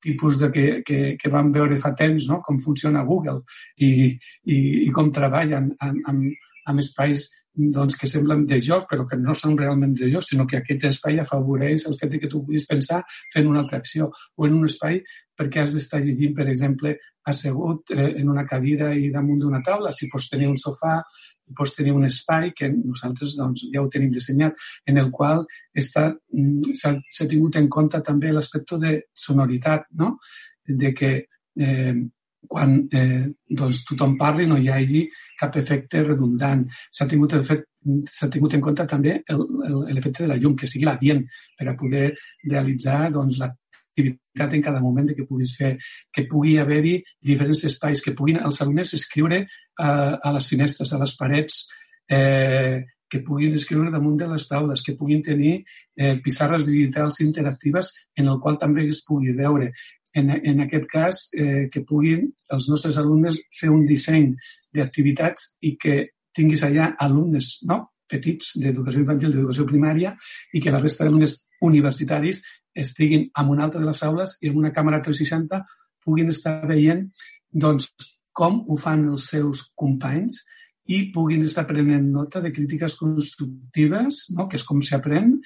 [0.01, 2.41] tipus de que, que, que vam veure fa temps no?
[2.45, 3.43] com funciona Google
[3.77, 4.57] i, i,
[4.87, 9.35] i com treballen amb, amb, amb espais doncs, que semblen de joc, però que no
[9.35, 13.03] són realment de joc, sinó que aquest espai afavoreix el fet que tu puguis pensar
[13.35, 15.01] fent una altra acció, o en un espai
[15.41, 16.95] perquè has d'estar llegint, per exemple,
[17.31, 20.99] assegut eh, en una cadira i damunt d'una taula, si pots tenir un sofà,
[21.57, 24.57] pots tenir un espai que nosaltres doncs, ja ho tenim dissenyat,
[24.87, 25.45] en el qual
[25.75, 30.17] mm, s'ha tingut en compte també l'aspecte de sonoritat, no?
[30.67, 31.13] de que
[31.59, 31.95] eh,
[32.49, 35.05] quan eh, doncs, tothom parli no hi hagi
[35.39, 36.65] cap efecte redundant.
[36.91, 37.67] S'ha tingut, fet,
[38.33, 41.23] tingut en compte també l'efecte de la llum, que sigui la dient
[41.59, 42.11] per a poder
[42.49, 45.77] realitzar doncs, l'activitat en cada moment que puguis fer,
[46.12, 46.97] que pugui haver-hi
[47.33, 51.67] diferents espais, que puguin els alumnes escriure eh, a les finestres, a les parets,
[52.11, 52.81] eh,
[53.11, 55.57] que puguin escriure damunt de les taules, que puguin tenir
[55.99, 59.73] eh, pissarres digitals interactives en el qual també es pugui veure,
[60.15, 64.32] en, en aquest cas, eh, que puguin els nostres alumnes fer un disseny
[64.74, 65.97] d'activitats i que
[66.35, 67.82] tinguis allà alumnes no?
[68.11, 70.15] petits d'educació infantil, d'educació primària,
[70.55, 72.43] i que la resta d'alumnes universitaris
[72.74, 75.61] estiguin en una altra de les aules i en una càmera 360
[76.05, 77.07] puguin estar veient
[77.51, 77.91] doncs,
[78.32, 80.39] com ho fan els seus companys
[80.91, 84.49] i puguin estar prenent nota de crítiques constructives, no?
[84.49, 85.37] que és com s'aprèn,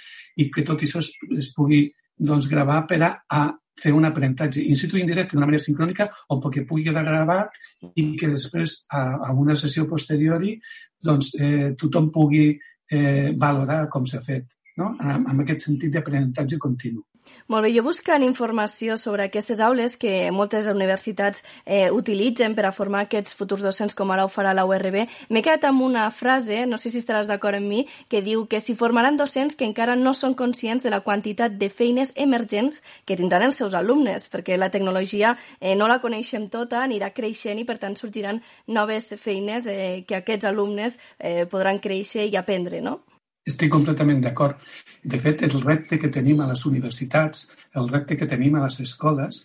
[0.41, 1.87] i que tot això es, es pugui
[2.17, 3.43] doncs, gravar per a, a
[3.81, 7.57] fer un aprenentatge in situ indirecte d'una manera sincrònica on perquè pugui quedar gravat
[7.95, 10.55] i que després, a, a una sessió posteriori,
[11.03, 14.95] doncs, eh, tothom pugui eh, valorar com s'ha fet, no?
[15.01, 17.03] en, en aquest sentit d'aprenentatge continu.
[17.47, 22.73] Molt bé, jo buscant informació sobre aquestes aules que moltes universitats eh, utilitzen per a
[22.73, 24.97] formar aquests futurs docents com ara ho farà la URB,
[25.29, 28.63] m'he quedat amb una frase, no sé si estaràs d'acord amb mi, que diu que
[28.65, 33.21] s'hi formaran docents que encara no són conscients de la quantitat de feines emergents que
[33.21, 37.69] tindran els seus alumnes, perquè la tecnologia eh, no la coneixem tota, anirà creixent i
[37.69, 43.03] per tant sorgiran noves feines eh, que aquests alumnes eh, podran créixer i aprendre, no?
[43.45, 44.61] Estic completament d'acord.
[45.05, 48.79] De fet, el repte que tenim a les universitats, el repte que tenim a les
[48.81, 49.43] escoles,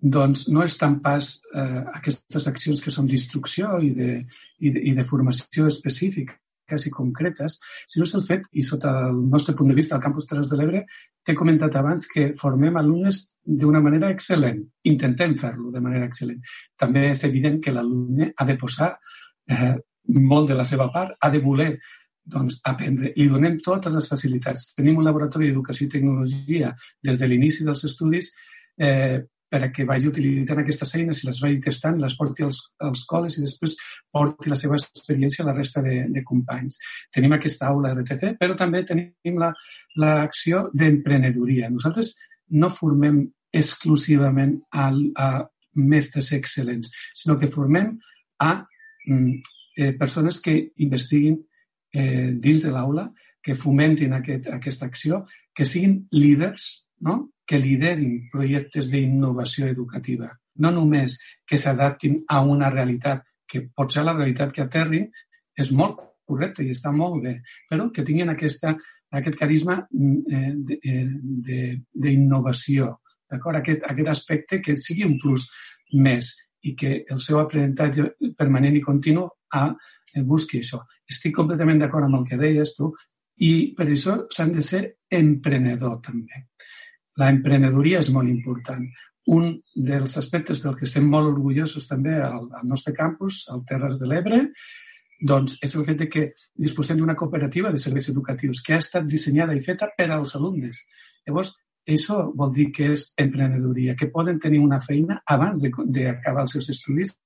[0.00, 4.12] doncs no és tant pas eh, aquestes accions que són d'instrucció i, de,
[4.60, 6.38] i, de, i de formació específica
[6.70, 7.56] i concretes,
[7.90, 10.58] sinó és el fet, i sota el nostre punt de vista al Campus Terres de
[10.60, 10.84] l'Ebre,
[11.26, 14.60] t'he comentat abans que formem alumnes d'una manera excel·lent.
[14.86, 16.38] Intentem fer-lo de manera excel·lent.
[16.78, 18.92] També és evident que l'alumne ha de posar
[19.50, 19.74] eh,
[20.14, 21.72] molt de la seva part, ha de voler
[22.24, 23.12] doncs, aprendre.
[23.16, 24.70] Li donem totes les facilitats.
[24.76, 26.72] Tenim un laboratori d'educació i tecnologia
[27.02, 28.32] des de l'inici dels estudis
[28.78, 29.20] eh,
[29.50, 33.02] per a que vagi utilitzant aquestes eines i les vagi testant, les porti als, als
[33.10, 33.74] col·les i després
[34.14, 36.78] porti la seva experiència a la resta de, de companys.
[37.12, 41.70] Tenim aquesta aula RTC, però també tenim l'acció la, d'emprenedoria.
[41.74, 42.14] Nosaltres
[42.62, 45.28] no formem exclusivament a, a
[45.82, 47.96] mestres excel·lents, sinó que formem
[48.38, 48.52] a
[49.08, 49.34] mm,
[49.78, 50.54] eh, persones que
[50.86, 51.40] investiguin
[51.92, 53.08] eh, dins de l'aula,
[53.42, 57.32] que fomentin aquest, aquesta acció, que siguin líders, no?
[57.46, 60.28] que liderin projectes d'innovació educativa.
[60.62, 61.18] No només
[61.48, 65.08] que s'adaptin a una realitat, que pot ser la realitat que aterrin,
[65.58, 65.98] és molt
[66.30, 67.34] correcte i està molt bé,
[67.68, 68.76] però que tinguin aquesta,
[69.18, 71.06] aquest carisma mm, eh,
[72.04, 72.92] d'innovació,
[73.30, 73.58] d'acord?
[73.58, 75.48] Aquest, aquest aspecte que sigui un plus
[75.98, 76.30] més
[76.62, 79.26] i que el seu aprenentatge permanent i continu
[79.56, 79.66] ha
[80.26, 80.82] busqui això.
[81.08, 82.90] Estic completament d'acord amb el que deies tu
[83.46, 84.82] i per això s'han de ser
[85.20, 86.44] emprenedor també.
[87.20, 88.84] La emprenedoria és molt important.
[89.30, 94.00] Un dels aspectes del que estem molt orgullosos també al, al nostre campus, al Terres
[94.00, 94.44] de l'Ebre,
[95.20, 96.22] doncs és el fet de que
[96.56, 100.80] disposem d'una cooperativa de serveis educatius que ha estat dissenyada i feta per als alumnes.
[101.28, 101.52] Llavors,
[101.88, 106.70] això vol dir que és emprenedoria, que poden tenir una feina abans d'acabar els seus
[106.72, 107.16] estudis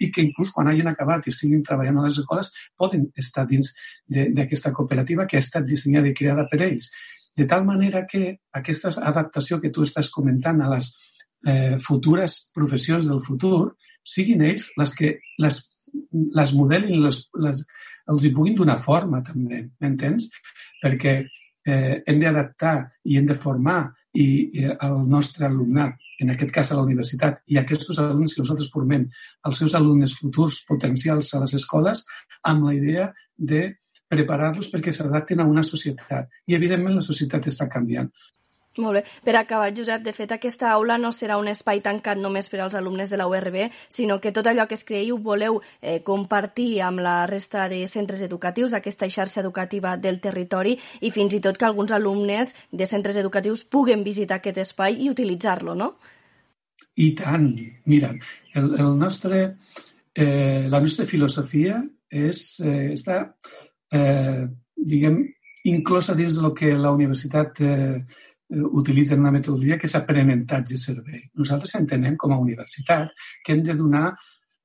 [0.00, 3.72] i que inclús quan hagin acabat i estiguin treballant a les escoles poden estar dins
[4.08, 6.90] d'aquesta cooperativa que ha estat dissenyada i creada per ells.
[7.36, 10.90] De tal manera que aquesta adaptació que tu estàs comentant a les
[11.46, 15.60] eh, futures professions del futur siguin ells les que les,
[16.10, 17.62] les modelin, les, les,
[18.10, 20.30] els hi puguin donar forma també, m'entens?
[20.82, 23.82] Perquè eh, hem d'adaptar i hem de formar
[24.14, 24.26] i,
[24.60, 28.70] i el nostre alumnat en aquest cas a la universitat, i aquests alumnes que nosaltres
[28.72, 29.06] formem,
[29.48, 32.04] els seus alumnes futurs potencials a les escoles,
[32.50, 33.62] amb la idea de
[34.10, 36.28] preparar-los perquè s'adapten a una societat.
[36.46, 38.10] I, evidentment, la societat està canviant.
[38.78, 39.02] Molt bé.
[39.24, 42.76] Per acabar, Josep, de fet, aquesta aula no serà un espai tancat només per als
[42.78, 47.02] alumnes de la URB, sinó que tot allò que es creïu voleu eh, compartir amb
[47.02, 51.66] la resta de centres educatius d'aquesta xarxa educativa del territori i fins i tot que
[51.66, 55.96] alguns alumnes de centres educatius puguen visitar aquest espai i utilitzar-lo, no?
[56.94, 57.50] I tant.
[57.90, 58.14] Mira,
[58.54, 59.42] el, el nostre,
[60.14, 63.24] eh, la nostra filosofia és, eh, està
[63.90, 65.24] eh, diguem,
[65.64, 68.02] inclosa dins del que la universitat eh,
[68.50, 71.30] utilitza una metodologia que és aprenentatge-servei.
[71.38, 73.12] Nosaltres entenem com a universitat
[73.44, 74.08] que hem de donar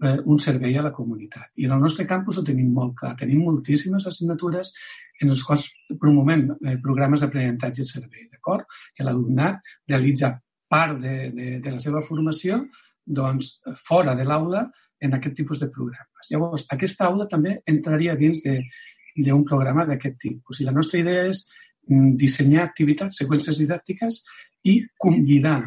[0.04, 1.52] eh, un servei a la comunitat.
[1.56, 3.14] I en el nostre campus ho tenim molt clar.
[3.20, 4.74] Tenim moltíssimes assignatures
[5.22, 5.68] en els quals
[6.02, 8.66] promovem eh, programes d'aprenentatge-servei, d'acord?
[8.96, 10.34] Que l'alumnat realitza
[10.68, 12.64] part de, de, de la seva formació
[13.06, 14.66] doncs, fora de l'aula
[15.00, 16.32] en aquest tipus de programes.
[16.32, 20.60] Llavors, aquesta aula també entraria dins d'un programa d'aquest tipus.
[20.60, 21.46] I la nostra idea és
[21.88, 24.22] dissenyar activitats, seqüències didàctiques
[24.66, 25.62] i convidar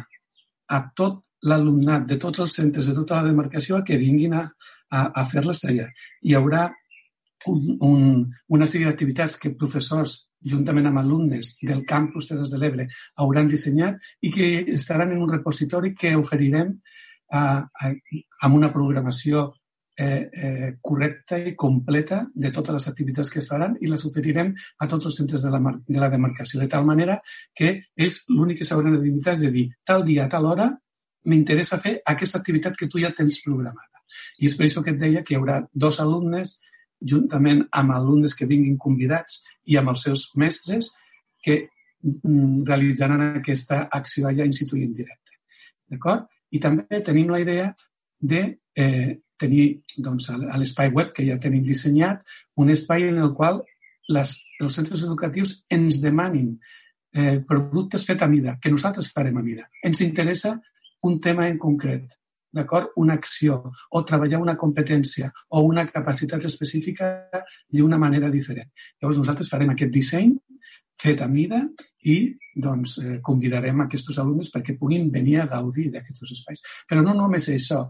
[0.69, 4.43] a tot l'alumnat de tots els centres de tota la demarcació a que vinguin a,
[4.91, 5.87] a, a fer-les allà.
[6.23, 6.65] Hi haurà
[7.47, 8.01] un, un,
[8.55, 12.87] una sèrie d'activitats que professors, juntament amb alumnes del campus Terres de l'Ebre,
[13.23, 16.75] hauran dissenyat i que estaran en un repositori que oferirem
[17.31, 17.91] a, a,
[18.43, 19.49] amb una programació
[19.99, 24.53] eh, eh, correcta i completa de totes les activitats que es faran i les oferirem
[24.79, 27.17] a tots els centres de la, de la demarcació, de tal manera
[27.55, 27.73] que
[28.07, 30.69] és l'únic que s'hauran de limitar és de dir, tal dia, tal hora,
[31.27, 34.05] m'interessa fer aquesta activitat que tu ja tens programada.
[34.39, 36.55] I és per això que et deia que hi haurà dos alumnes,
[37.11, 40.93] juntament amb alumnes que vinguin convidats i amb els seus mestres,
[41.43, 45.39] que mm, realitzaran aquesta acció allà in situ i en directe.
[45.91, 46.27] D'acord?
[46.55, 47.73] I també tenim la idea
[48.19, 48.45] de
[48.75, 49.65] eh, tenir
[49.97, 52.23] doncs, a l'espai web que ja tenim dissenyat,
[52.59, 53.61] un espai en el qual
[54.09, 56.53] les, els centres educatius ens demanin
[57.13, 59.69] eh, productes fet a mida, que nosaltres farem a mida.
[59.85, 60.55] Ens interessa
[61.07, 62.17] un tema en concret,
[62.51, 62.91] d'acord?
[62.97, 63.61] Una acció
[63.91, 67.29] o treballar una competència o una capacitat específica
[67.69, 68.69] d'una manera diferent.
[68.99, 70.33] Llavors nosaltres farem aquest disseny
[70.99, 71.61] fet a mida
[72.11, 72.15] i
[72.59, 76.63] doncs, eh, convidarem aquests alumnes perquè puguin venir a gaudir d'aquests espais.
[76.89, 77.85] Però no només això,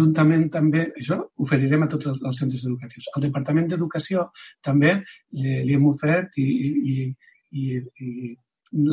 [0.00, 3.10] juntament també, això oferirem a tots els centres educatius.
[3.14, 4.30] Al Departament d'Educació
[4.62, 4.96] també
[5.32, 6.48] li, li hem ofert i,
[6.94, 6.96] i,
[7.52, 7.68] i,
[8.00, 8.32] i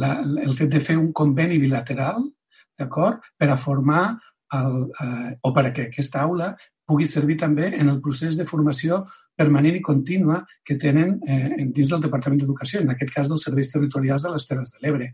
[0.02, 2.27] la, el fet de fer un conveni bilateral
[2.80, 3.23] d'acord?
[3.38, 4.03] Per a formar
[4.57, 6.52] el, eh, o per a que aquesta aula
[6.88, 9.06] pugui servir també en el procés de formació
[9.41, 13.73] permanent i contínua que tenen eh, dins del Departament d'Educació, en aquest cas dels serveis
[13.73, 15.11] territorials de les Terres de l'Ebre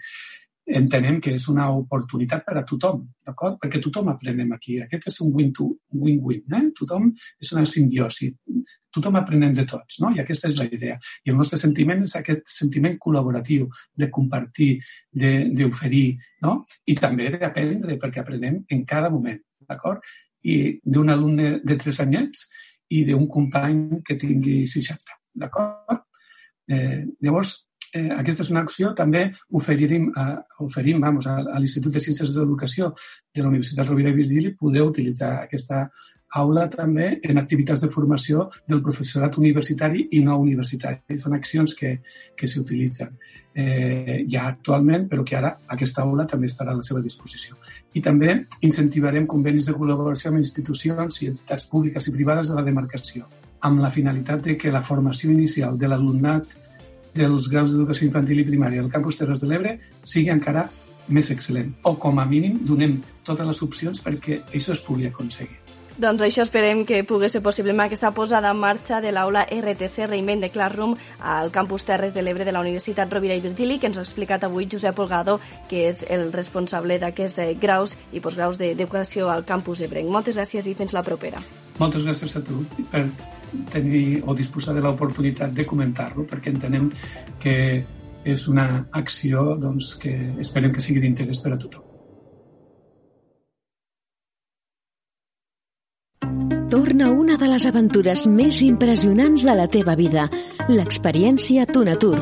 [0.68, 3.56] entenem que és una oportunitat per a tothom, d'acord?
[3.62, 4.78] Perquè tothom aprenem aquí.
[4.84, 6.64] Aquest és un win-win, eh?
[6.76, 7.08] Tothom
[7.40, 8.34] és una simbiosi.
[8.94, 10.12] Tothom aprenem de tots, no?
[10.12, 10.98] I aquesta és la idea.
[11.24, 14.74] I el nostre sentiment és aquest sentiment col·laboratiu, de compartir,
[15.12, 16.08] d'oferir,
[16.44, 16.60] no?
[16.86, 19.40] I també d'aprendre, perquè aprenem en cada moment,
[19.70, 20.04] d'acord?
[20.44, 22.48] I d'un alumne de 3 anyets
[22.90, 26.04] i d'un company que tingui 60, d'acord?
[26.68, 27.54] Eh, llavors,
[27.94, 29.26] eh, aquesta és una acció, també
[29.60, 30.36] oferirem, eh,
[30.66, 32.94] oferim vamos, a, a l'Institut de Ciències de l'Educació
[33.34, 35.88] de la Universitat Rovira i Virgili poder utilitzar aquesta
[36.36, 41.18] aula també en activitats de formació del professorat universitari i no universitari.
[41.22, 41.94] Són accions que,
[42.36, 43.16] que s'utilitzen
[43.56, 47.58] eh, ja actualment, però que ara aquesta aula també estarà a la seva disposició.
[47.94, 52.66] I també incentivarem convenis de col·laboració amb institucions i entitats públiques i privades de la
[52.66, 53.26] demarcació,
[53.62, 56.58] amb la finalitat de que la formació inicial de l'alumnat
[57.18, 60.68] dels graus d'educació infantil i primària del campus Terres de l'Ebre sigui encara
[61.10, 61.72] més excel·lent.
[61.88, 65.67] O, com a mínim, donem totes les opcions perquè això es pugui aconseguir.
[65.98, 70.06] Doncs això esperem que pugui ser possible amb aquesta posada en marxa de l'aula RTC
[70.06, 70.92] Reinvent de Classroom
[71.26, 74.46] al campus Terres de l'Ebre de la Universitat Rovira i Virgili, que ens ha explicat
[74.46, 79.82] avui Josep Olgado, que és el responsable d'aquests eh, graus i postgraus d'educació al campus
[79.88, 80.14] Ebrenc.
[80.14, 81.42] Moltes gràcies i fins la propera.
[81.82, 82.62] Moltes gràcies a tu
[82.94, 83.08] per
[83.74, 86.92] tenir o disposar de l'oportunitat de comentar-lo perquè entenem
[87.42, 87.58] que
[88.22, 90.14] és una acció doncs, que
[90.46, 91.87] esperem que sigui d'interès per a tothom.
[96.88, 100.30] Torna una de les aventures més impressionants de la teva vida,
[100.72, 102.16] l'experiència Tunatur.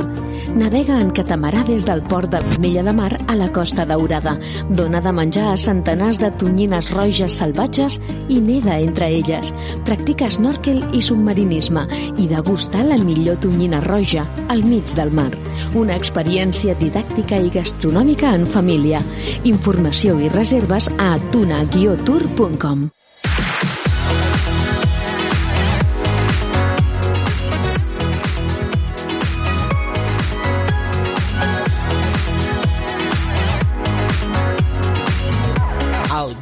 [0.57, 4.33] Navega en catamarà des del port de Mella de Mar a la Costa Daurada.
[4.71, 9.53] Dona de menjar a centenars de tonyines roges salvatges i neda entre elles.
[9.85, 11.85] Practica snorkel i submarinisme
[12.17, 15.29] i degusta la millor tonyina roja al mig del mar.
[15.77, 19.05] Una experiència didàctica i gastronòmica en família.
[19.45, 22.87] Informació i reserves a tuna-tour.com.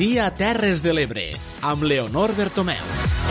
[0.03, 1.23] dia a Terres de l'Ebre,
[1.63, 3.22] amb Leonor Bertomeu.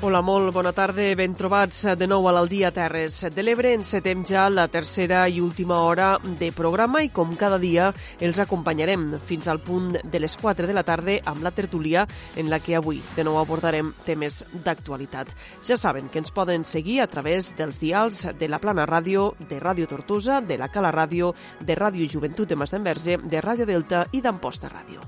[0.00, 1.02] Hola, molt bona tarda.
[1.18, 3.72] Ben trobats de nou a l'Aldia Terres de l'Ebre.
[3.74, 7.88] Encetem ja la tercera i última hora de programa i com cada dia
[8.22, 12.06] els acompanyarem fins al punt de les 4 de la tarda amb la tertúlia
[12.38, 15.34] en la que avui de nou abordarem temes d'actualitat.
[15.66, 19.58] Ja saben que ens poden seguir a través dels dials de la Plana Ràdio, de
[19.58, 24.22] Ràdio Tortosa, de la Cala Ràdio, de Ràdio Juventut de Masdenverge, de Ràdio Delta i
[24.22, 25.02] d'Amposta Ràdio.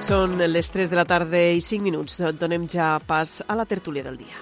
[0.00, 2.16] Són les 3 de la tarda i 5 minuts.
[2.40, 4.40] Donem ja pas a la tertúlia del dia.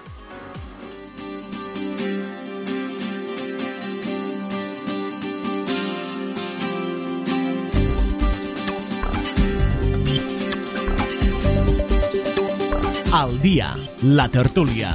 [13.11, 13.73] Al dia,
[14.03, 14.93] la tertúlia.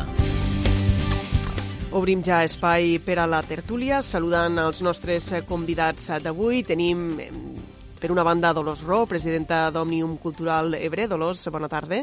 [1.95, 6.65] Obrim ja espai per a la tertúlia, saludant els nostres convidats d'avui.
[6.67, 7.05] Tenim
[8.05, 11.07] per una banda, Dolors Ro, presidenta d'Òmnium Cultural Ebre.
[11.09, 12.03] Dolors, bona tarda.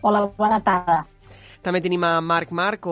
[0.00, 1.02] Hola, bona tarda.
[1.60, 2.88] També tenim a Marc Marc,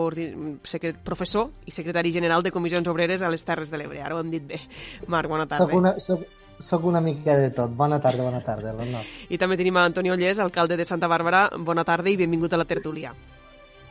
[1.07, 4.03] professor i secretari general de Comissions Obreres a les Terres de l'Ebre.
[4.05, 4.59] Ara ho hem dit bé.
[5.07, 5.65] Marc, bona tarda.
[5.65, 6.27] Soc una, soc,
[6.61, 7.73] soc una mica de tot.
[7.73, 8.75] Bona tarda, bona tarda.
[9.25, 11.47] I també tenim a Antonio Ollés, alcalde de Santa Bàrbara.
[11.57, 13.15] Bona tarda i benvingut a la tertúlia.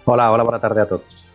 [0.04, 1.27] Hola, hola, bona tarda a tots.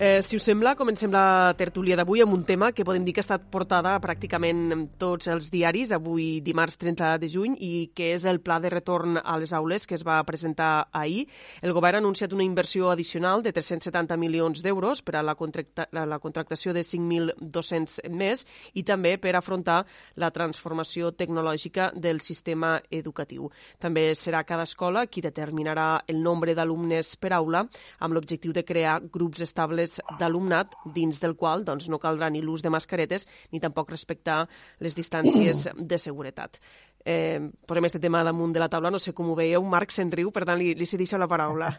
[0.00, 3.18] Eh, si us sembla, comencem la tertúlia d'avui amb un tema que podem dir que
[3.18, 8.12] ha estat portada pràcticament en tots els diaris, avui dimarts 30 de juny, i que
[8.14, 11.24] és el pla de retorn a les aules que es va presentar ahir.
[11.66, 15.88] El govern ha anunciat una inversió addicional de 370 milions d'euros per a la, contracta
[15.90, 18.46] la contractació de 5.200 més
[18.78, 19.80] i també per afrontar
[20.14, 23.50] la transformació tecnològica del sistema educatiu.
[23.82, 27.66] També serà cada escola qui determinarà el nombre d'alumnes per aula
[27.98, 32.42] amb l'objectiu de crear grups estables grups d'alumnat dins del qual doncs, no caldrà ni
[32.42, 34.46] l'ús de mascaretes ni tampoc respectar
[34.80, 36.58] les distàncies de seguretat.
[37.04, 39.62] Eh, posem aquest tema damunt de la taula, no sé com ho veieu.
[39.64, 41.72] Marc se'n riu, per tant, li, li cedixo la paraula.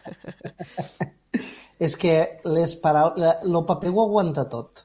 [1.78, 4.84] És que les paraules, el paper ho aguanta tot.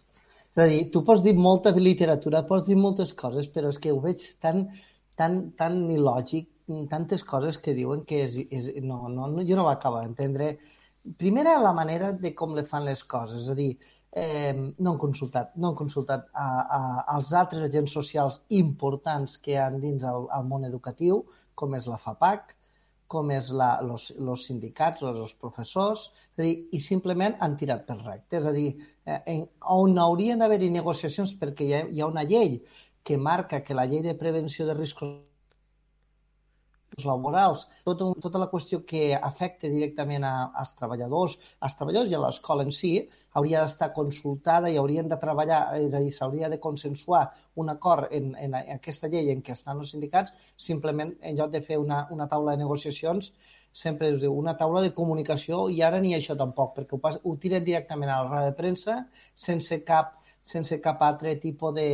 [0.56, 3.92] És a dir, tu pots dir molta literatura, pots dir moltes coses, però és que
[3.92, 4.70] ho veig tan,
[5.20, 6.48] tan, tan il·lògic,
[6.88, 10.00] tantes coses que diuen que és, és, no, no, no, jo no ho acabo
[11.18, 13.72] primera, la manera de com le fan les coses, és a dir,
[14.16, 16.82] eh, no han consultat, no han consultat a, a,
[17.16, 21.24] als altres agents socials importants que hi ha dins el, el món educatiu,
[21.56, 22.56] com és la FAPAC,
[23.12, 27.58] com és la, los, los sindicats, els, els professors, és a dir, i simplement han
[27.60, 28.40] tirat per recte.
[28.40, 28.72] És a dir,
[29.06, 29.46] eh, en,
[29.76, 32.60] on haurien d'haver-hi negociacions perquè hi ha, hi ha una llei
[33.06, 35.20] que marca que la llei de prevenció de riscos
[37.04, 42.22] laborals, tota, tota la qüestió que afecta directament a, als treballadors, als treballadors i a
[42.24, 42.94] l'escola en si,
[43.36, 47.26] hauria d'estar consultada i haurien de treballar, és a dir, s'hauria de consensuar
[47.60, 51.62] un acord en, en aquesta llei en què estan els sindicats, simplement en lloc de
[51.66, 53.34] fer una, una taula de negociacions,
[53.76, 57.20] sempre es diu una taula de comunicació i ara ni això tampoc, perquè ho, pas,
[57.20, 59.02] ho tiren directament a la roda de premsa
[59.36, 61.90] sense cap, sense cap altre tipus de,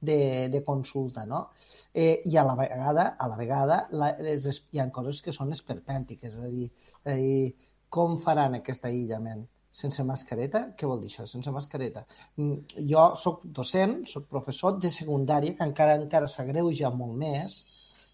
[0.00, 1.48] de, de consulta, no?
[1.94, 5.52] Eh, i a la vegada, a la vegada la, les, hi ha coses que són
[5.56, 6.68] esperpèntiques, és a dir,
[7.04, 9.46] és a dir com faran aquest aïllament?
[9.80, 10.64] Sense mascareta?
[10.78, 12.02] Què vol dir això, sense mascareta?
[12.38, 17.62] Mm, jo sóc docent, sóc professor de secundària, que encara encara s'agreuja molt més,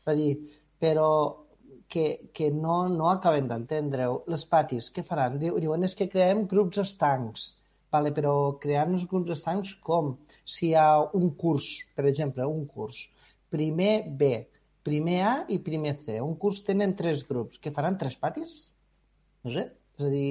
[0.03, 0.32] és a dir,
[0.81, 1.09] però
[1.89, 4.23] que, que no, no acaben d'entendre-ho.
[4.32, 5.39] Les patis, què faran?
[5.40, 7.47] Diuen, és que creem grups estancs.
[7.94, 8.32] Vale, però
[8.62, 10.15] crear uns grups estancs com?
[10.44, 12.98] Si hi ha un curs, per exemple, un curs,
[13.52, 14.31] primer B,
[14.86, 16.20] primer A i primer C.
[16.23, 17.59] Un curs tenen tres grups.
[17.62, 17.98] Què faran?
[18.01, 18.55] Tres patis?
[19.47, 19.68] No sé.
[19.97, 20.31] És a dir,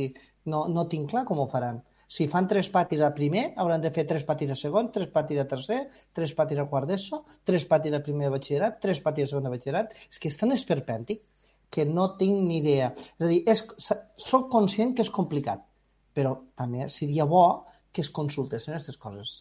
[0.52, 1.82] no, no tinc clar com ho faran.
[2.16, 5.40] Si fan tres patis a primer, hauran de fer tres patis a segon, tres patis
[5.42, 5.80] a tercer,
[6.14, 9.48] tres patis a quart d'ESO, tres patis a primer de batxillerat, tres patis a segon
[9.48, 9.96] de batxillerat.
[10.12, 11.24] És que és tan esperpèntic
[11.74, 12.92] que no tinc ni idea.
[13.18, 13.64] És a dir, és,
[14.28, 15.66] soc conscient que és complicat,
[16.16, 17.48] però també seria bo
[17.92, 19.34] que es consultessin aquestes coses.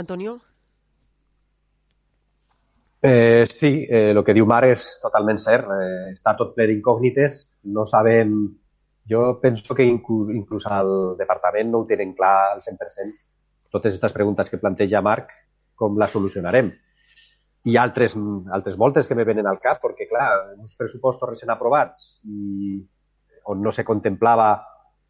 [0.00, 0.38] Antonio?
[3.04, 5.66] Eh, sí, eh, el que diu Mar és totalment cert.
[5.74, 7.46] Eh, està tot ple d'incògnites.
[7.74, 8.36] No sabem...
[9.10, 13.16] Jo penso que inclús, inclús al departament no ho tenen clar al 100%
[13.72, 15.32] totes aquestes preguntes que planteja Marc,
[15.74, 16.68] com les solucionarem.
[17.66, 18.14] Ha altres,
[18.52, 22.78] altres moltes que me venen al cap, perquè, clar, uns pressupostos recent aprovats i
[23.50, 24.50] on no se contemplava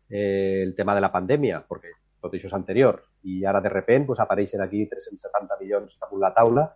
[0.09, 1.93] eh, el tema de la pandèmia, perquè
[2.23, 6.33] tot això és anterior, i ara de repent pues, apareixen aquí 370 milions damunt la
[6.37, 6.69] taula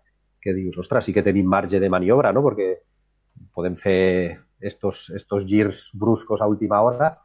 [0.47, 2.45] que dius, ostres, sí que tenim marge de maniobra, no?
[2.47, 2.71] Perquè
[3.57, 7.19] podem fer estos, estos girs bruscos a última hora.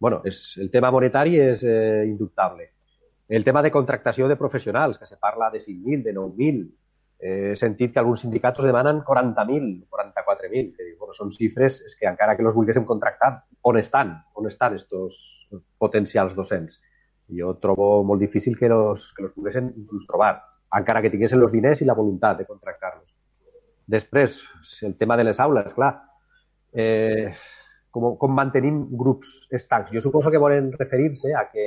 [0.00, 2.70] bueno, és, el tema monetari és eh, indubtable.
[3.28, 6.62] El tema de contractació de professionals, que se parla de 5.000, de 9.000.
[7.20, 10.72] Eh, he sentit que alguns sindicats demanen 40.000, 14.000.
[10.72, 14.16] Que bueno, són xifres és que encara que els volguéssim contractar, on estan?
[14.40, 15.20] On estan estos
[15.78, 16.80] potencials docents?
[17.30, 19.68] Jo trobo molt difícil que los, que los poguessin
[20.08, 20.40] trobar,
[20.78, 23.14] encara que tinguessin els diners i la voluntat de contractar-los.
[23.90, 24.38] Després,
[24.86, 25.94] el tema de les aules, clar.
[26.72, 27.32] Eh,
[27.90, 29.90] com, com mantenim grups estancs?
[29.90, 31.66] Jo suposo que volen referir-se a que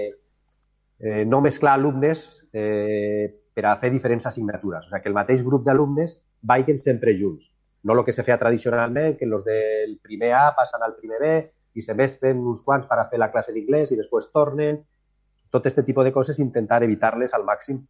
[0.99, 2.23] eh, no mesclar alumnes
[2.53, 4.88] eh, per a fer diferents assignatures.
[4.88, 7.51] O sigui, que el mateix grup d'alumnes vagin sempre junts.
[7.84, 11.34] No el que se feia tradicionalment, que els del primer A passen al primer B
[11.75, 14.80] i se mestren uns quants per a fer la classe d'inglès i després tornen.
[15.51, 17.84] Tot aquest tipus de coses intentar evitar-les al màxim.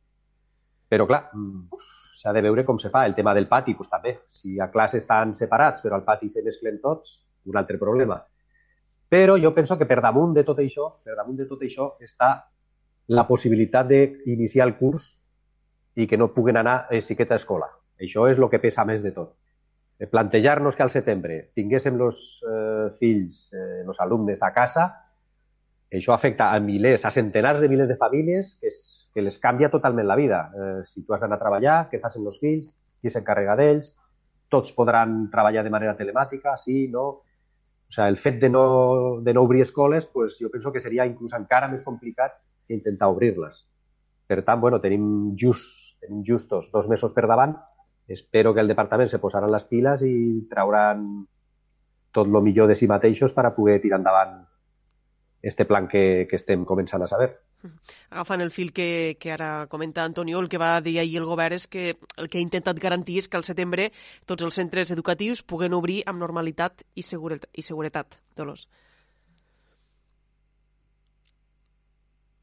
[0.93, 1.81] Però, clar, mm,
[2.21, 3.05] s'ha de veure com se fa.
[3.07, 4.19] El tema del pati, doncs també.
[4.29, 7.17] Si a classe estan separats, però al pati se mesclen tots,
[7.49, 8.19] un altre problema.
[9.09, 12.29] Però jo penso que per damunt de tot això, per damunt de tot això, està
[13.07, 15.15] la possibilitat d'iniciar el curs
[15.95, 17.67] i que no puguen anar a xiqueta a escola.
[17.99, 19.33] Això és el que pesa més de tot.
[20.11, 24.87] Plantejar-nos que al setembre tinguéssim els eh, fills, eh, els alumnes a casa,
[25.93, 29.69] això afecta a milers, a centenars de milers de famílies que, es, que les canvia
[29.69, 30.39] totalment la vida.
[30.53, 32.71] Eh, si tu has d'anar a treballar, què facin els fills,
[33.01, 33.93] qui s'encarrega d'ells,
[34.49, 37.05] tots podran treballar de manera telemàtica, sí, no...
[37.93, 38.63] O sigui, el fet de no,
[39.21, 43.11] de no obrir escoles, pues, jo penso que seria inclús encara més complicat que intentar
[43.13, 43.59] obrir-les.
[44.25, 45.03] Per tant, bueno, tenim
[45.37, 47.55] just tenim justos dos mesos per davant.
[48.07, 51.05] Espero que el departament se posaran les piles i trauran
[52.13, 54.41] tot el millor de si mateixos per a poder tirar endavant
[55.41, 57.31] este plan que, que estem començant a saber.
[58.09, 61.55] Agafant el fil que, que ara comenta Antonio, el que va dir ahir el govern
[61.55, 63.89] és que el que ha intentat garantir és que al setembre
[64.29, 67.49] tots els centres educatius puguen obrir amb normalitat i, seguretat.
[67.53, 68.67] I seguretat Dolors.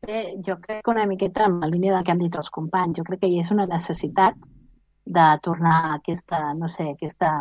[0.06, 2.96] Bé, jo crec que una miqueta en la línia del que han dit els companys,
[2.96, 4.38] jo crec que hi és una necessitat
[5.04, 7.34] de tornar a aquesta, no sé, aquesta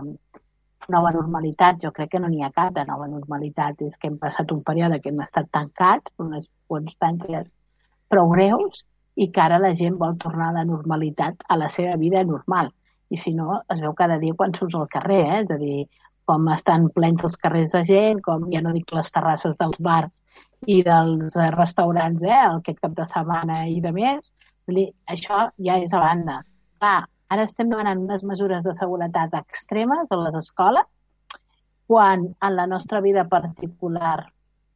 [0.89, 1.79] nova normalitat.
[1.83, 3.81] Jo crec que no n'hi ha cap de nova normalitat.
[3.87, 7.53] És que hem passat un període que hem estat tancats, unes constàncies
[8.09, 8.83] prou greus,
[9.19, 12.71] i que ara la gent vol tornar a la normalitat, a la seva vida normal.
[13.09, 15.41] I si no, es veu cada dia quan surts al carrer, eh?
[15.43, 15.87] és a dir,
[16.29, 20.13] com estan plens els carrers de gent, com ja no dic les terrasses dels bars
[20.67, 24.31] i dels eh, restaurants eh, aquest cap de setmana i de més.
[24.69, 26.43] Dir, això ja és a banda.
[26.79, 26.99] Clar,
[27.33, 30.85] ara estem demanant unes mesures de seguretat extremes a les escoles
[31.89, 34.27] quan en la nostra vida particular,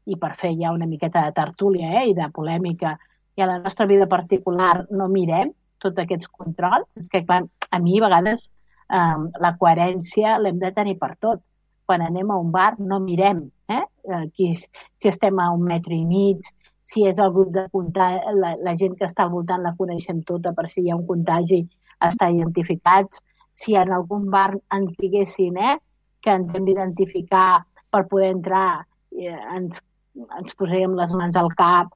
[0.10, 2.98] i per fer ja una miqueta de tertúlia eh, i de polèmica,
[3.36, 5.54] i a la nostra vida particular no mirem
[5.84, 8.48] tots aquests controls, és que quan, a mi a vegades
[8.90, 11.42] eh, la coherència l'hem de tenir per tot.
[11.86, 13.84] Quan anem a un bar no mirem eh?
[14.24, 16.44] Aquí, si estem a un metre i mig,
[16.86, 20.22] si és el grup de contagi, la, la gent que està al voltant la coneixem
[20.28, 21.64] tota per si hi ha un contagi,
[22.04, 23.24] està identificats.
[23.56, 25.78] Si en algun bar ens diguessin eh,
[26.24, 28.84] que ens hem d'identificar per poder entrar,
[29.16, 29.80] eh, ens,
[30.40, 31.94] ens posaríem les mans al cap,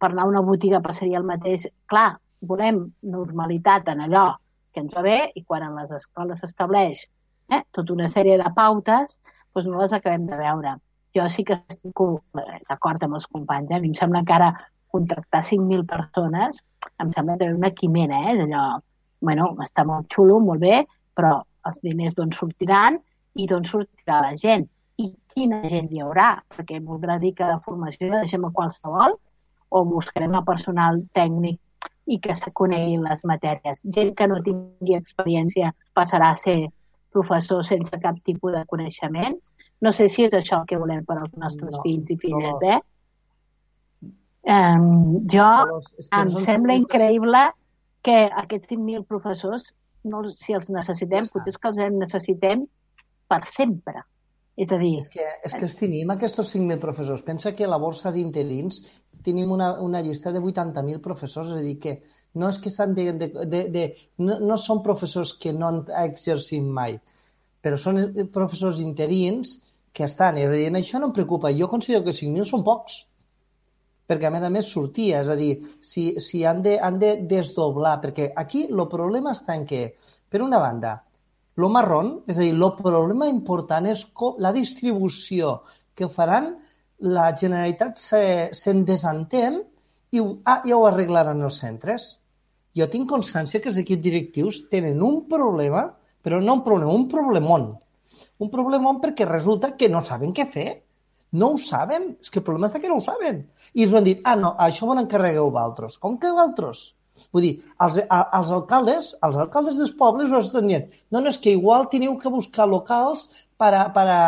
[0.00, 1.66] per anar a una botiga passaria el mateix.
[1.90, 4.26] Clar, volem normalitat en allò
[4.72, 7.02] que ens va bé i quan en les escoles s'estableix
[7.50, 9.16] eh, tota una sèrie de pautes,
[9.54, 10.76] doncs no les acabem de veure.
[11.16, 12.02] Jo sí que estic
[12.68, 13.70] d'acord amb els companys.
[13.70, 13.78] Eh?
[13.78, 14.50] A mi em sembla que ara
[14.90, 16.62] contractar 5.000 persones
[17.02, 18.34] em sembla que una quimera, eh?
[18.34, 18.64] És allò,
[19.20, 20.84] bueno, està molt xulo, molt bé,
[21.16, 22.98] però els diners d'on sortiran
[23.36, 24.66] i d'on sortirà la gent.
[25.00, 26.30] I quina gent hi haurà?
[26.54, 29.16] Perquè voldrà dir que de formació la deixem a qualsevol
[29.70, 31.58] o buscarem a personal tècnic
[32.10, 33.82] i que se conegui les matèries.
[33.96, 36.58] Gent que no tingui experiència passarà a ser
[37.14, 39.52] professor sense cap tipus de coneixements.
[39.80, 42.56] No sé si és això el que volem per als nostres no, fills i filles,
[42.60, 42.80] no eh?
[44.50, 45.80] Um, jo no,
[46.16, 47.42] em sembla increïble
[48.06, 49.74] que aquests 5.000 professors,
[50.08, 52.64] no, si els necessitem, ja potser és que els necessitem
[53.28, 54.02] per sempre.
[54.60, 54.94] És a dir...
[55.00, 57.22] És que, és que els tenim, aquests 5.000 professors.
[57.26, 58.82] Pensa que a la borsa d'interins
[59.24, 61.96] tenim una, una llista de 80.000 professors, és a dir, que
[62.40, 63.86] no és que s'han de, de, de, de
[64.22, 66.98] no, no són professors que no han exercit mai,
[67.64, 69.58] però són eh, professors interins
[69.96, 71.50] que estan, i dir, això no em preocupa.
[71.56, 73.00] Jo considero que 5.000 són pocs,
[74.10, 77.14] perquè a més a més sortia, és a dir, si, si han, de, han de
[77.30, 79.86] desdoblar, perquè aquí el problema està en què,
[80.30, 80.98] per una banda,
[81.60, 84.06] lo marrón, és a dir, el problema important és
[84.38, 85.60] la distribució
[85.94, 86.54] que faran,
[87.00, 89.60] la Generalitat se'n se, desentén
[90.12, 92.14] i ho, ah, ja ho arreglaran els centres
[92.78, 95.88] jo tinc constància que els equips directius tenen un problema,
[96.22, 97.66] però no un problema, un problemón.
[98.38, 100.68] Un problemón perquè resulta que no saben què fer.
[101.32, 102.14] No ho saben.
[102.20, 103.42] És que el problema és que no ho saben.
[103.74, 105.98] I ens han dit, ah, no, això m'ho encarregueu vosaltres.
[105.98, 106.90] Com que vosaltres?
[107.34, 107.52] Vull dir,
[107.84, 111.88] els, els alcaldes, els alcaldes dels pobles ho estan dient, no, no, és que igual
[111.92, 113.28] teniu que buscar locals
[113.60, 114.20] para, para,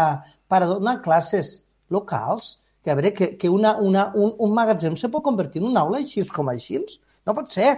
[0.48, 2.59] para donar classes locals.
[2.82, 5.85] Que a veure, que, que una, una, un, un magatzem se pot convertir en una
[5.86, 6.81] aula així com així?
[7.27, 7.77] No pot ser.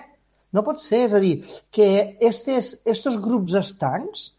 [0.57, 1.03] No pot ser.
[1.11, 1.35] És a dir,
[1.75, 1.89] que
[2.25, 4.31] estes, estos grups estancs,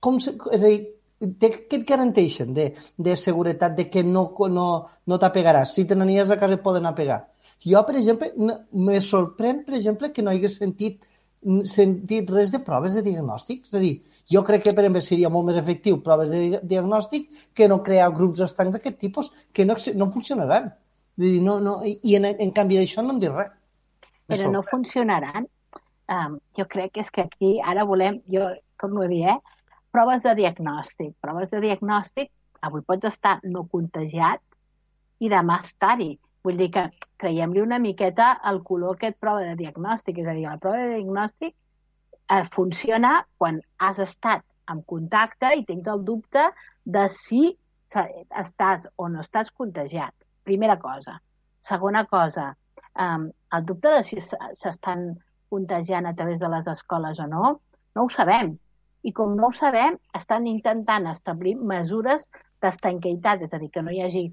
[0.00, 0.78] com se, és a dir,
[1.22, 2.68] de, què et garanteixen de,
[2.98, 4.68] de seguretat de que no, no,
[5.06, 5.74] no t'apegaràs?
[5.74, 7.22] Si te n'anies a casa poden apegar.
[7.62, 8.58] Jo, per exemple, no,
[8.88, 11.04] me sorprèn, per exemple, que no hagués sentit,
[11.70, 13.64] sentit res de proves de diagnòstic.
[13.68, 13.92] És a dir,
[14.34, 18.10] jo crec que, per exemple, seria molt més efectiu proves de diagnòstic que no crear
[18.16, 20.72] grups estancs d'aquest tipus que no, no funcionaran.
[21.22, 23.52] Dir, no, no, I en, en canvi d'això no em dic res.
[24.32, 25.48] Però no funcionaran.
[26.12, 28.48] Um, jo crec que és que aquí ara volem, jo
[28.80, 29.38] torno a dir, eh,
[29.94, 31.14] proves de diagnòstic.
[31.22, 32.30] Proves de diagnòstic,
[32.62, 34.42] avui pots estar no contagiat
[35.22, 36.16] i demà estar-hi.
[36.42, 36.82] Vull dir que
[37.22, 40.18] creiem-li una miqueta el color aquest prova de diagnòstic.
[40.18, 44.42] És a dir, la prova de diagnòstic eh, funciona quan has estat
[44.72, 46.48] en contacte i tens el dubte
[46.96, 47.44] de si
[47.94, 50.14] estàs o no estàs contagiat.
[50.42, 51.18] Primera cosa.
[51.62, 52.48] Segona cosa,
[52.98, 53.20] eh,
[53.58, 55.12] el dubte de si s'estan
[55.52, 57.60] contagiant a través de les escoles o no,
[57.94, 58.56] no ho sabem.
[59.02, 62.28] I com no ho sabem, estan intentant establir mesures
[62.62, 64.26] d'estanqueitat, és a dir, que no hi hagi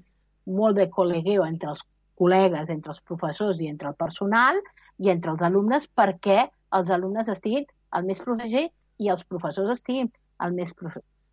[0.46, 1.82] molt de col·legueu entre els
[2.20, 4.60] col·legues, entre els professors i entre el personal
[5.00, 7.66] i entre els alumnes perquè els alumnes estiguin
[7.96, 10.10] el més protegit i els professors estiguin
[10.44, 10.72] el més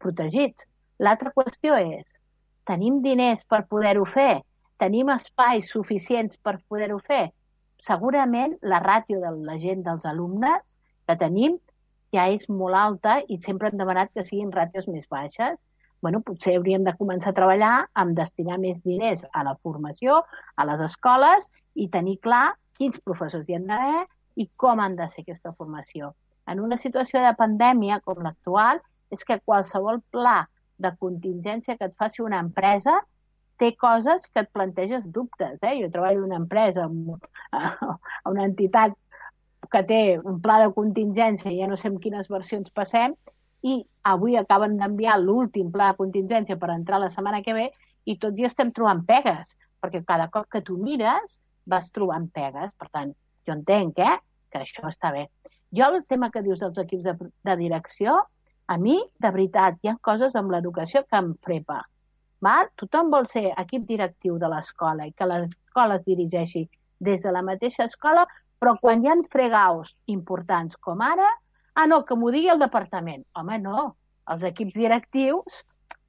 [0.01, 0.67] protegits.
[1.03, 2.07] L'altra qüestió és,
[2.69, 4.41] tenim diners per poder-ho fer?
[4.81, 7.27] Tenim espais suficients per poder-ho fer?
[7.85, 10.63] Segurament la ràtio de la gent dels alumnes
[11.07, 11.57] que tenim
[12.15, 15.57] ja és molt alta i sempre hem demanat que siguin ràtios més baixes.
[16.01, 20.21] Bueno, potser hauríem de començar a treballar amb destinar més diners a la formació,
[20.55, 24.05] a les escoles i tenir clar quins professors hi han d'haver
[24.37, 26.13] i com han de ser aquesta formació
[26.47, 28.79] en una situació de pandèmia com l'actual
[29.13, 30.39] és que qualsevol pla
[30.83, 32.95] de contingència que et faci una empresa
[33.61, 35.57] té coses que et planteges dubtes.
[35.63, 35.75] Eh?
[35.81, 38.93] Jo treballo en una empresa, a una entitat
[39.71, 43.15] que té un pla de contingència, ja no sé en quines versions passem,
[43.63, 47.67] i avui acaben d'enviar l'últim pla de contingència per entrar la setmana que ve
[48.05, 49.45] i tots hi estem trobant pegues,
[49.81, 52.71] perquè cada cop que tu mires vas trobant pegues.
[52.77, 53.11] Per tant,
[53.45, 54.15] jo entenc eh,
[54.51, 55.27] que això està bé.
[55.75, 58.15] Jo el tema que dius dels equips de, de direcció,
[58.67, 61.81] a mi, de veritat, hi ha coses amb l'educació que em frepa.
[62.43, 62.69] Val?
[62.79, 66.67] Tothom vol ser equip directiu de l'escola i que l'escola es dirigeixi
[66.99, 68.25] des de la mateixa escola,
[68.59, 71.29] però quan hi ha fregaus importants com ara,
[71.77, 73.23] ah, no, que m'ho digui el departament.
[73.37, 73.91] Home, no.
[74.33, 75.61] Els equips directius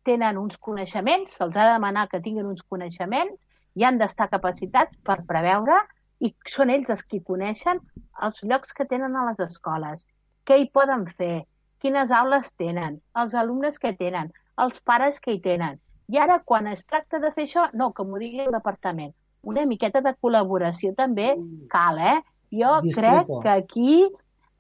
[0.09, 3.36] tenen uns coneixements, se'ls ha de demanar que tinguin uns coneixements
[3.78, 5.77] i han d'estar capacitats per preveure
[6.24, 7.82] i són ells els que coneixen
[8.27, 10.07] els llocs que tenen a les escoles,
[10.49, 11.45] què hi poden fer,
[11.85, 15.78] quines aules tenen, els alumnes que tenen, els pares que hi tenen.
[16.09, 19.12] I ara, quan es tracta de fer això, no, que m'ho digui el departament.
[19.47, 21.35] Una miqueta de col·laboració també
[21.70, 22.19] cal, eh?
[22.51, 23.43] Jo Discrepo.
[23.45, 23.93] crec que aquí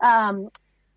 [0.04, 0.44] um,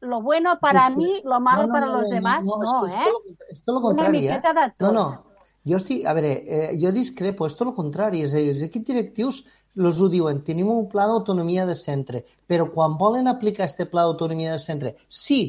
[0.02, 1.00] lo bueno para Discrepo.
[1.00, 3.12] mí, lo malo no, no, para no, los no, demás, no, no, no eh?
[3.50, 4.54] Esto lo contrari, Una miqueta eh?
[4.54, 4.80] de tot.
[4.80, 5.24] No, no,
[5.64, 8.88] jo estic, a veure, eh, jo discrepo, esto lo contrari, és a dir, els equips
[8.88, 9.44] directius
[9.78, 14.04] els ho diuen, tenim un pla d'autonomia de centre, però quan volen aplicar aquest pla
[14.04, 15.42] d'autonomia de centre, si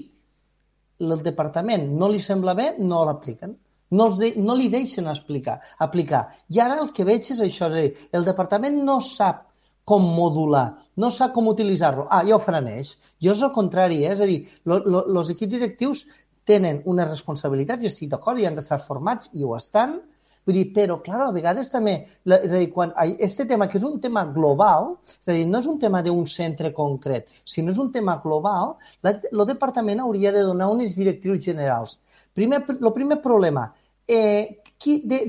[1.02, 3.56] el departament no li sembla bé, no l'apliquen.
[3.92, 6.22] No, els de, no li deixen explicar, aplicar.
[6.48, 9.42] I ara el que veig és això, és dir, el departament no sap
[9.84, 12.06] com modular, no sap com utilitzar-lo.
[12.10, 12.94] Ah, ja ho faran ells.
[13.22, 14.12] Jo és el contrari, eh?
[14.14, 16.04] és a dir, els equips directius
[16.46, 20.00] tenen una responsabilitat, i estic d'acord, i han d'estar formats, i ho estan,
[20.42, 21.92] Vull dir, però, clar, a vegades també,
[22.26, 22.92] és a dir, quan
[23.22, 24.88] este tema, que és un tema global,
[25.20, 28.74] és a dir, no és un tema d'un centre concret, sinó és un tema global,
[29.06, 32.00] el departament hauria de donar unes directrius generals.
[32.34, 33.68] Primer, el primer problema,
[34.09, 34.59] eh,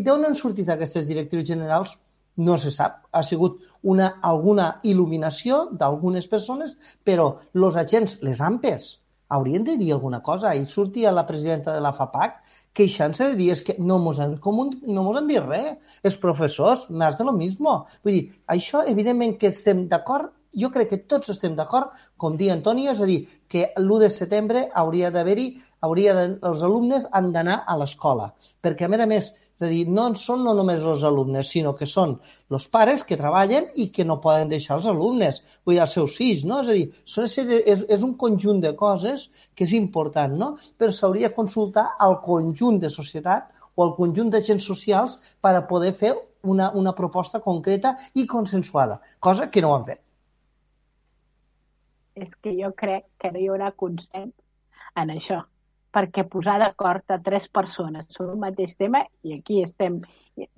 [0.02, 1.94] d'on han sortit aquestes directrius generals?
[2.38, 3.04] No se sap.
[3.12, 8.90] Ha sigut una, alguna il·luminació d'algunes persones, però els agents, les AMPES,
[9.34, 10.50] haurien de dir alguna cosa.
[10.50, 12.42] Ahir sortia la presidenta de la FAPAC
[12.78, 15.76] queixant-se de dir és que no mos han, com un, no mos han dit res.
[16.10, 17.84] Els professors, més de lo mismo.
[18.06, 18.24] Vull dir,
[18.56, 20.32] això evidentment que estem d'acord,
[20.64, 24.10] jo crec que tots estem d'acord, com dia Antonio, és a dir, que l'1 de
[24.14, 25.48] setembre hauria d'haver-hi,
[25.86, 28.32] hauria de, els alumnes han d'anar a l'escola.
[28.62, 31.76] Perquè, a més a més, és a dir, no són no només els alumnes, sinó
[31.78, 32.16] que són
[32.50, 36.18] els pares que treballen i que no poden deixar els alumnes, vull dir, els seus
[36.18, 36.62] fills, no?
[36.64, 37.30] És a dir, són,
[37.74, 40.50] és, és un conjunt de coses que és important, no?
[40.78, 45.66] Però s'hauria de consultar al conjunt de societat o al conjunt d'agents socials per a
[45.70, 50.02] poder fer una, una proposta concreta i consensuada, cosa que no han fet.
[52.16, 54.34] És que jo crec que no hi haurà consens
[54.98, 55.44] en això.
[55.94, 60.00] Perquè posar d'acord a tres persones sobre un mateix tema, i aquí estem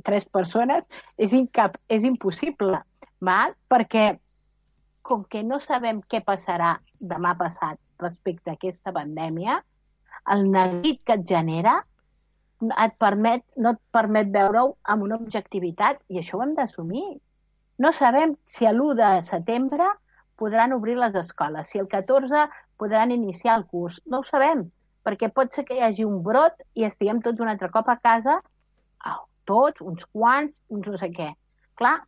[0.07, 0.85] tres persones,
[1.17, 2.79] és, incap, és impossible,
[3.19, 3.55] val?
[3.69, 4.13] perquè
[5.05, 9.59] com que no sabem què passarà demà passat respecte a aquesta pandèmia,
[10.33, 11.81] el neguit que et genera
[12.63, 17.05] et permet, no et permet veure-ho amb una objectivitat i això ho hem d'assumir.
[17.83, 19.89] No sabem si a l'1 de setembre
[20.39, 22.47] podran obrir les escoles, si el 14
[22.79, 24.01] podran iniciar el curs.
[24.05, 24.65] No ho sabem,
[25.05, 27.99] perquè pot ser que hi hagi un brot i estiguem tots un altre cop a
[28.01, 28.39] casa,
[29.05, 31.29] oh, tots, uns quants, uns no sé què.
[31.77, 31.99] Clar,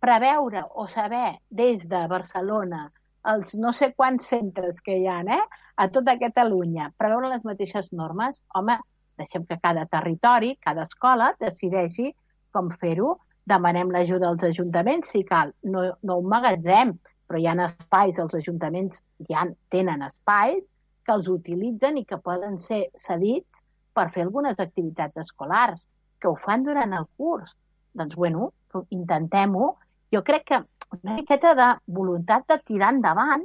[0.00, 2.88] preveure o saber des de Barcelona
[3.30, 5.40] els no sé quants centres que hi ha eh,
[5.76, 8.78] a tota Catalunya, preveure les mateixes normes, home,
[9.20, 12.14] deixem que cada territori, cada escola, decideixi
[12.52, 13.18] com fer-ho,
[13.48, 16.94] demanem l'ajuda als ajuntaments, si cal, no, no un magatzem,
[17.28, 20.66] però hi ha espais, els ajuntaments ja tenen espais
[21.10, 23.58] que els utilitzen i que poden ser cedits
[23.92, 25.80] per fer algunes activitats escolars,
[26.22, 27.56] que ho fan durant el curs.
[27.98, 28.52] Doncs, bueno,
[28.94, 29.72] intentem-ho
[30.14, 30.60] jo crec que
[30.94, 33.42] una miqueta de voluntat de tirar endavant,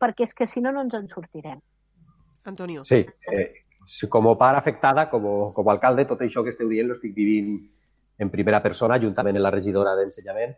[0.00, 1.60] perquè és que si no, no ens en sortirem.
[2.48, 2.84] Antonio.
[2.88, 6.88] Sí, eh, com a part afectada, com, com a alcalde, tot això que esteu dient
[6.88, 7.58] lo estic vivint
[8.18, 10.56] en primera persona, juntament amb la regidora d'Ensenyament.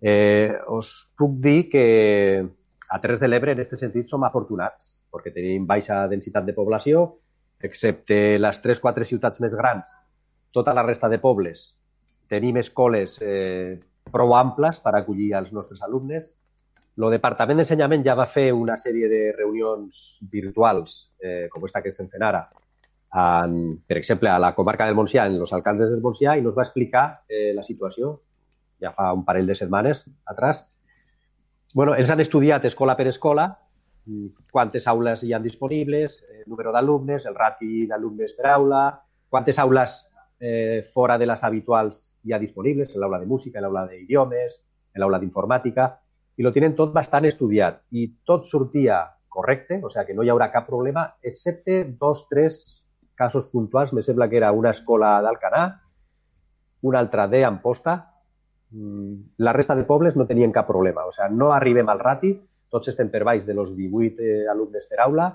[0.00, 1.84] Eh, us puc dir que
[2.90, 7.04] a Terres de l'Ebre, en aquest sentit, som afortunats, perquè tenim baixa densitat de població,
[7.62, 9.92] excepte les 3-4 ciutats més grans,
[10.50, 11.70] tota la resta de pobles
[12.30, 13.74] tenim escoles eh,
[14.14, 16.30] prou amples per acollir els nostres alumnes.
[17.00, 21.90] El Departament d'Ensenyament ja va fer una sèrie de reunions virtuals, eh, com aquesta que
[21.92, 22.44] estem fent ara,
[23.20, 23.56] en,
[23.88, 26.66] per exemple, a la comarca del Montsià, en els alcaldes del Montsià, i ens va
[26.66, 28.18] explicar eh, la situació
[28.80, 30.62] ja fa un parell de setmanes atrás.
[31.72, 33.46] Bueno, ells han estudiat escola per escola,
[34.50, 38.82] quantes aules hi han disponibles, el número d'alumnes, el rati d'alumnes per aula,
[39.28, 40.00] quantes aules
[40.40, 43.86] eh, fora de les habituals ya disponibles en el aula de música, en el aula
[43.86, 44.62] de idiomes,
[44.94, 45.86] en el aula d'informàtica,
[46.36, 47.82] i lo tenen tot bastant estudiat.
[47.92, 52.82] I tot sortia correcte, o sigui que no hi haurà cap problema, excepte dos, tres
[53.14, 53.92] casos puntuals.
[53.92, 55.66] Me sembla que era una escola d'Alcanar,
[56.82, 57.98] una altra de Amposta.
[58.00, 58.19] Mm,
[58.70, 61.06] la resta de pobles no tenien cap problema.
[61.06, 62.34] O sigui, no arribem al rati,
[62.70, 65.30] tots estem per baix de los 18 eh, alumnes per aula,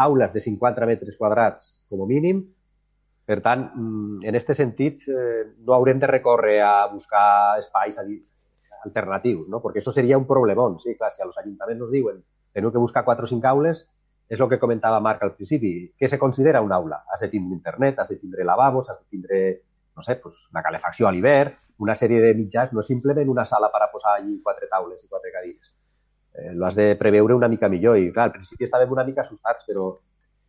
[0.00, 2.42] aules de 50 metres quadrats com a mínim,
[3.30, 7.98] per tant, mm, en aquest sentit, eh, no haurem de recórrer a buscar espais
[8.84, 9.60] alternatius, no?
[9.62, 10.80] perquè això seria un problemón.
[10.80, 13.84] Sí, clar, si a los ayuntamientos nos diuen teniu que buscar quatre o cinc aules,
[14.30, 15.92] és el que comentava Marc al principi.
[15.98, 17.04] Què se considera una aula?
[17.12, 19.40] Has de tindre internet, has de tindre lavabos, has de tindre,
[20.00, 21.52] no sé, pues, la calefacció a l'hivern,
[21.84, 25.08] una sèrie de mitjans, no simplement una sala per a posar allí quatre taules i
[25.08, 25.74] quatre cadires.
[26.32, 29.22] Eh, lo has de preveure una mica millor i, clar, al principi estàvem una mica
[29.24, 29.90] assustats, però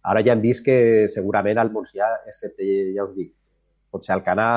[0.01, 2.65] Ara ja hem vist que segurament al Montsià, excepte,
[2.95, 3.33] ja us dic,
[3.93, 4.47] potser al Canà,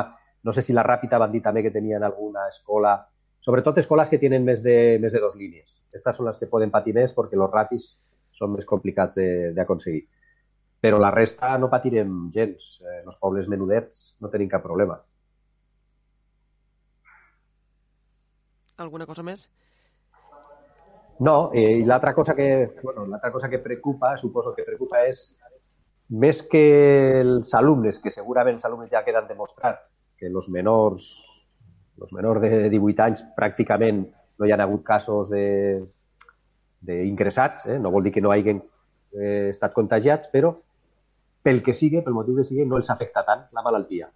[0.45, 2.95] no sé si la Ràpita van dir també que tenien alguna escola,
[3.45, 5.77] sobretot escoles que tenen més de, més de dos línies.
[5.91, 7.89] Aquestes són les que poden patir més perquè els ratis
[8.33, 9.21] són més complicats
[9.57, 10.07] d'aconseguir.
[10.85, 12.75] Però la resta no patirem gens.
[12.85, 14.99] Eh, els pobles menudets no tenim cap problema.
[18.85, 19.47] Alguna cosa més?
[21.25, 25.37] No, eh, i l'altra cosa que, bueno, cosa que preocupa, suposo que preocupa és
[26.11, 29.79] més que els alumnes, que segurament els alumnes ja queden demostrat
[30.19, 31.07] que els menors,
[32.03, 34.05] els menors de 18 anys pràcticament
[34.39, 35.31] no hi ha hagut casos
[36.83, 37.79] d'ingressats, eh?
[37.79, 38.61] no vol dir que no hagin
[39.15, 40.53] eh, estat contagiats, però
[41.45, 44.09] pel que sigui, pel motiu que sigui, no els afecta tant la malaltia.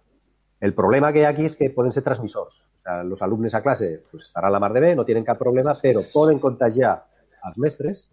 [0.59, 2.57] El problema que hi ha aquí és que poden ser transmissors.
[2.59, 5.37] O sea, els alumnes a classe pues, estaran la mar de bé, no tenen cap
[5.39, 6.95] problema, però poden contagiar
[7.47, 8.07] als mestres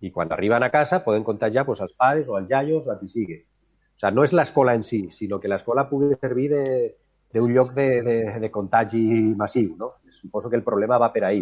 [0.00, 2.98] i quan arriben a casa poden contagiar pues, als pares o als iaios o a
[2.98, 3.38] qui sigui.
[3.38, 7.88] O sea, no és l'escola en si, sinó que l'escola pugui servir d'un lloc de,
[8.02, 9.00] de, de contagi
[9.38, 9.72] massiu.
[9.78, 9.94] No?
[10.10, 11.40] Suposo que el problema va per ahí.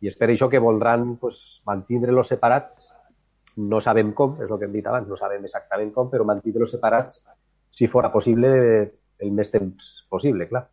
[0.00, 2.90] I és per això que voldran pues, mantindre-los separats.
[3.56, 6.72] No sabem com, és el que hem dit abans, no sabem exactament com, però mantindre-los
[6.74, 7.20] separats,
[7.74, 8.50] si fora possible,
[9.22, 10.64] el més temps possible, clar.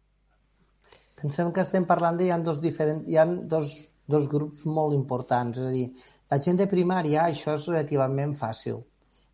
[1.22, 3.76] Pensem que estem parlant de hi ha dos, diferents, hi ha dos,
[4.10, 5.86] dos grups molt importants, és a dir,
[6.34, 8.82] la gent de primària això és relativament fàcil.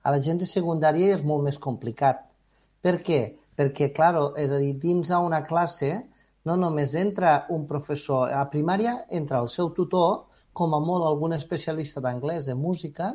[0.04, 2.24] A la gent de secundària és molt més complicat.
[2.84, 3.22] Per què?
[3.58, 5.92] Perquè, clar, és a dir, dins a una classe
[6.48, 10.26] no només entra un professor, a primària entra el seu tutor,
[10.58, 13.14] com a molt algun especialista d'anglès, de música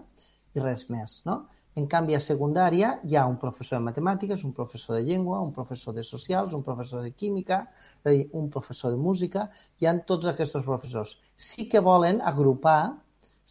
[0.55, 1.43] i res més, no?
[1.81, 5.53] En canvi, a secundària hi ha un professor de matemàtiques, un professor de llengua, un
[5.59, 7.63] professor de socials, un professor de química,
[8.41, 9.47] un professor de música,
[9.81, 11.15] hi han tots aquests professors.
[11.37, 12.81] Sí que volen agrupar,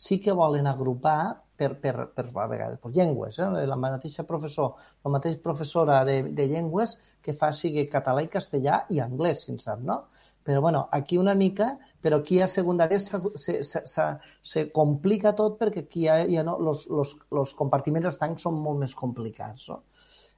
[0.06, 1.18] sí que volen agrupar
[1.58, 3.66] per, per, per a vegades, pues, llengües, eh?
[3.70, 4.76] la mateixa professor,
[5.06, 9.56] la mateixa professora de, de llengües que fa sigui català i castellà i anglès, si
[9.56, 10.04] en sap, no?
[10.44, 14.06] Però bueno, aquí una mica, però aquí a secundària se, se, se, se,
[14.42, 18.82] se complica tot perquè aquí ja, ja no, los, los, los compartiments estancs són molt
[18.82, 19.68] més complicats.
[19.70, 19.84] No?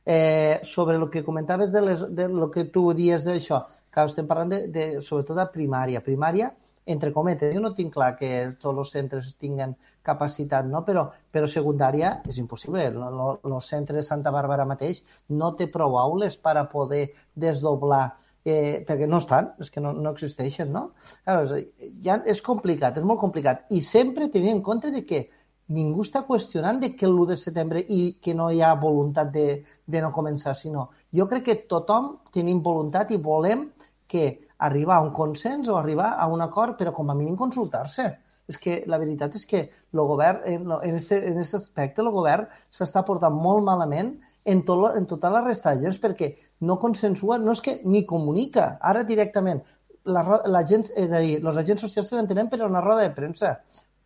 [0.05, 3.61] Eh, sobre el que comentaves de, les, de lo que tu dies d'això,
[3.93, 6.03] que estem parlant de, de, sobretot de primària.
[6.03, 6.51] Primària,
[6.85, 10.84] entre cometes, jo no tinc clar que tots els centres tinguen capacitat, no?
[10.84, 12.89] però, però secundària és impossible.
[12.91, 14.99] El centre de Santa Bàrbara mateix
[15.30, 17.05] no té prou aules per a poder
[17.39, 18.03] desdoblar
[18.45, 20.89] eh, perquè no estan, és que no, no existeixen, no?
[21.27, 21.55] Llavors,
[22.03, 23.65] ja és complicat, és molt complicat.
[23.71, 25.23] I sempre tenint en compte de que
[25.73, 29.47] ningú està qüestionant de que l'1 de setembre i que no hi ha voluntat de,
[29.87, 33.69] de no començar, sinó jo crec que tothom tenim voluntat i volem
[34.09, 34.25] que
[34.57, 38.09] arribar a un consens o arribar a un acord, però com a mínim consultar-se
[38.49, 42.11] és que la veritat és que el govern, en, en, este, en aquest aspecte, el
[42.11, 46.33] govern s'està portant molt malament en, tot, en tota la resta de gens perquè
[46.69, 49.64] no consensua, no és que ni comunica, ara directament,
[50.03, 53.14] la, la gent, és a dir, els agents socials se l'entenen per una roda de
[53.15, 53.56] premsa.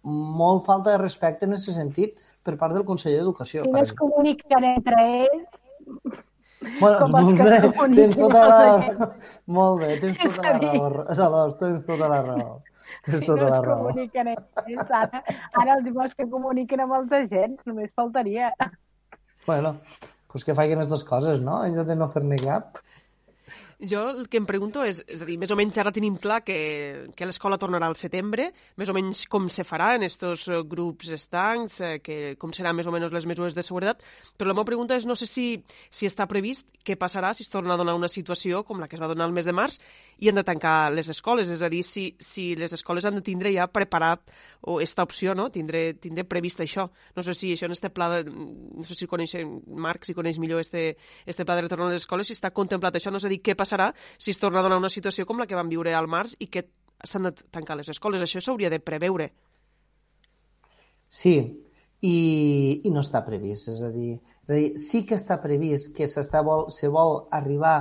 [0.07, 3.65] Molt falta de respecte en aquest sentit per part del conseller d'Educació.
[3.65, 5.63] Si no es comuniquen entre ells,
[6.79, 7.57] Bueno, com els que bé,
[7.95, 9.09] tens tota la...
[9.57, 11.43] Molt bé, tens tota la raó.
[11.59, 12.49] tens tota la raó.
[13.07, 13.85] És tota no la raó.
[13.85, 15.21] comuniquen ells, ara,
[15.61, 18.51] ara els dius que comuniquen amb els agents, només faltaria.
[19.45, 19.75] Bueno,
[20.31, 21.63] pues que facin les dues coses, no?
[21.65, 22.81] En lloc de no fer-ne cap.
[23.77, 26.39] Jo el que em pregunto és, és a dir, més o menys ara tenim clar
[26.41, 26.55] que,
[27.13, 28.47] que l'escola tornarà al setembre,
[28.81, 32.73] més o menys com se farà en estos eh, grups estancs, eh, que, com seran
[32.75, 34.01] més o menys les mesures de seguretat,
[34.33, 35.45] però la meva pregunta és no sé si,
[35.93, 38.97] si està previst què passarà si es torna a donar una situació com la que
[38.97, 39.77] es va donar el mes de març
[40.17, 43.23] i han de tancar les escoles, és a dir, si, si les escoles han de
[43.25, 44.23] tindre ja preparat
[44.61, 45.49] o esta opció, no?
[45.53, 46.87] tindre, tindre previst això.
[47.15, 49.35] No sé si això en este pla, de, no sé si coneix
[49.67, 52.97] Marc, si coneix millor este, este pla de retorn a les escoles, si està contemplat
[52.97, 55.47] això, no sé dir què passarà si es torna a donar una situació com la
[55.47, 56.65] que vam viure al març i que
[57.03, 58.23] s'han de tancar les escoles.
[58.23, 59.29] Això s'hauria de preveure.
[61.07, 61.37] Sí,
[62.01, 62.17] i,
[62.83, 63.69] i no està previst.
[63.71, 64.17] És a dir,
[64.47, 67.77] és a dir sí que està previst que s'està vol, se vol arribar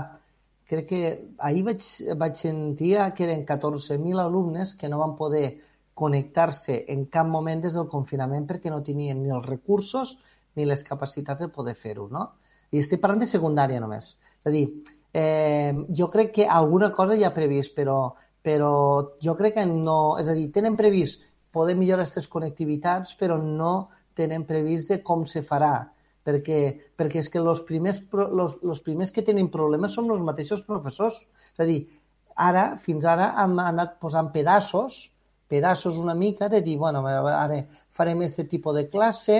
[0.67, 1.01] crec que
[1.39, 1.85] ahir vaig,
[2.19, 5.57] vaig sentir que eren 14.000 alumnes que no van poder
[5.95, 10.19] connectar-se en cap moment des del confinament perquè no tenien ni els recursos
[10.57, 12.27] ni les capacitats de poder fer-ho, no?
[12.73, 14.17] I estic parlant de secundària només.
[14.43, 14.67] És a dir,
[15.19, 18.13] Eh, jo crec que alguna cosa ja ha previst, però,
[18.45, 18.73] però
[19.17, 20.19] jo crec que no...
[20.21, 21.23] És a dir, tenen previst
[21.57, 25.87] poder millorar aquestes connectivitats, però no tenen previst de com se farà,
[26.27, 26.61] perquè,
[26.99, 31.21] perquè és que els primers, los, los primers que tenen problemes són els mateixos professors.
[31.55, 31.81] És a dir,
[32.49, 35.05] ara, fins ara, hem anat posant pedaços,
[35.49, 37.63] pedaços una mica de dir, bueno, ara
[37.95, 39.39] farem aquest tipus de classe,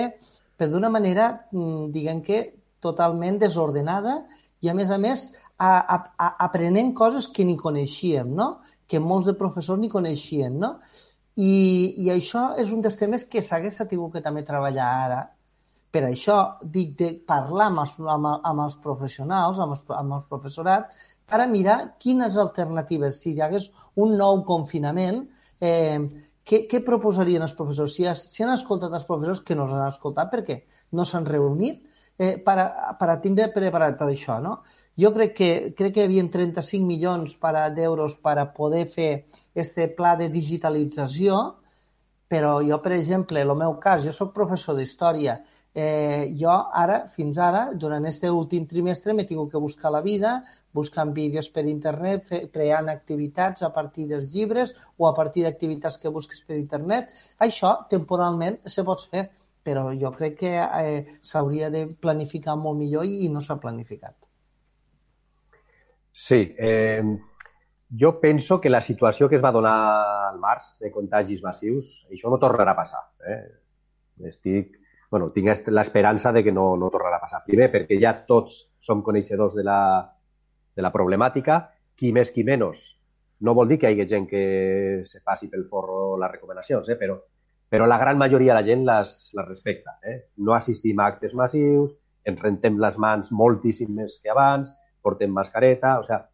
[0.57, 2.39] però d'una manera, mm, diguem que,
[2.81, 4.21] totalment desordenada
[4.61, 5.27] i, a més a més,
[5.57, 8.59] a, a, a, aprenent coses que ni coneixíem, no?
[8.87, 10.57] que molts de professors ni coneixien.
[10.61, 10.77] No?
[11.35, 11.51] I,
[12.05, 15.19] I això és un dels temes que s'hagués tingut que també treballar ara.
[15.97, 20.19] Per això dic de parlar amb els, amb, amb els professionals, amb, els, amb el
[20.29, 20.91] professorat,
[21.25, 23.71] per a mirar quines alternatives, si hi hagués
[24.05, 25.23] un nou confinament,
[25.57, 25.97] eh,
[26.45, 27.97] què, què proposarien els professors?
[27.97, 30.59] Si, si han escoltat els professors, que no els han escoltat perquè
[30.93, 31.81] no s'han reunit,
[32.13, 34.37] eh, per, a, per a tindre preparat tot això.
[34.43, 34.59] No?
[35.01, 35.51] Jo crec que,
[35.81, 37.35] crec que hi havia 35 milions
[37.73, 39.25] d'euros per a poder fer
[39.55, 41.41] este pla de digitalització,
[42.29, 45.39] però jo, per exemple, el meu cas, jo sóc professor d'història,
[45.77, 46.49] eh, jo
[46.81, 50.39] ara, fins ara, durant aquest últim trimestre, m'he tingut que buscar la vida,
[50.73, 55.99] buscant vídeos per internet, fe, creant activitats a partir dels llibres o a partir d'activitats
[56.01, 57.11] que busques per internet.
[57.45, 59.27] Això, temporalment, se pot fer,
[59.67, 64.15] però jo crec que eh, s'hauria de planificar molt millor i, no s'ha planificat.
[66.17, 67.03] Sí, eh,
[68.01, 69.77] jo penso que la situació que es va donar
[70.31, 73.05] al març de contagis massius, això no tornarà a passar.
[73.21, 73.41] Eh?
[74.33, 74.76] Estic,
[75.09, 77.43] bueno, tinc l'esperança de que no, no tornarà a passar.
[77.45, 79.79] Primer, perquè ja tots som coneixedors de la,
[80.75, 81.61] de la problemàtica,
[81.97, 82.83] qui més, qui menys.
[83.39, 84.43] No vol dir que hi hagi gent que
[85.05, 86.97] se faci pel forro les recomanacions, eh?
[86.99, 87.17] però,
[87.69, 89.97] però la gran majoria de la gent les, les respecta.
[90.03, 90.17] Eh?
[90.43, 91.95] No assistim a actes massius,
[92.27, 96.25] ens rentem les mans moltíssim més que abans, portem mascareta, o sea,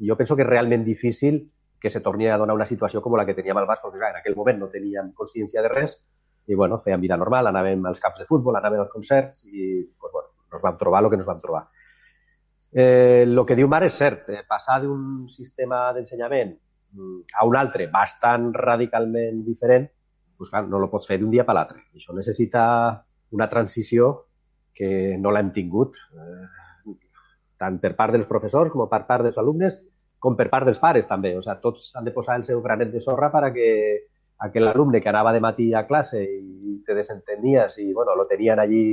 [0.00, 1.42] jo penso que és realment difícil
[1.82, 4.36] que se torni a donar una situació com la que teníem al clar, en aquell
[4.38, 5.98] moment no teníem consciència de res
[6.46, 10.12] i bueno, fèiem vida normal, anàvem als camps de futbol, anàvem als concerts i pues,
[10.12, 11.64] bueno, nos vam trobar el que ens vam trobar.
[12.74, 16.52] Eh, que diu Mar és cert, eh, passar d'un sistema d'ensenyament
[16.92, 19.88] mm, a un altre bastant radicalment diferent,
[20.36, 21.86] pues, clar, no lo pots fer d'un dia per l'altre.
[21.94, 22.64] Això necessita
[23.30, 24.26] una transició
[24.74, 26.94] que no l'hem tingut, eh,
[27.56, 29.78] tant per part dels professors com per part dels alumnes,
[30.18, 31.34] com per part dels pares també.
[31.38, 33.44] O sigui, tots han de posar el seu granet de sorra per
[34.44, 38.14] a que aquell alumne que anava de matí a classe i te desentenies i bueno,
[38.14, 38.84] lo tenien allí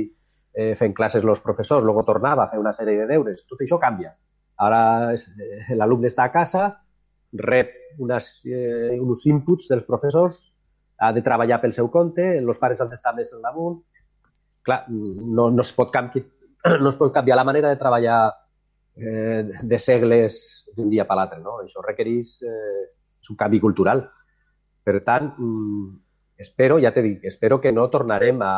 [0.54, 3.44] eh, fent classes els professors, luego tornava a fer una sèrie de deures.
[3.48, 4.14] Tot això canvia.
[4.64, 6.70] Ara eh, l'alumne està a casa,
[7.36, 10.40] rep unes, eh, uns inputs dels professors,
[11.02, 13.82] ha de treballar pel seu compte, els pares han d'estar més al damunt.
[14.62, 16.22] Clar, no, no, es pot canvi,
[16.84, 18.22] no es pot canviar la manera de treballar
[18.96, 20.40] eh, de segles
[20.76, 21.42] d'un dia per l'altre.
[21.44, 21.58] No?
[21.60, 22.88] Això requereix eh,
[23.28, 24.06] un canvi cultural.
[24.82, 25.86] Per tant, mm,
[26.42, 28.54] espero, ja t'he dit, espero que no tornarem a,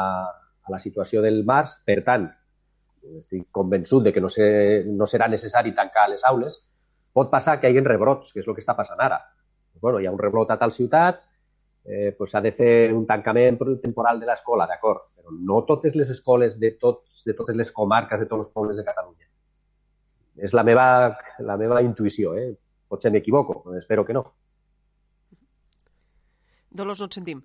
[0.64, 1.76] a la situació del març.
[1.84, 2.28] Per tant,
[3.18, 6.58] estic convençut de que no, ser, no serà necessari tancar les aules.
[7.14, 9.20] Pot passar que hi hagi rebrots, que és el que està passant ara.
[9.72, 11.20] Pues, bueno, hi ha un rebrot a tal ciutat,
[11.84, 16.10] eh, pues s'ha de fer un tancament temporal de l'escola, d'acord, però no totes les
[16.10, 19.28] escoles de, tots, de totes les comarques, de tots els pobles de Catalunya.
[20.36, 20.86] És la meva,
[21.46, 22.54] la meva intuïció, eh?
[22.88, 24.24] potser m'equivoco, espero que no.
[26.74, 27.40] Dolors, no et sentim.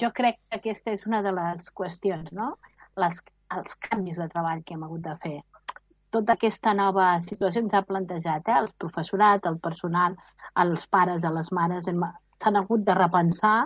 [0.00, 2.52] Jo crec que aquesta és una de les qüestions, no?
[3.02, 3.16] Les,
[3.56, 5.38] els canvis de treball que hem hagut de fer.
[6.14, 8.60] Tota aquesta nova situació ens ha plantejat, eh?
[8.62, 10.14] el professorat, el personal,
[10.62, 13.56] els pares, a les mares, s'han hagut de repensar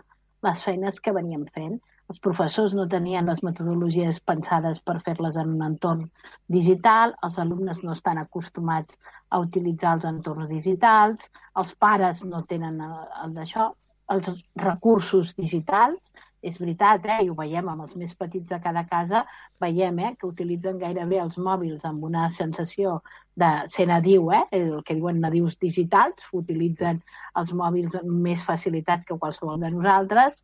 [0.47, 1.77] les feines que veníem fent.
[2.11, 6.09] Els professors no tenien les metodologies pensades per fer-les en un entorn
[6.57, 8.97] digital, els alumnes no estan acostumats
[9.29, 11.29] a utilitzar els entorns digitals,
[11.63, 12.91] els pares no tenen eh,
[13.27, 13.69] el d'això,
[14.11, 16.01] els recursos digitals,
[16.43, 19.25] és veritat, eh, i ho veiem amb els més petits de cada casa,
[19.61, 23.01] veiem eh, que utilitzen gairebé els mòbils amb una sensació
[23.37, 27.03] de ser nadiu, eh, el que diuen nadius digitals, utilitzen
[27.37, 30.41] els mòbils amb més facilitat que qualsevol de nosaltres,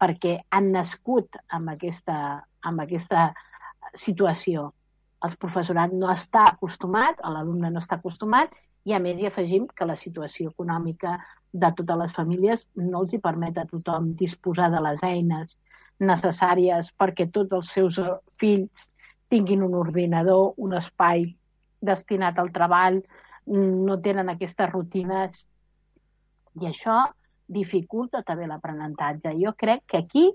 [0.00, 2.16] perquè han nascut amb aquesta,
[2.62, 3.30] amb aquesta
[3.96, 4.70] situació.
[5.24, 8.52] El professorat no està acostumat, l'alumne no està acostumat,
[8.86, 11.16] i a més hi afegim que la situació econòmica
[11.52, 15.56] de totes les famílies no els hi permet a tothom disposar de les eines
[16.10, 17.98] necessàries perquè tots els seus
[18.38, 18.86] fills
[19.32, 21.26] tinguin un ordinador, un espai
[21.82, 23.00] destinat al treball,
[23.46, 25.42] no tenen aquestes rutines
[26.60, 27.02] i això
[27.46, 29.34] dificulta també l'aprenentatge.
[29.42, 30.26] Jo crec que aquí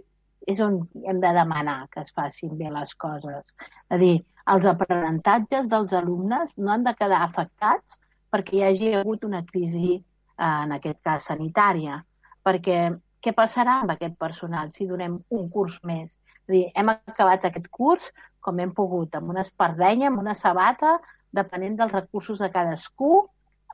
[0.47, 3.43] és on hem de demanar que es facin bé les coses.
[3.87, 4.15] És a dir,
[4.51, 7.99] els aprenentatges dels alumnes no han de quedar afectats
[8.31, 9.99] perquè hi hagi hagut una crisi
[10.41, 11.99] en aquest cas sanitària,
[12.45, 12.77] perquè
[13.21, 16.09] què passarà amb aquest personal si donem un curs més?
[16.47, 18.07] És dir, hem acabat aquest curs
[18.41, 20.97] com hem pogut, amb una espardenya, amb una sabata,
[21.31, 23.27] depenent dels recursos de cadascú,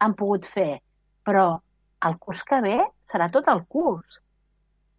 [0.04, 0.82] han pogut fer.
[1.26, 1.48] Però
[2.08, 2.78] el curs que ve
[3.12, 4.20] serà tot el curs.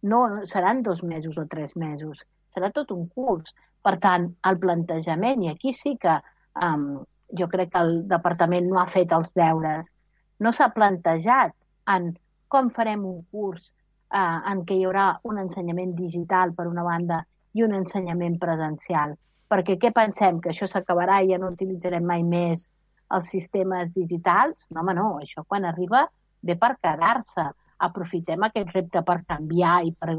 [0.01, 2.25] No seran dos mesos o tres mesos,
[2.55, 3.53] serà tot un curs.
[3.85, 6.17] Per tant, el plantejament, i aquí sí que
[6.65, 6.99] um,
[7.37, 9.93] jo crec que el departament no ha fet els deures,
[10.39, 11.53] no s'ha plantejat
[11.93, 12.13] en
[12.49, 17.21] com farem un curs eh, en què hi haurà un ensenyament digital, per una banda,
[17.53, 19.15] i un ensenyament presencial.
[19.49, 20.39] Perquè què pensem?
[20.41, 22.69] Que això s'acabarà i ja no utilitzarem mai més
[23.15, 24.67] els sistemes digitals?
[24.69, 25.09] No, home, no.
[25.23, 26.05] Això quan arriba
[26.45, 27.47] ve per quedar-se.
[27.85, 30.17] Aprofitem aquest repte per canviar i per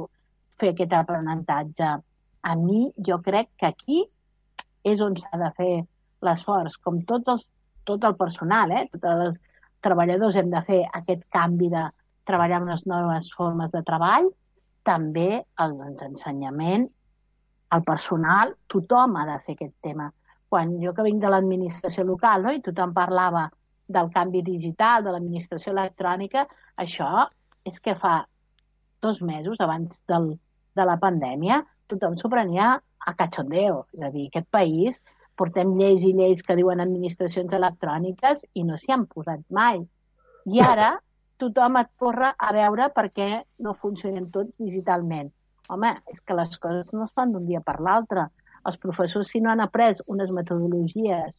[0.60, 1.90] fer aquest aprenentatge.
[2.40, 4.02] A mi, jo crec que aquí
[4.82, 5.74] és on s'ha de fer
[6.26, 7.46] l'esforç, com tot, els,
[7.88, 8.86] tot el personal, eh?
[8.92, 9.38] totes les
[9.84, 11.86] treballadors hem de fer aquest canvi de
[12.28, 14.28] treballar amb unes noves formes de treball,
[14.86, 16.88] també els ensenyament,
[17.74, 20.10] el personal, tothom ha de fer aquest tema.
[20.50, 23.46] Quan jo que vinc de l'administració local no, i tothom parlava
[23.90, 26.46] del canvi digital, de l'administració electrònica,
[26.82, 27.26] això
[27.66, 28.24] és que fa
[29.02, 30.32] dos mesos abans del,
[30.76, 33.84] de la pandèmia tothom s'ho prenia a cachondeo.
[33.96, 35.00] És a dir, aquest país
[35.40, 39.80] portem lleis i lleis que diuen administracions electròniques i no s'hi han posat mai.
[40.52, 40.90] I ara
[41.40, 43.28] tothom et corre a veure per què
[43.64, 45.30] no funcionem tots digitalment.
[45.70, 48.26] Home, és que les coses no es fan d'un dia per l'altre.
[48.68, 51.32] Els professors, si no han après unes metodologies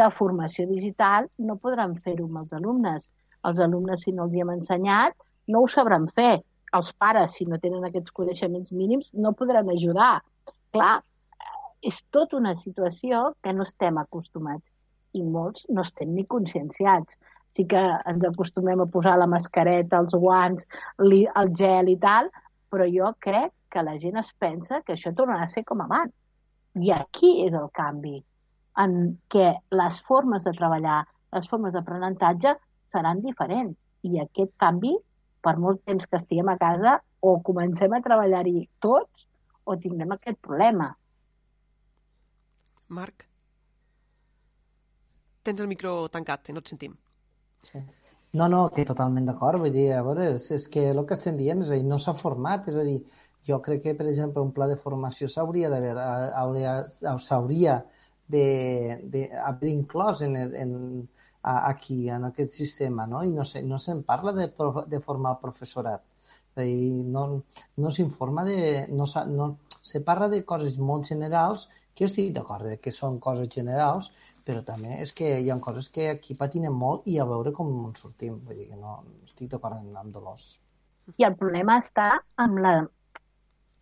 [0.00, 3.06] de formació digital, no podran fer-ho amb els alumnes.
[3.48, 5.16] Els alumnes, si no els hi hem ensenyat,
[5.48, 6.42] no ho sabran fer.
[6.76, 10.16] Els pares, si no tenen aquests coneixements mínims, no podran ajudar.
[10.74, 10.96] Clar,
[11.90, 14.70] és tota una situació que no estem acostumats
[15.14, 17.18] i molts no estem ni conscienciats.
[17.54, 17.80] Sí que
[18.10, 20.66] ens acostumem a posar la mascareta, els guants,
[20.98, 22.30] el gel i tal,
[22.72, 26.12] però jo crec que la gent es pensa que això tornarà a ser com abans.
[26.74, 28.16] I aquí és el canvi,
[28.82, 31.04] en què les formes de treballar,
[31.34, 32.56] les formes d'aprenentatge
[32.94, 33.78] seran diferents.
[34.02, 34.96] I aquest canvi
[35.44, 39.26] per molt temps que estiguem a casa, o comencem a treballar-hi tots
[39.64, 40.90] o tindrem aquest problema.
[42.94, 43.26] Marc?
[45.44, 46.96] Tens el micro tancat, no et sentim.
[48.38, 49.60] No, no, que totalment d'acord.
[49.62, 52.00] Vull dir, a veure, és, és que el que estem dient és a dir, no
[52.02, 52.96] s'ha format, és a dir,
[53.48, 55.92] jo crec que, per exemple, un pla de formació s'hauria d'haver
[57.26, 57.76] s'hauria
[58.34, 60.72] d'haver inclòs en, en,
[61.44, 63.22] aquí, en aquest sistema, no?
[63.22, 64.48] I no, sé, no se'n parla de,
[64.88, 66.02] de formar el professorat.
[66.54, 67.26] És a dir, no,
[67.84, 68.58] no s'informa de...
[68.90, 69.06] No,
[69.36, 69.50] no,
[69.84, 74.10] se parla de coses molt generals, que jo estic d'acord que són coses generals,
[74.44, 77.70] però també és que hi ha coses que aquí patinem molt i a veure com
[77.86, 78.40] en sortim.
[78.44, 80.58] Vull dir que no estic d'acord amb, amb Dolors.
[81.16, 82.74] I el problema està amb la,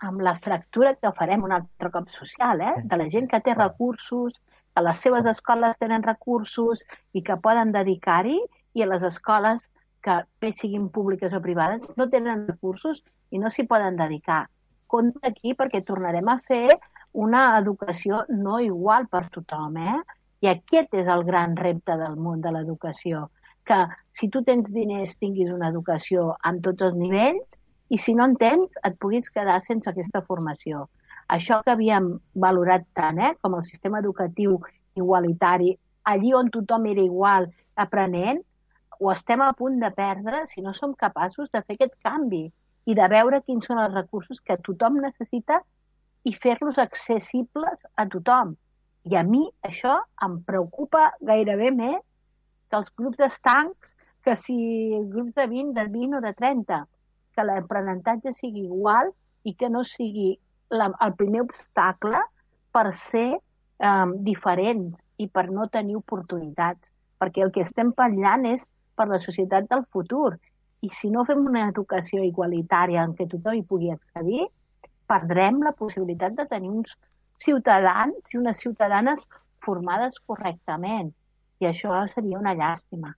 [0.08, 2.74] amb la fractura que farem un altre cop social, eh?
[2.84, 4.38] de la gent que té recursos,
[4.74, 6.82] que les seves escoles tenen recursos
[7.12, 8.38] i que poden dedicar-hi,
[8.74, 9.62] i a les escoles
[10.02, 14.46] que, bé siguin públiques o privades, no tenen recursos i no s'hi poden dedicar.
[14.92, 16.66] Compte aquí perquè tornarem a fer
[17.12, 20.00] una educació no igual per tothom, eh?
[20.42, 23.28] I aquest és el gran repte del món de l'educació,
[23.64, 23.78] que
[24.10, 27.58] si tu tens diners tinguis una educació amb tots els nivells
[27.94, 30.88] i si no en tens et puguis quedar sense aquesta formació.
[31.28, 34.58] Això que havíem valorat tant, eh, com el sistema educatiu
[34.96, 38.42] igualitari, allí on tothom era igual aprenent,
[38.98, 42.44] ho estem a punt de perdre si no som capaços de fer aquest canvi
[42.86, 45.60] i de veure quins són els recursos que tothom necessita
[46.28, 48.54] i fer-los accessibles a tothom.
[49.10, 52.00] I a mi això em preocupa gairebé més
[52.70, 53.88] que els grups d'estancs,
[54.22, 54.56] que si
[55.10, 56.78] grups de 20, de 20 o de 30,
[57.34, 59.10] que l'aprenentatge sigui igual
[59.44, 60.36] i que no sigui
[60.70, 62.20] la, el primer obstacle
[62.72, 66.90] per ser eh, diferents i per no tenir oportunitats.
[67.18, 68.64] Perquè el que estem patllant és
[68.96, 70.36] per la societat del futur.
[70.82, 74.46] I si no fem una educació igualitària en què tothom hi pugui accedir,
[75.12, 76.94] perdrem la possibilitat de tenir uns
[77.44, 79.20] ciutadans i unes ciutadanes
[79.64, 81.12] formades correctament.
[81.62, 83.12] I això seria una llàstima.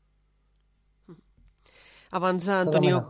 [2.14, 3.00] Abans, Antonio,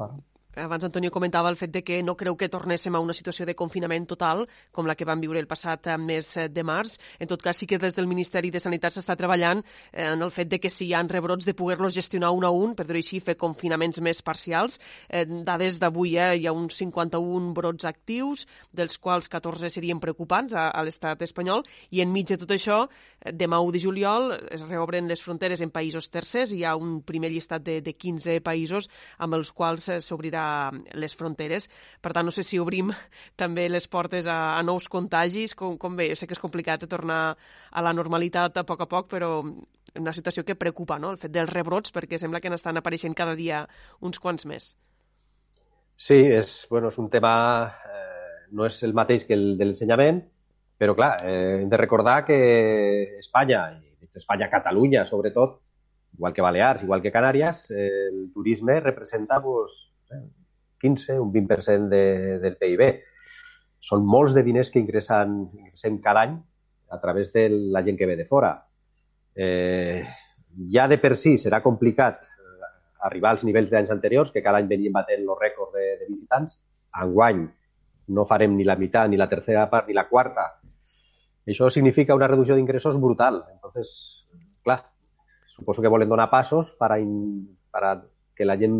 [0.57, 3.55] abans Antonio comentava el fet de que no creu que tornéssim a una situació de
[3.59, 6.99] confinament total, com la que vam viure el passat eh, mes eh, de març.
[7.19, 10.31] En tot cas, sí que des del Ministeri de Sanitat s'està treballant eh, en el
[10.31, 13.01] fet de que si hi ha rebrots de poder-los gestionar un a un, per dir
[13.01, 14.79] així, fer confinaments més parcials.
[15.11, 20.71] Dades d'avui eh, hi ha uns 51 brots actius, dels quals 14 serien preocupants a,
[20.71, 22.85] a l'estat espanyol, i enmig de tot això,
[23.33, 27.31] demà 1 de juliol es reobren les fronteres en països tercers, hi ha un primer
[27.33, 31.71] llistat de, de 15 països amb els quals s'obrirà les fronteres.
[32.05, 32.93] Per tant, no sé si obrim
[33.41, 37.37] també les portes a, a nous contagis, com, com bé, sé que és complicat tornar
[37.71, 39.39] a la normalitat a poc a poc, però
[39.95, 43.37] una situació que preocupa, no?, el fet dels rebrots, perquè sembla que n'estan apareixent cada
[43.39, 43.65] dia
[44.05, 44.75] uns quants més.
[45.97, 47.35] Sí, és, bueno, és un tema...
[47.89, 48.03] Eh,
[48.55, 50.21] no és el mateix que el de l'ensenyament,
[50.79, 53.67] però, clar, eh, hem de recordar que Espanya,
[54.01, 55.61] i Espanya, Catalunya, sobretot,
[56.15, 59.73] igual que Balears, igual que Canàries, eh, el turisme representa pues,
[60.81, 62.85] 15, un 20% de, del PIB.
[63.85, 66.37] Són molts de diners que ingressen, ingressem cada any
[66.95, 68.55] a través de la gent que ve de fora.
[69.35, 70.05] Eh,
[70.71, 72.71] ja de per si serà complicat eh,
[73.09, 76.59] arribar als nivells d'anys anteriors, que cada any veníem batent el rècord de, de visitants.
[77.03, 77.45] Enguany
[78.15, 80.47] no farem ni la meitat, ni la tercera part, ni la quarta.
[81.47, 83.43] Això significa una reducció d'ingressos brutal.
[83.53, 84.25] Entonces,
[84.65, 84.81] clar,
[85.47, 87.95] suposo que volen donar passos per a, per a
[88.35, 88.79] que la gent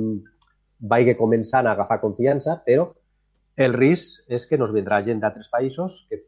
[0.81, 2.89] vagi començant a agafar confiança, però
[3.57, 6.25] el risc és que nos vindrà gent d'altres països que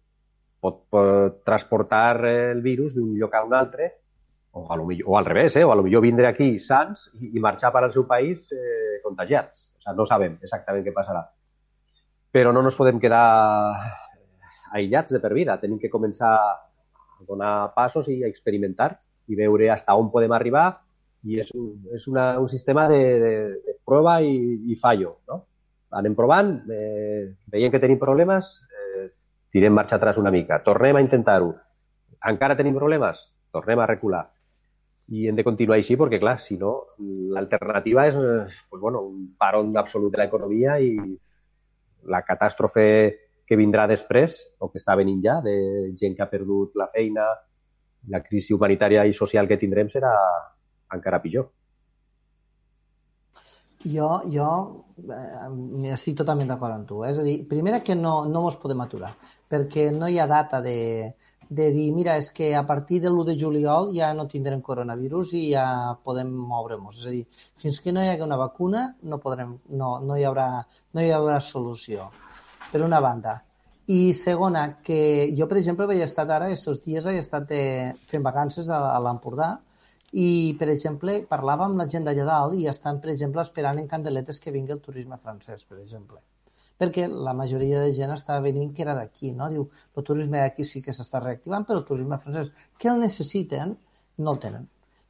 [0.61, 3.91] pot, pot transportar el virus d'un lloc a un altre
[4.53, 5.65] o, a lo millor, o al revés, eh?
[5.65, 9.01] o a lo millor vindre aquí sants i, i marxar per al seu país eh,
[9.05, 9.73] contagiats.
[9.77, 11.27] O sigui, no sabem exactament què passarà.
[12.33, 13.27] Però no ens podem quedar
[14.73, 15.59] aïllats de per vida.
[15.61, 18.97] Tenim que començar a donar passos i a experimentar
[19.29, 20.69] i veure fins on podem arribar
[21.27, 23.33] i és un, és una, un sistema de, de,
[23.67, 24.37] de prova i,
[24.71, 25.19] i fallo.
[25.29, 25.43] No?
[25.97, 29.09] Anem provant, eh, veiem que tenim problemes, eh,
[29.55, 31.55] tirem marxa atrás una mica, tornem a intentar-ho.
[32.31, 33.21] Encara tenim problemes?
[33.55, 34.25] Tornem a recular.
[35.15, 36.73] I hem de continuar així perquè, clar, si no,
[37.35, 40.97] l'alternativa és pues, bueno, un paron absolut de l'economia i
[42.11, 42.87] la catàstrofe
[43.47, 45.57] que vindrà després, o que està venint ja, de
[46.01, 47.27] gent que ha perdut la feina,
[48.11, 50.13] la crisi humanitària i social que tindrem serà,
[50.95, 51.49] encara pitjor.
[53.87, 54.49] Jo, jo
[55.15, 57.05] eh, estic totalment d'acord amb tu.
[57.05, 57.13] Eh?
[57.13, 59.13] És a dir, primera que no, no ens podem aturar,
[59.53, 60.77] perquè no hi ha data de,
[61.49, 65.35] de dir, mira, és que a partir de l'1 de juliol ja no tindrem coronavirus
[65.39, 65.67] i ja
[66.03, 66.99] podem moure-nos.
[66.99, 67.25] És a dir,
[67.63, 70.49] fins que no hi hagi una vacuna no, podrem, no, no, hi haurà,
[70.95, 72.11] no hi haurà solució,
[72.73, 73.37] per una banda.
[73.87, 75.01] I segona, que
[75.39, 77.63] jo, per exemple, vaig estar ara, aquests dies, he estat de,
[78.11, 79.53] fent vacances a, a l'Empordà
[80.13, 83.91] i, per exemple, parlava amb la gent d'allà dalt i estan, per exemple, esperant en
[83.91, 86.23] candeletes que vingui el turisme francès, per exemple
[86.81, 89.49] perquè la majoria de gent estava venint que era d'aquí, no?
[89.53, 93.77] Diu, el turisme d'aquí sí que s'està reactivant, però el turisme francès, que el necessiten,
[94.19, 94.67] no el tenen.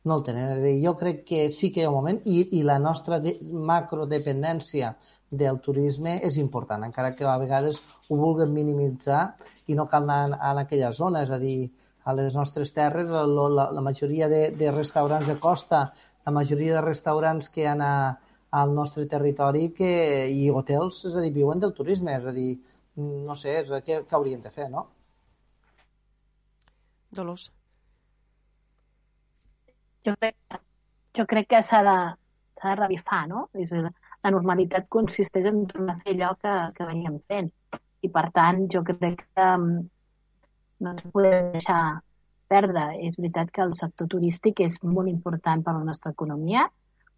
[0.07, 0.63] No el tenen.
[0.85, 3.35] Jo crec que sí que hi ha un moment i, i la nostra de,
[3.73, 4.95] macrodependència
[5.31, 9.23] del turisme és important, encara que a vegades ho vulguem minimitzar
[9.67, 11.71] i no cal anar a, a aquella zona, és a dir,
[12.07, 15.91] a les nostres terres, la, la, la majoria de, de restaurants de costa,
[16.27, 17.97] la majoria de restaurants que hi ha a,
[18.61, 19.91] al nostre territori que,
[20.31, 22.53] i hotels, és a dir, viuen del turisme, és a dir,
[22.97, 24.87] no sé, és, què, què hauríem de fer, no?
[27.17, 27.51] Dolors.
[30.07, 30.37] Jo crec,
[31.19, 31.97] jo crec que s'ha de,
[32.63, 33.49] de revifar, no?
[33.59, 33.73] És,
[34.27, 37.53] la normalitat consisteix en tornar a fer allò que, que veníem fent.
[38.03, 39.69] I, per tant, jo crec que um,
[40.83, 41.81] no ens podem deixar
[42.51, 42.89] perdre.
[43.07, 46.67] És veritat que el sector turístic és molt important per a la nostra economia,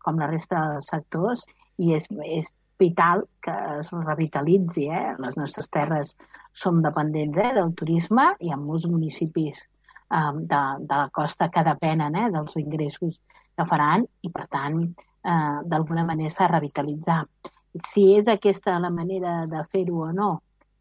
[0.04, 1.44] com la resta dels sectors
[1.80, 4.88] i és, és vital que es revitalitzi.
[4.92, 5.16] Eh?
[5.24, 6.14] Les nostres terres
[6.58, 11.64] som dependents eh, del turisme i en molts municipis eh, de, de la costa que
[11.72, 13.18] depenen eh, dels ingressos
[13.58, 14.82] que faran i, per tant,
[15.22, 17.22] d'alguna manera s'ha revitalitzar.
[17.90, 20.30] Si és aquesta la manera de fer-ho o no,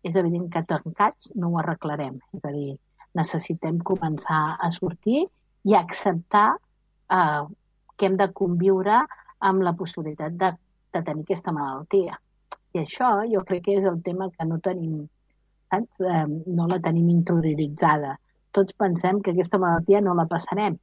[0.03, 2.19] és evident que tancats no ho arreglarem.
[2.38, 2.77] És a dir,
[3.17, 5.25] necessitem començar a sortir
[5.67, 6.49] i acceptar
[7.11, 7.43] eh,
[7.98, 9.01] que hem de conviure
[9.49, 10.53] amb la possibilitat de,
[10.93, 12.17] de tenir aquesta malaltia.
[12.75, 15.06] I això jo crec que és el tema que no tenim,
[15.72, 16.01] saps?
[16.01, 16.25] Eh,
[16.59, 18.17] no la tenim interioritzada.
[18.56, 20.77] Tots pensem que aquesta malaltia no la passarem.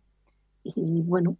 [0.64, 1.36] I, bueno,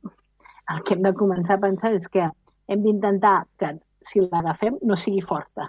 [0.73, 2.29] el que hem de començar a pensar és que
[2.69, 5.69] hem d'intentar que si l'agafem no sigui forta,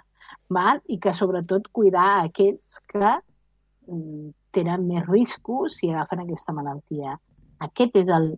[0.52, 0.80] val?
[0.88, 7.16] i que sobretot cuidar aquells que mm, tenen més riscos si agafen aquesta malaltia.
[7.66, 8.30] Aquest és el,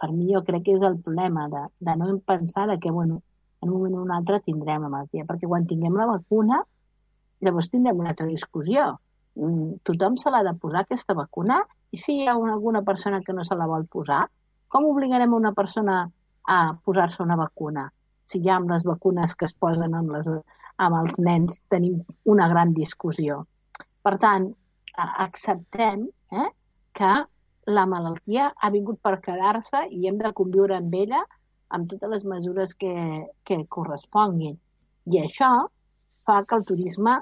[0.00, 3.22] per mi jo crec que és el problema de, de no pensar que, bueno,
[3.62, 6.60] en un moment o un altre tindrem la malaltia, perquè quan tinguem la vacuna,
[7.42, 8.96] llavors tindrem una altra discussió.
[9.38, 13.22] Mm, tothom se l'ha de posar aquesta vacuna i si hi ha una, alguna persona
[13.24, 14.26] que no se la vol posar,
[14.72, 16.06] com obligarem una persona
[16.48, 17.90] a posar-se una vacuna?
[18.30, 20.30] Si ja amb les vacunes que es posen amb, les,
[20.80, 23.42] amb els nens tenim una gran discussió.
[24.02, 24.48] Per tant,
[24.96, 26.48] acceptem eh,
[26.96, 27.12] que
[27.68, 31.20] la malaltia ha vingut per quedar-se i hem de conviure amb ella
[31.72, 32.94] amb totes les mesures que,
[33.44, 34.56] que corresponguin.
[35.12, 35.52] I això
[36.24, 37.18] fa que el turisme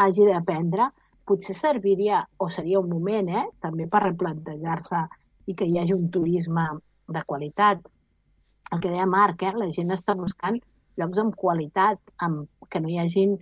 [0.00, 0.90] hagi d'aprendre,
[1.26, 5.06] potser serviria, o seria un moment, eh, també per replantejar-se
[5.50, 6.66] i que hi hagi un turisme
[7.10, 7.82] de qualitat.
[8.70, 10.60] El que deia Marc, eh, la gent està buscant
[11.00, 13.38] llocs amb qualitat, amb, que no hi hagin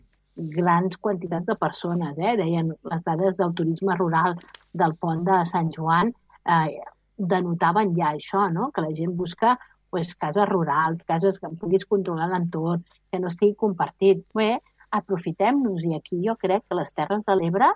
[0.58, 2.18] grans quantitats de persones.
[2.18, 2.36] Eh?
[2.40, 4.38] Deien les dades del turisme rural
[4.72, 6.14] del pont de Sant Joan
[6.46, 6.78] eh,
[7.18, 8.70] denotaven ja això, no?
[8.74, 9.56] que la gent busca
[9.90, 14.22] pues, cases rurals, cases que puguis controlar l'entorn, que no estigui compartit.
[14.36, 14.52] Bé,
[14.94, 17.72] aprofitem-nos i aquí jo crec que les Terres de l'Ebre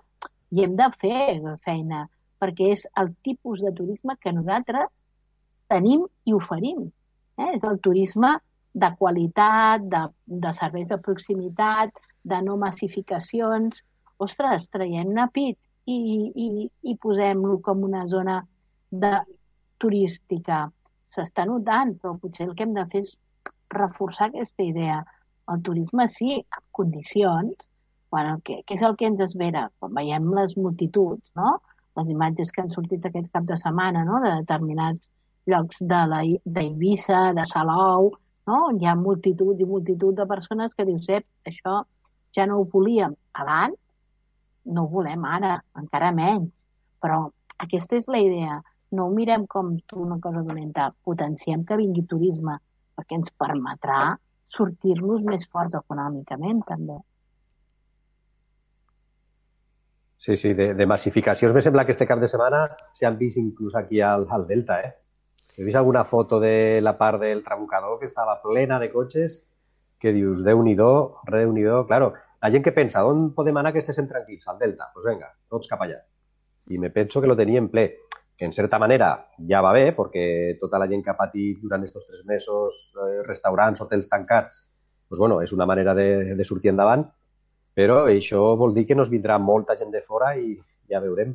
[0.53, 2.07] hi hem de fer feina,
[2.43, 4.91] perquè és el tipus de turisme que nosaltres
[5.71, 6.89] tenim i oferim.
[7.39, 7.53] Eh?
[7.55, 8.35] És el turisme
[8.75, 11.93] de qualitat, de, de serveis de proximitat,
[12.25, 13.83] de no massificacions.
[14.23, 15.99] Ostres, traiem-ne pit i,
[16.35, 16.49] i,
[16.91, 18.41] i posem-lo com una zona
[18.91, 19.17] de
[19.83, 20.67] turística
[21.13, 23.17] s'està notant, però potser el que hem de fer és
[23.73, 25.03] reforçar aquesta idea.
[25.53, 27.55] El turisme sí, amb condicions,
[28.13, 29.67] bueno, què, què és el que ens espera?
[29.81, 31.59] Quan veiem les multituds, no?
[31.99, 34.21] Les imatges que han sortit aquest cap de setmana no?
[34.25, 35.09] de determinats
[35.51, 38.13] llocs d'Eivissa, de, de Salou,
[38.47, 38.59] no?
[38.71, 41.83] on hi ha multitud i multitud de persones que dius, eh, això
[42.37, 43.15] ja no ho volíem
[43.45, 43.79] abans,
[44.65, 46.51] no ho volem ara, encara menys.
[47.03, 47.25] Però
[47.65, 48.61] aquesta és la idea
[48.93, 52.59] no ho mirem com una cosa dolenta, potenciem que vingui turisme,
[52.97, 54.03] perquè ens permetrà
[54.53, 56.99] sortir-nos més forts econòmicament, també.
[60.23, 63.75] Sí, sí, de, de massificacions me sembla que este cap de setmana s'han vist inclús
[63.75, 64.93] aquí al, al Delta, eh?
[65.57, 69.41] He vist alguna foto de la part del trabucador que estava plena de cotxes
[69.99, 70.93] que dius, Déu-n'hi-do,
[71.27, 71.81] Déu-n'hi-do.
[71.89, 74.47] Claro, la gent que pensa, on podem anar que estiguem tranquils?
[74.47, 74.93] Al Delta.
[74.93, 75.99] Doncs pues venga, tots cap allà.
[76.71, 77.89] I me penso que lo tenien ple
[78.39, 79.09] que en certa manera
[79.51, 83.27] ja va bé, perquè tota la gent que ha patit durant aquests tres mesos eh,
[83.27, 84.69] restaurants, hotels tancats,
[85.11, 87.09] doncs, bueno, és una manera de, de sortir endavant,
[87.75, 90.55] però això vol dir que nos vindrà molta gent de fora i
[90.91, 91.35] ja veurem.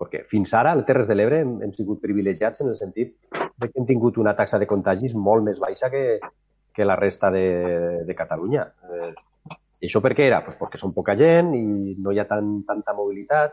[0.00, 3.66] perquè fins ara, al Terres de l'Ebre, hem, hem sigut privilegiats en el sentit de
[3.68, 6.18] que hem tingut una taxa de contagis molt més baixa que,
[6.72, 7.42] que la resta de,
[8.08, 8.64] de Catalunya.
[8.88, 9.10] Eh,
[9.80, 10.40] I això per què era?
[10.46, 13.52] Pues perquè som poca gent i no hi ha tan, tanta mobilitat,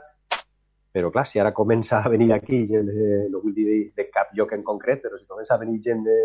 [0.95, 4.31] però clar, si ara comença a venir aquí gent, de, no vull dir de cap
[4.33, 6.17] lloc en concret, però si comença a venir gent de,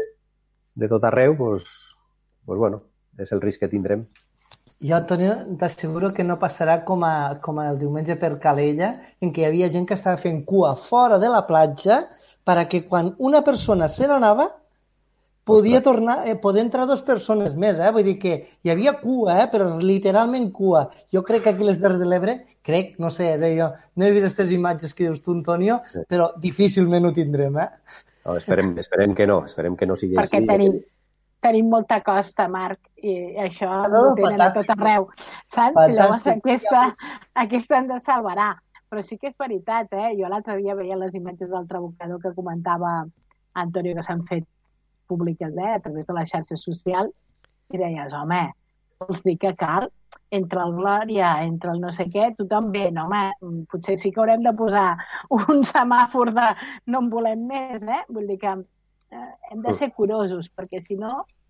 [0.75, 1.67] de tot arreu, pues,
[2.47, 2.85] pues bueno,
[3.19, 4.07] és el risc que tindrem.
[4.83, 9.45] Jo, Antonio, t'asseguro que no passarà com, a, com el diumenge per Calella, en què
[9.45, 12.01] hi havia gent que estava fent cua fora de la platja
[12.43, 14.49] perquè quan una persona se n'anava
[15.45, 17.91] podia tornar, eh, poder entrar dues persones més, eh?
[17.95, 19.49] Vull dir que hi havia cua, eh?
[19.51, 20.85] Però literalment cua.
[21.15, 24.29] Jo crec que aquí les Terres de l'Ebre, crec, no sé, jo, no he vist
[24.29, 26.05] aquestes imatges que dius tu, Antonio, sí.
[26.11, 27.69] però difícilment ho tindrem, eh?
[28.25, 30.51] No, esperem, esperem que no, esperem que no sigui Perquè així.
[30.51, 30.79] tenim,
[31.43, 35.09] tenim molta costa, Marc, i això Ah, no, ho tenen a tot arreu,
[35.51, 35.79] saps?
[35.89, 36.85] I llavors aquesta,
[37.45, 38.53] aquesta ens salvarà.
[38.93, 40.13] Però sí que és veritat, eh?
[40.19, 42.93] Jo l'altre dia veia les imatges del trabucador que comentava
[43.55, 44.45] Antonio, que s'han fet
[45.09, 47.13] públiques eh, a través de les xarxes socials,
[47.73, 48.43] i deies, home,
[49.03, 49.89] vols dir que cal?
[50.33, 54.13] Entre el Glòria, entre el no sé què, tothom ve, no, home, mm, potser sí
[54.13, 54.87] que haurem de posar
[55.39, 56.49] un semàfor de
[56.93, 58.03] no en volem més, eh?
[58.13, 61.42] Vull dir que eh, hem de ser curosos, perquè si no mm,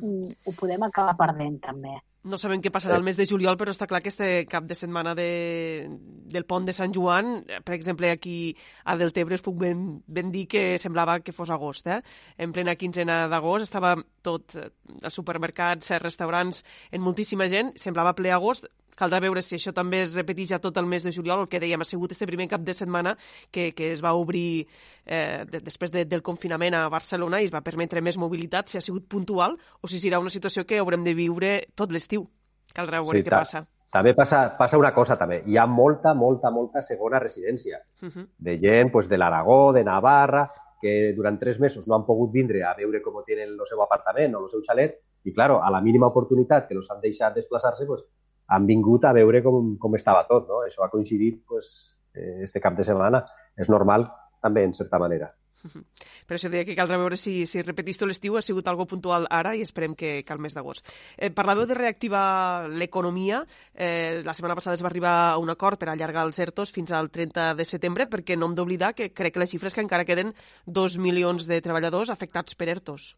[0.00, 1.98] ho podem acabar perdent, també.
[2.20, 4.76] No sabem què passarà el mes de juliol, però està clar que este cap de
[4.76, 5.88] setmana de,
[6.28, 8.52] del pont de Sant Joan, eh, per exemple, aquí
[8.84, 11.88] a Deltebre es puc ben, ben dir que semblava que fos agost.
[11.88, 12.02] Eh?
[12.36, 14.68] En plena quinzena d'agost estava tot, eh,
[15.00, 16.60] els supermercats, els restaurants,
[16.92, 18.68] en moltíssima gent, semblava ple agost,
[19.00, 21.60] caldrà veure si això també es repeteix a tot el mes de juliol, el que
[21.62, 23.16] dèiem, ha sigut este primer cap de setmana
[23.50, 24.66] que, que es va obrir
[25.06, 28.78] eh, de, després de, del confinament a Barcelona i es va permetre més mobilitat, si
[28.78, 32.28] ha sigut puntual o si serà una situació que haurem de viure tot l'estiu.
[32.76, 33.64] Caldrà veure què ta- passa.
[33.90, 35.40] També passa, passa una cosa, també.
[35.50, 38.26] Hi ha molta, molta, molta segona residència Uh -huh.
[38.38, 40.44] de gent pues, de l'Aragó, de Navarra,
[40.80, 44.34] que durant tres mesos no han pogut vindre a veure com tenen el seu apartament
[44.36, 47.84] o el seu xalet, i, claro, a la mínima oportunitat que els han deixat desplaçar-se,
[47.84, 48.04] pues,
[48.50, 50.64] han vingut a veure com, com estava tot, no?
[50.66, 53.22] Això ha coincidit pues, eh, este cap de setmana.
[53.56, 54.08] És normal,
[54.42, 55.30] també, en certa manera.
[56.26, 59.26] Per això deia que caldrà veure si, si repetís tot l'estiu, ha sigut algo puntual
[59.30, 60.88] ara i esperem que, que al mes d'agost.
[61.16, 63.42] Eh, parlàveu de reactivar l'economia.
[63.74, 66.94] Eh, la setmana passada es va arribar a un acord per allargar els ERTOs fins
[66.96, 70.08] al 30 de setembre, perquè no hem d'oblidar que crec que les xifres que encara
[70.08, 70.34] queden
[70.66, 73.12] dos milions de treballadors afectats per ERTOs.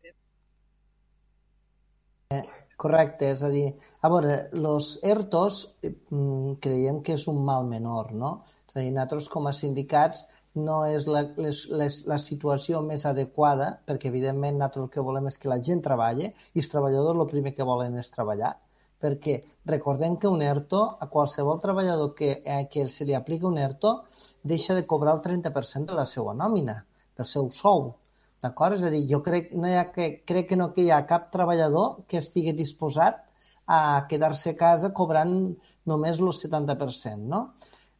[2.83, 3.67] Correcte, és a dir,
[4.03, 8.33] a veure, els ERTOs eh, mm, creiem que és un mal menor, no?
[8.71, 13.07] És a dir, nosaltres com a sindicats no és la, les, les, la situació més
[13.09, 17.23] adequada, perquè evidentment nosaltres el que volem és que la gent treballi i els treballadors
[17.25, 18.53] el primer que volen és treballar,
[19.03, 19.39] perquè
[19.71, 23.95] recordem que un ERTO, a qualsevol treballador que, eh, que se li aplica un ERTO,
[24.55, 26.83] deixa de cobrar el 30% de la seva nòmina,
[27.17, 27.93] del seu sou.
[28.43, 28.75] D'acord?
[28.79, 31.05] És a dir, jo crec, no hi ha que, crec que no que hi ha
[31.07, 33.21] cap treballador que estigui disposat
[33.71, 33.81] a
[34.11, 35.37] quedar-se a casa cobrant
[35.87, 37.43] només el 70%, no?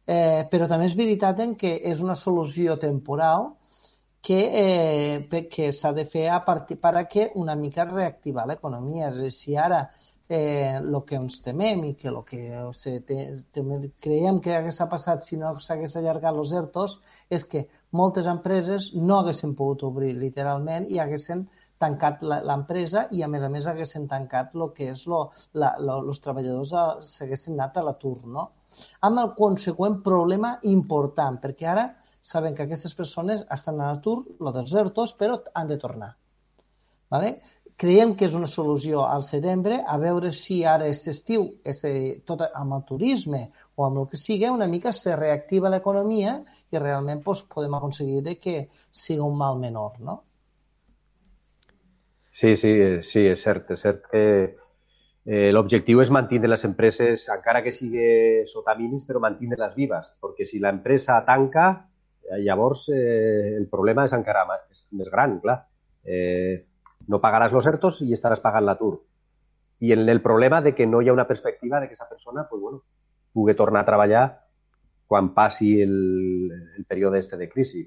[0.05, 3.53] Eh, però també és veritat en que és una solució temporal
[4.23, 9.09] que, eh, que s'ha de fer a partir per a que una mica reactivar l'economia.
[9.09, 9.81] És a dir, si ara
[10.29, 12.41] eh, que ens temem i que el que
[12.73, 13.17] se te,
[13.51, 13.63] te,
[14.03, 16.99] creiem que hagués passat si no s'hagués allargat els ERTOs
[17.29, 17.67] és que
[17.99, 21.45] moltes empreses no haguessin pogut obrir literalment i haguessin
[21.83, 27.01] tancat l'empresa i a més a més haguessin tancat el que és els treballadors a-
[27.01, 28.49] s'haguessin anat a l'atur, no?
[29.01, 31.89] Amb el conseqüent problema important, perquè ara
[32.21, 36.15] saben que aquestes persones estan a l'atur, lo dels ERTOs, però han de tornar.
[37.11, 37.41] Vale?
[37.75, 42.45] Creiem que és una solució al setembre, a veure si ara aquest estiu, este, tot
[42.53, 46.37] amb el turisme o amb el que sigui, una mica se reactiva l'economia
[46.73, 50.23] i realment pues, podem aconseguir de que siga un mal menor, no?
[52.31, 52.71] Sí, sí,
[53.05, 53.69] sí, és cert.
[53.75, 54.23] És cert que
[55.25, 60.47] eh, l'objectiu és mantenir les empreses, encara que sigui sota mínims, però mantenir-les vives, perquè
[60.49, 61.67] si l'empresa tanca,
[62.25, 65.59] eh, llavors eh, el problema és encara ma- és més gran, clar.
[66.03, 66.65] Eh,
[67.07, 68.95] no pagaràs els ERTOs i estaràs pagant l'atur.
[69.83, 72.47] I el, el problema de que no hi ha una perspectiva de que aquesta persona
[72.49, 72.81] pues, bueno,
[73.33, 74.25] pugui tornar a treballar
[75.13, 77.83] quan passi el, el període este de crisi.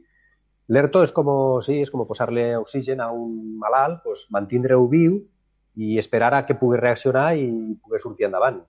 [0.70, 1.26] L'ERTO és com,
[1.66, 5.16] sí, és com posar-li oxigen a un malalt, pues, mantindre-ho viu
[5.74, 7.48] i esperar a que pugui reaccionar i
[7.82, 8.60] pugui sortir endavant.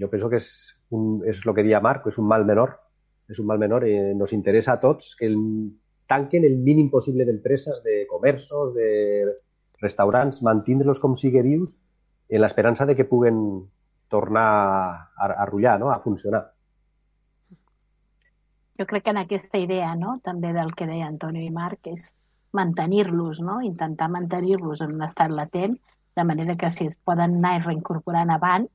[0.00, 0.48] Jo penso que és,
[0.88, 2.78] un, és el que deia Marc, és un mal menor.
[3.28, 5.36] És un mal menor i nos interessa a tots que el,
[6.08, 8.88] tanquen el mínim possible d'empreses, de comerços, de
[9.84, 11.76] restaurants, mantindre-los com sigui vius
[12.32, 13.38] en l'esperança de que puguen
[14.08, 14.48] tornar
[15.12, 15.92] a, a rullar, no?
[15.92, 16.46] a funcionar.
[18.78, 22.10] Jo crec que en aquesta idea, no?, també del que deia Antonio i Marc, és
[22.56, 25.78] mantenir-los, no?, intentar mantenir-los en un estat latent,
[26.16, 28.70] de manera que si es poden anar reincorporant abans,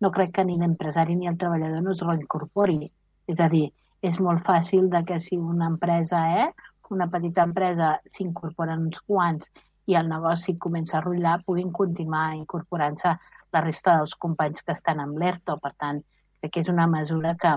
[0.00, 2.90] no crec que ni l'empresari ni el treballador no es reincorpori.
[3.30, 3.68] És a dir,
[4.02, 6.48] és molt fàcil de que si una empresa, eh,
[6.90, 9.46] una petita empresa s'incorporen uns quants
[9.86, 13.12] i el negoci comença a rotllar, puguin continuar incorporant-se
[13.52, 15.58] la resta dels companys que estan amb l'ERTO.
[15.62, 16.00] Per tant,
[16.40, 17.54] crec que és una mesura que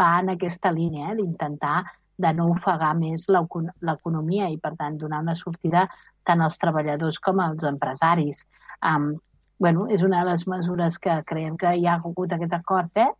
[0.00, 1.82] va en aquesta línia, eh, d'intentar
[2.22, 5.86] de no ofegar més l'economia i, per tant, donar una sortida
[6.28, 8.44] tant als treballadors com als empresaris.
[8.86, 9.14] Um,
[9.58, 13.10] bueno, és una de les mesures que creiem que hi ha hagut aquest acord eh,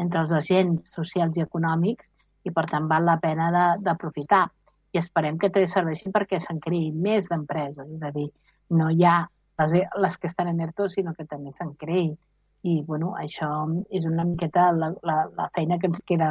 [0.00, 2.08] entre els agents socials i econòmics
[2.44, 3.50] i, per tant, val la pena
[3.84, 4.46] d'aprofitar.
[4.92, 7.86] I esperem que també serveixin perquè se'n creïn més d'empreses.
[7.86, 8.30] És a dir,
[8.74, 9.18] no hi ha
[9.60, 12.16] les, les que estan en ERTO, sinó que també se'n creïn.
[12.62, 13.50] I, bueno, això
[13.88, 16.30] és una miqueta la, la, la feina que ens queda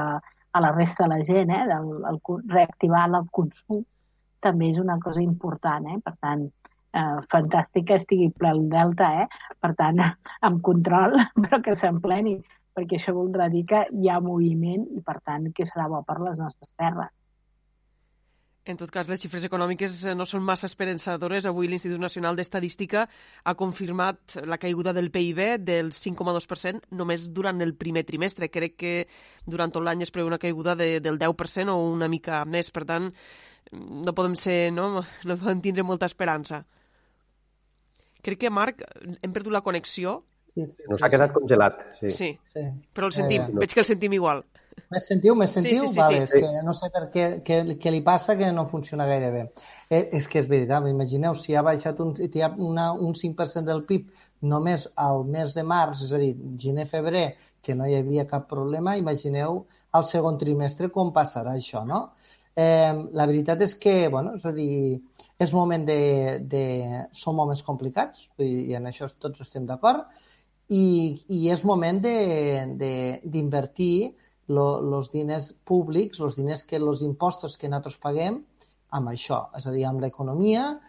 [0.52, 1.66] a la resta de la gent, eh?
[1.70, 2.20] Del, el,
[2.54, 3.84] reactivar el consum
[4.46, 5.98] també és una cosa important, eh?
[6.06, 6.46] Per tant,
[6.94, 9.28] eh, fantàstic que estigui ple el delta, eh?
[9.60, 10.02] Per tant,
[10.48, 12.38] amb control, però que s'empleni,
[12.78, 16.20] perquè això voldrà dir que hi ha moviment i, per tant, que serà bo per
[16.22, 17.12] les nostres terres.
[18.70, 21.48] En tot cas, les xifres econòmiques eh, no són massa esperançadores.
[21.50, 27.74] Avui l'Institut Nacional d'Estadística ha confirmat la caiguda del PIB del 5,2% només durant el
[27.74, 28.52] primer trimestre.
[28.54, 28.94] Crec que
[29.50, 32.70] durant tot l'any es preveu una caiguda de, del 10% o una mica més.
[32.70, 33.10] Per tant,
[33.74, 35.02] no podem ser, no?
[35.32, 36.62] no podem tindre molta esperança.
[38.22, 40.20] Crec que, Marc, hem perdut la connexió.
[40.68, 42.12] Sí, sí, Nos ha quedat congelat, sí.
[42.12, 42.66] Sí, sí.
[42.94, 43.46] però el sentim.
[43.46, 44.44] Eh, Veig que el sentim igual.
[44.90, 45.36] Me sentiu?
[45.36, 45.82] Me sentiu?
[45.82, 46.38] Sí, sí, sí, vale, sí.
[46.40, 49.44] És que no sé per què, què, què li passa que no funciona gaire bé.
[49.90, 53.68] Eh, és que és veritat, imagineu, si ha baixat un, hi ha una, un 5%
[53.68, 54.08] del PIB
[54.54, 57.28] només al mes de març, és a dir, gener-febrer,
[57.62, 62.06] que no hi havia cap problema, imagineu al segon trimestre com passarà això, no?
[62.56, 65.00] Eh, la veritat és que, bueno, és a dir,
[65.40, 66.00] és moment de...
[66.52, 66.64] de
[67.16, 70.08] són moments complicats, i en això tots estem d'acord,
[70.70, 70.86] i,
[71.28, 73.96] i és moment d'invertir
[74.50, 78.40] els diners públics, els diners que els impostos que nosaltres paguem,
[78.98, 80.80] amb això, és a dir, amb l'economia,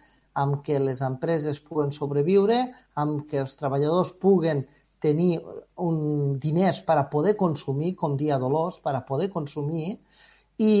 [0.41, 2.61] amb que les empreses puguen sobreviure,
[3.01, 4.63] amb que els treballadors puguen
[5.01, 5.39] tenir
[5.81, 9.97] un diners per a poder consumir, com dia Dolors, per a poder consumir,
[10.61, 10.75] i,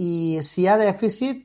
[0.00, 0.10] i
[0.44, 1.44] si hi ha dèficit,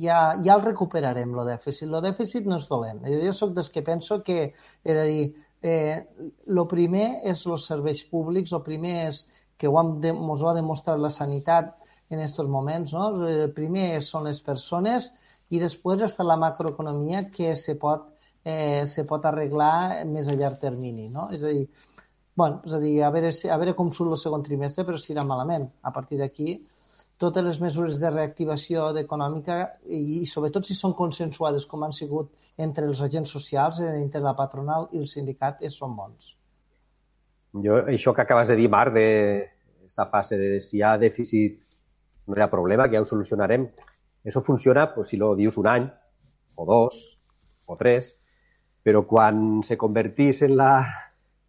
[0.00, 1.88] ja, ja el recuperarem, el dèficit.
[1.88, 3.02] El dèficit no és dolent.
[3.04, 4.52] Jo, sóc dels que penso que,
[4.84, 5.24] he de dir,
[5.62, 6.02] eh,
[6.48, 9.22] el primer és els serveis públics, el primer és
[9.58, 11.70] que ho hem de, ho ha demostrat la sanitat
[12.10, 12.92] en aquests moments.
[12.96, 13.10] No?
[13.28, 15.12] El primer són les persones
[15.52, 18.10] i després està la macroeconomia que se pot,
[18.44, 21.08] eh, se pot arreglar més a llarg termini.
[21.08, 21.28] No?
[21.30, 21.68] És a dir,
[22.36, 25.14] bueno, és a dir, a veure, a veure com surt el segon trimestre, però si
[25.14, 25.70] malament.
[25.82, 26.58] A partir d'aquí,
[27.22, 32.32] totes les mesures de reactivació econòmica i, i sobretot si són consensuades com han sigut
[32.58, 36.36] entre els agents socials, entre la patronal i el sindicat, és, són bons.
[37.64, 41.58] Jo, això que acabes de dir, Marc, d'esta fase de si hi ha dèficit
[42.26, 43.66] no hi ha problema, que ja ho solucionarem.
[44.24, 45.88] Això funciona pues, si lo dius un any,
[46.54, 46.98] o dos,
[47.66, 48.12] o tres,
[48.82, 50.72] però quan se convertís en la,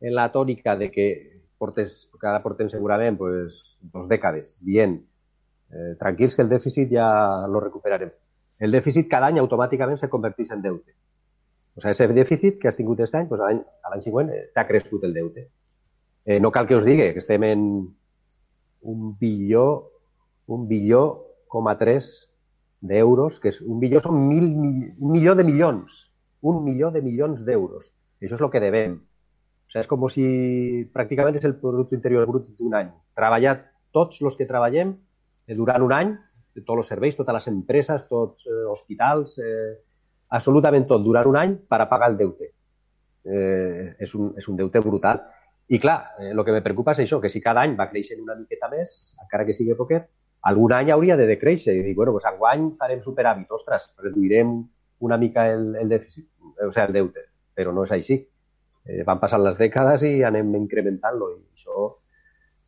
[0.02, 1.08] en la tònica de que
[1.58, 3.62] portes, que ara portem segurament pues,
[3.94, 4.98] dos dècades dient
[5.72, 7.08] eh, tranquils que el dèficit ja
[7.48, 8.12] lo recuperarem.
[8.64, 10.94] El dèficit cada any automàticament se converteix en deute.
[11.76, 13.30] O sigui, ese dèficit que has tingut aquest any,
[13.84, 15.48] a l'any següent eh, t'ha crescut el deute.
[16.24, 17.66] Eh, no cal que us digui que estem en
[18.94, 19.66] un bilió,
[20.48, 21.02] un bilió
[21.52, 22.30] coma tres
[22.80, 26.00] d'euros, que és un bilió són mil, un milió de milions,
[26.42, 27.92] un milió de milions d'euros.
[28.22, 29.00] Això és el que devem.
[29.00, 30.26] O sigui, és com si
[30.94, 32.94] pràcticament és el producte interior brut d'un any.
[33.18, 33.58] Treballar
[33.96, 34.94] tots els que treballem
[35.48, 36.14] eh, durant un any,
[36.62, 39.74] tots els serveis, totes les empreses, tots eh, hospitals, eh,
[40.38, 42.50] absolutament tot durant un any per a pagar el deute.
[43.24, 45.22] Eh, és, un, és un deute brutal.
[45.74, 48.22] I clar, eh, el que me preocupa és això, que si cada any va creixent
[48.22, 50.10] una miqueta més, encara que sigui poquet,
[50.50, 54.58] algun any hauria de decréixer i dir, bueno, doncs enguany farem superàvit, ostres, reduirem
[55.08, 56.28] una mica el, el dèficit,
[56.60, 58.20] o sigui, el deute, però no és així.
[58.84, 61.94] Eh, van passant les dècades i anem incrementant-lo i això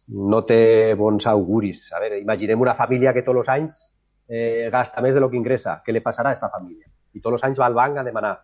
[0.08, 1.88] no té bons auguris.
[1.93, 3.80] A veure, imaginem una família que tots els anys
[4.27, 5.80] eh, gasta més de lo que ingressa.
[5.85, 6.85] Què li passarà a aquesta família?
[7.14, 8.35] I tots els anys va al banc a demanar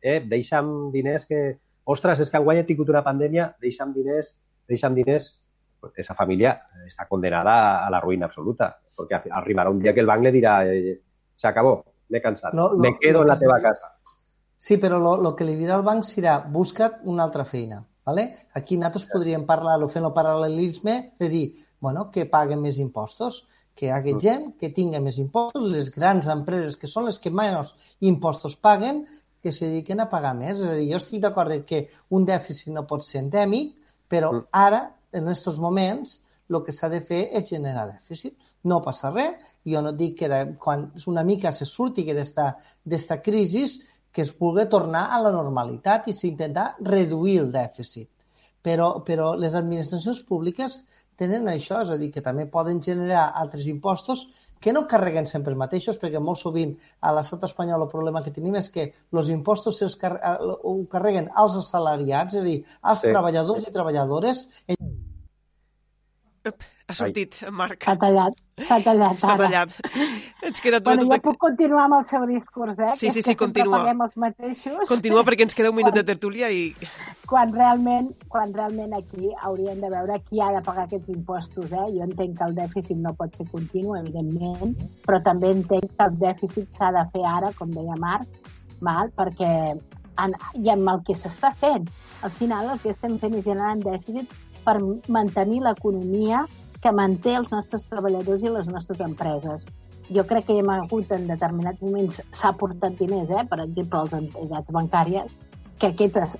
[0.00, 1.44] eh, deixa'm diners que
[1.84, 4.34] ostres, és que enguany he tingut una pandèmia, deixa'm diners,
[4.68, 5.32] deixa'm diners,
[6.00, 6.54] esa família
[6.86, 10.62] està condenada a la ruïna absoluta, perquè arribarà un dia que el banc le dirà
[10.64, 10.94] eh,
[11.36, 11.74] s'acabó,
[12.08, 13.92] m'he cansat, no, no, me quedo no, en la teva casa.
[14.56, 17.82] Sí, però el que li dirà el banc serà busca't una altra feina.
[18.04, 18.48] ¿Vale?
[18.54, 21.44] Aquí nosaltres podríem parlar, o fent el paral·lelisme, de dir,
[21.80, 26.76] bueno, que paguen més impostos, que hagi gent que tingui més impostos, les grans empreses,
[26.78, 29.02] que són les que menys impostos paguen,
[29.42, 30.60] que se dediquen a pagar més.
[30.60, 33.74] És a dir, jo estic d'acord que un dèficit no pot ser endèmic,
[34.08, 38.36] però ara, en aquests moments, el que s'ha de fer és generar dèficit.
[38.64, 39.34] No passa res,
[39.68, 43.64] jo no dic que de, quan una mica se surti d'esta crisi
[44.14, 48.08] que es pugui tornar a la normalitat i s'intentar reduir el dèficit.
[48.64, 50.78] Però, però les administracions públiques
[51.20, 54.24] tenen això, és a dir, que també poden generar altres impostos
[54.64, 56.70] que no carreguen sempre els mateixos, perquè molt sovint
[57.04, 61.28] a l'estat espanyol el problema que tenim és que els impostos se'ls car ho carreguen
[61.42, 63.10] als assalariats, és a dir, als sí.
[63.10, 64.46] treballadors i treballadores.
[66.48, 67.50] Up, ha sortit, Ai.
[67.50, 67.84] Marc.
[67.86, 69.20] S'ha tallat, s'ha tallat.
[69.22, 69.70] S'ha tallat.
[70.44, 70.90] Ens queda tot...
[70.90, 72.90] Bueno, jo puc continuar amb el seu discurs, eh?
[73.00, 73.80] Sí, sí, sí, que continua.
[73.88, 74.82] els mateixos.
[74.90, 76.66] Continua perquè ens queda un minut de tertúlia i...
[77.24, 81.86] Quan realment, quan realment aquí hauríem de veure qui ha de pagar aquests impostos, eh?
[81.96, 84.76] Jo entenc que el dèficit no pot ser continu, evidentment,
[85.08, 88.52] però també entenc que el dèficit s'ha de fer ara, com deia Marc,
[88.84, 91.88] mal, perquè en, i amb el que s'està fent,
[92.22, 94.28] al final el que estem fent és generant dèficit
[94.64, 94.76] per
[95.12, 96.44] mantenir l'economia
[96.84, 99.64] que manté els nostres treballadors i les nostres empreses.
[100.12, 103.44] Jo crec que hem hagut en determinats moments, s'ha portat diners, eh?
[103.48, 105.30] per exemple, les entitats bancàries,
[105.80, 106.36] que aquestes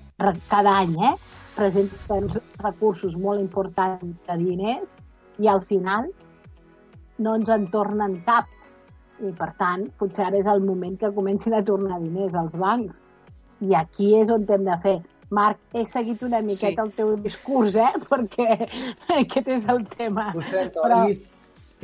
[0.51, 1.15] cada any eh,
[1.57, 2.29] presenten
[2.61, 6.11] recursos molt importants de diners i al final
[7.25, 8.51] no ens en tornen cap.
[9.25, 13.01] I, per tant, potser ara és el moment que comencin a tornar diners als bancs.
[13.65, 14.99] I aquí és on hem de fer
[15.35, 16.87] Marc, he seguit una miqueta sí.
[16.87, 17.93] el teu discurs, eh?
[18.11, 18.49] perquè
[19.19, 20.31] aquest és el tema.
[20.35, 21.31] Ho sento, però, vist.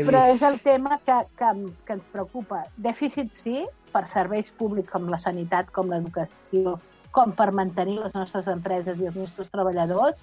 [0.01, 1.51] Però és el tema que, que,
[1.87, 2.63] que ens preocupa.
[2.81, 6.79] Dèficit sí, per serveis públics com la sanitat, com l'educació,
[7.17, 10.19] com per mantenir les nostres empreses i els nostres treballadors,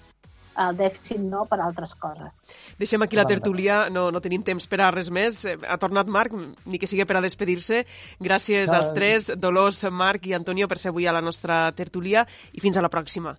[0.58, 2.32] el dèficit no per altres coses.
[2.78, 5.44] Deixem aquí la tertúlia, no, no tenim temps per a res més.
[5.46, 6.34] Ha tornat Marc,
[6.66, 7.84] ni que sigui per a despedir-se.
[8.20, 12.26] Gràcies no, als tres, Dolors, Marc i Antonio, per ser avui a la nostra tertúlia
[12.52, 13.36] i fins a la pròxima.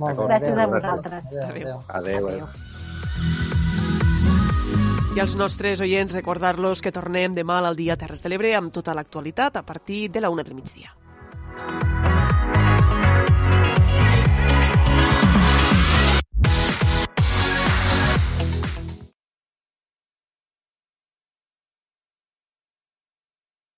[0.00, 1.32] Molt Gràcies a vosaltres.
[1.50, 1.80] Adéu.
[1.88, 2.28] Adéu.
[2.34, 2.70] Adéu.
[5.10, 8.94] I als nostres oients recordar-los que tornem demà al dia Terres de l'Ebre amb tota
[8.94, 10.94] l'actualitat a partir de la una del migdia.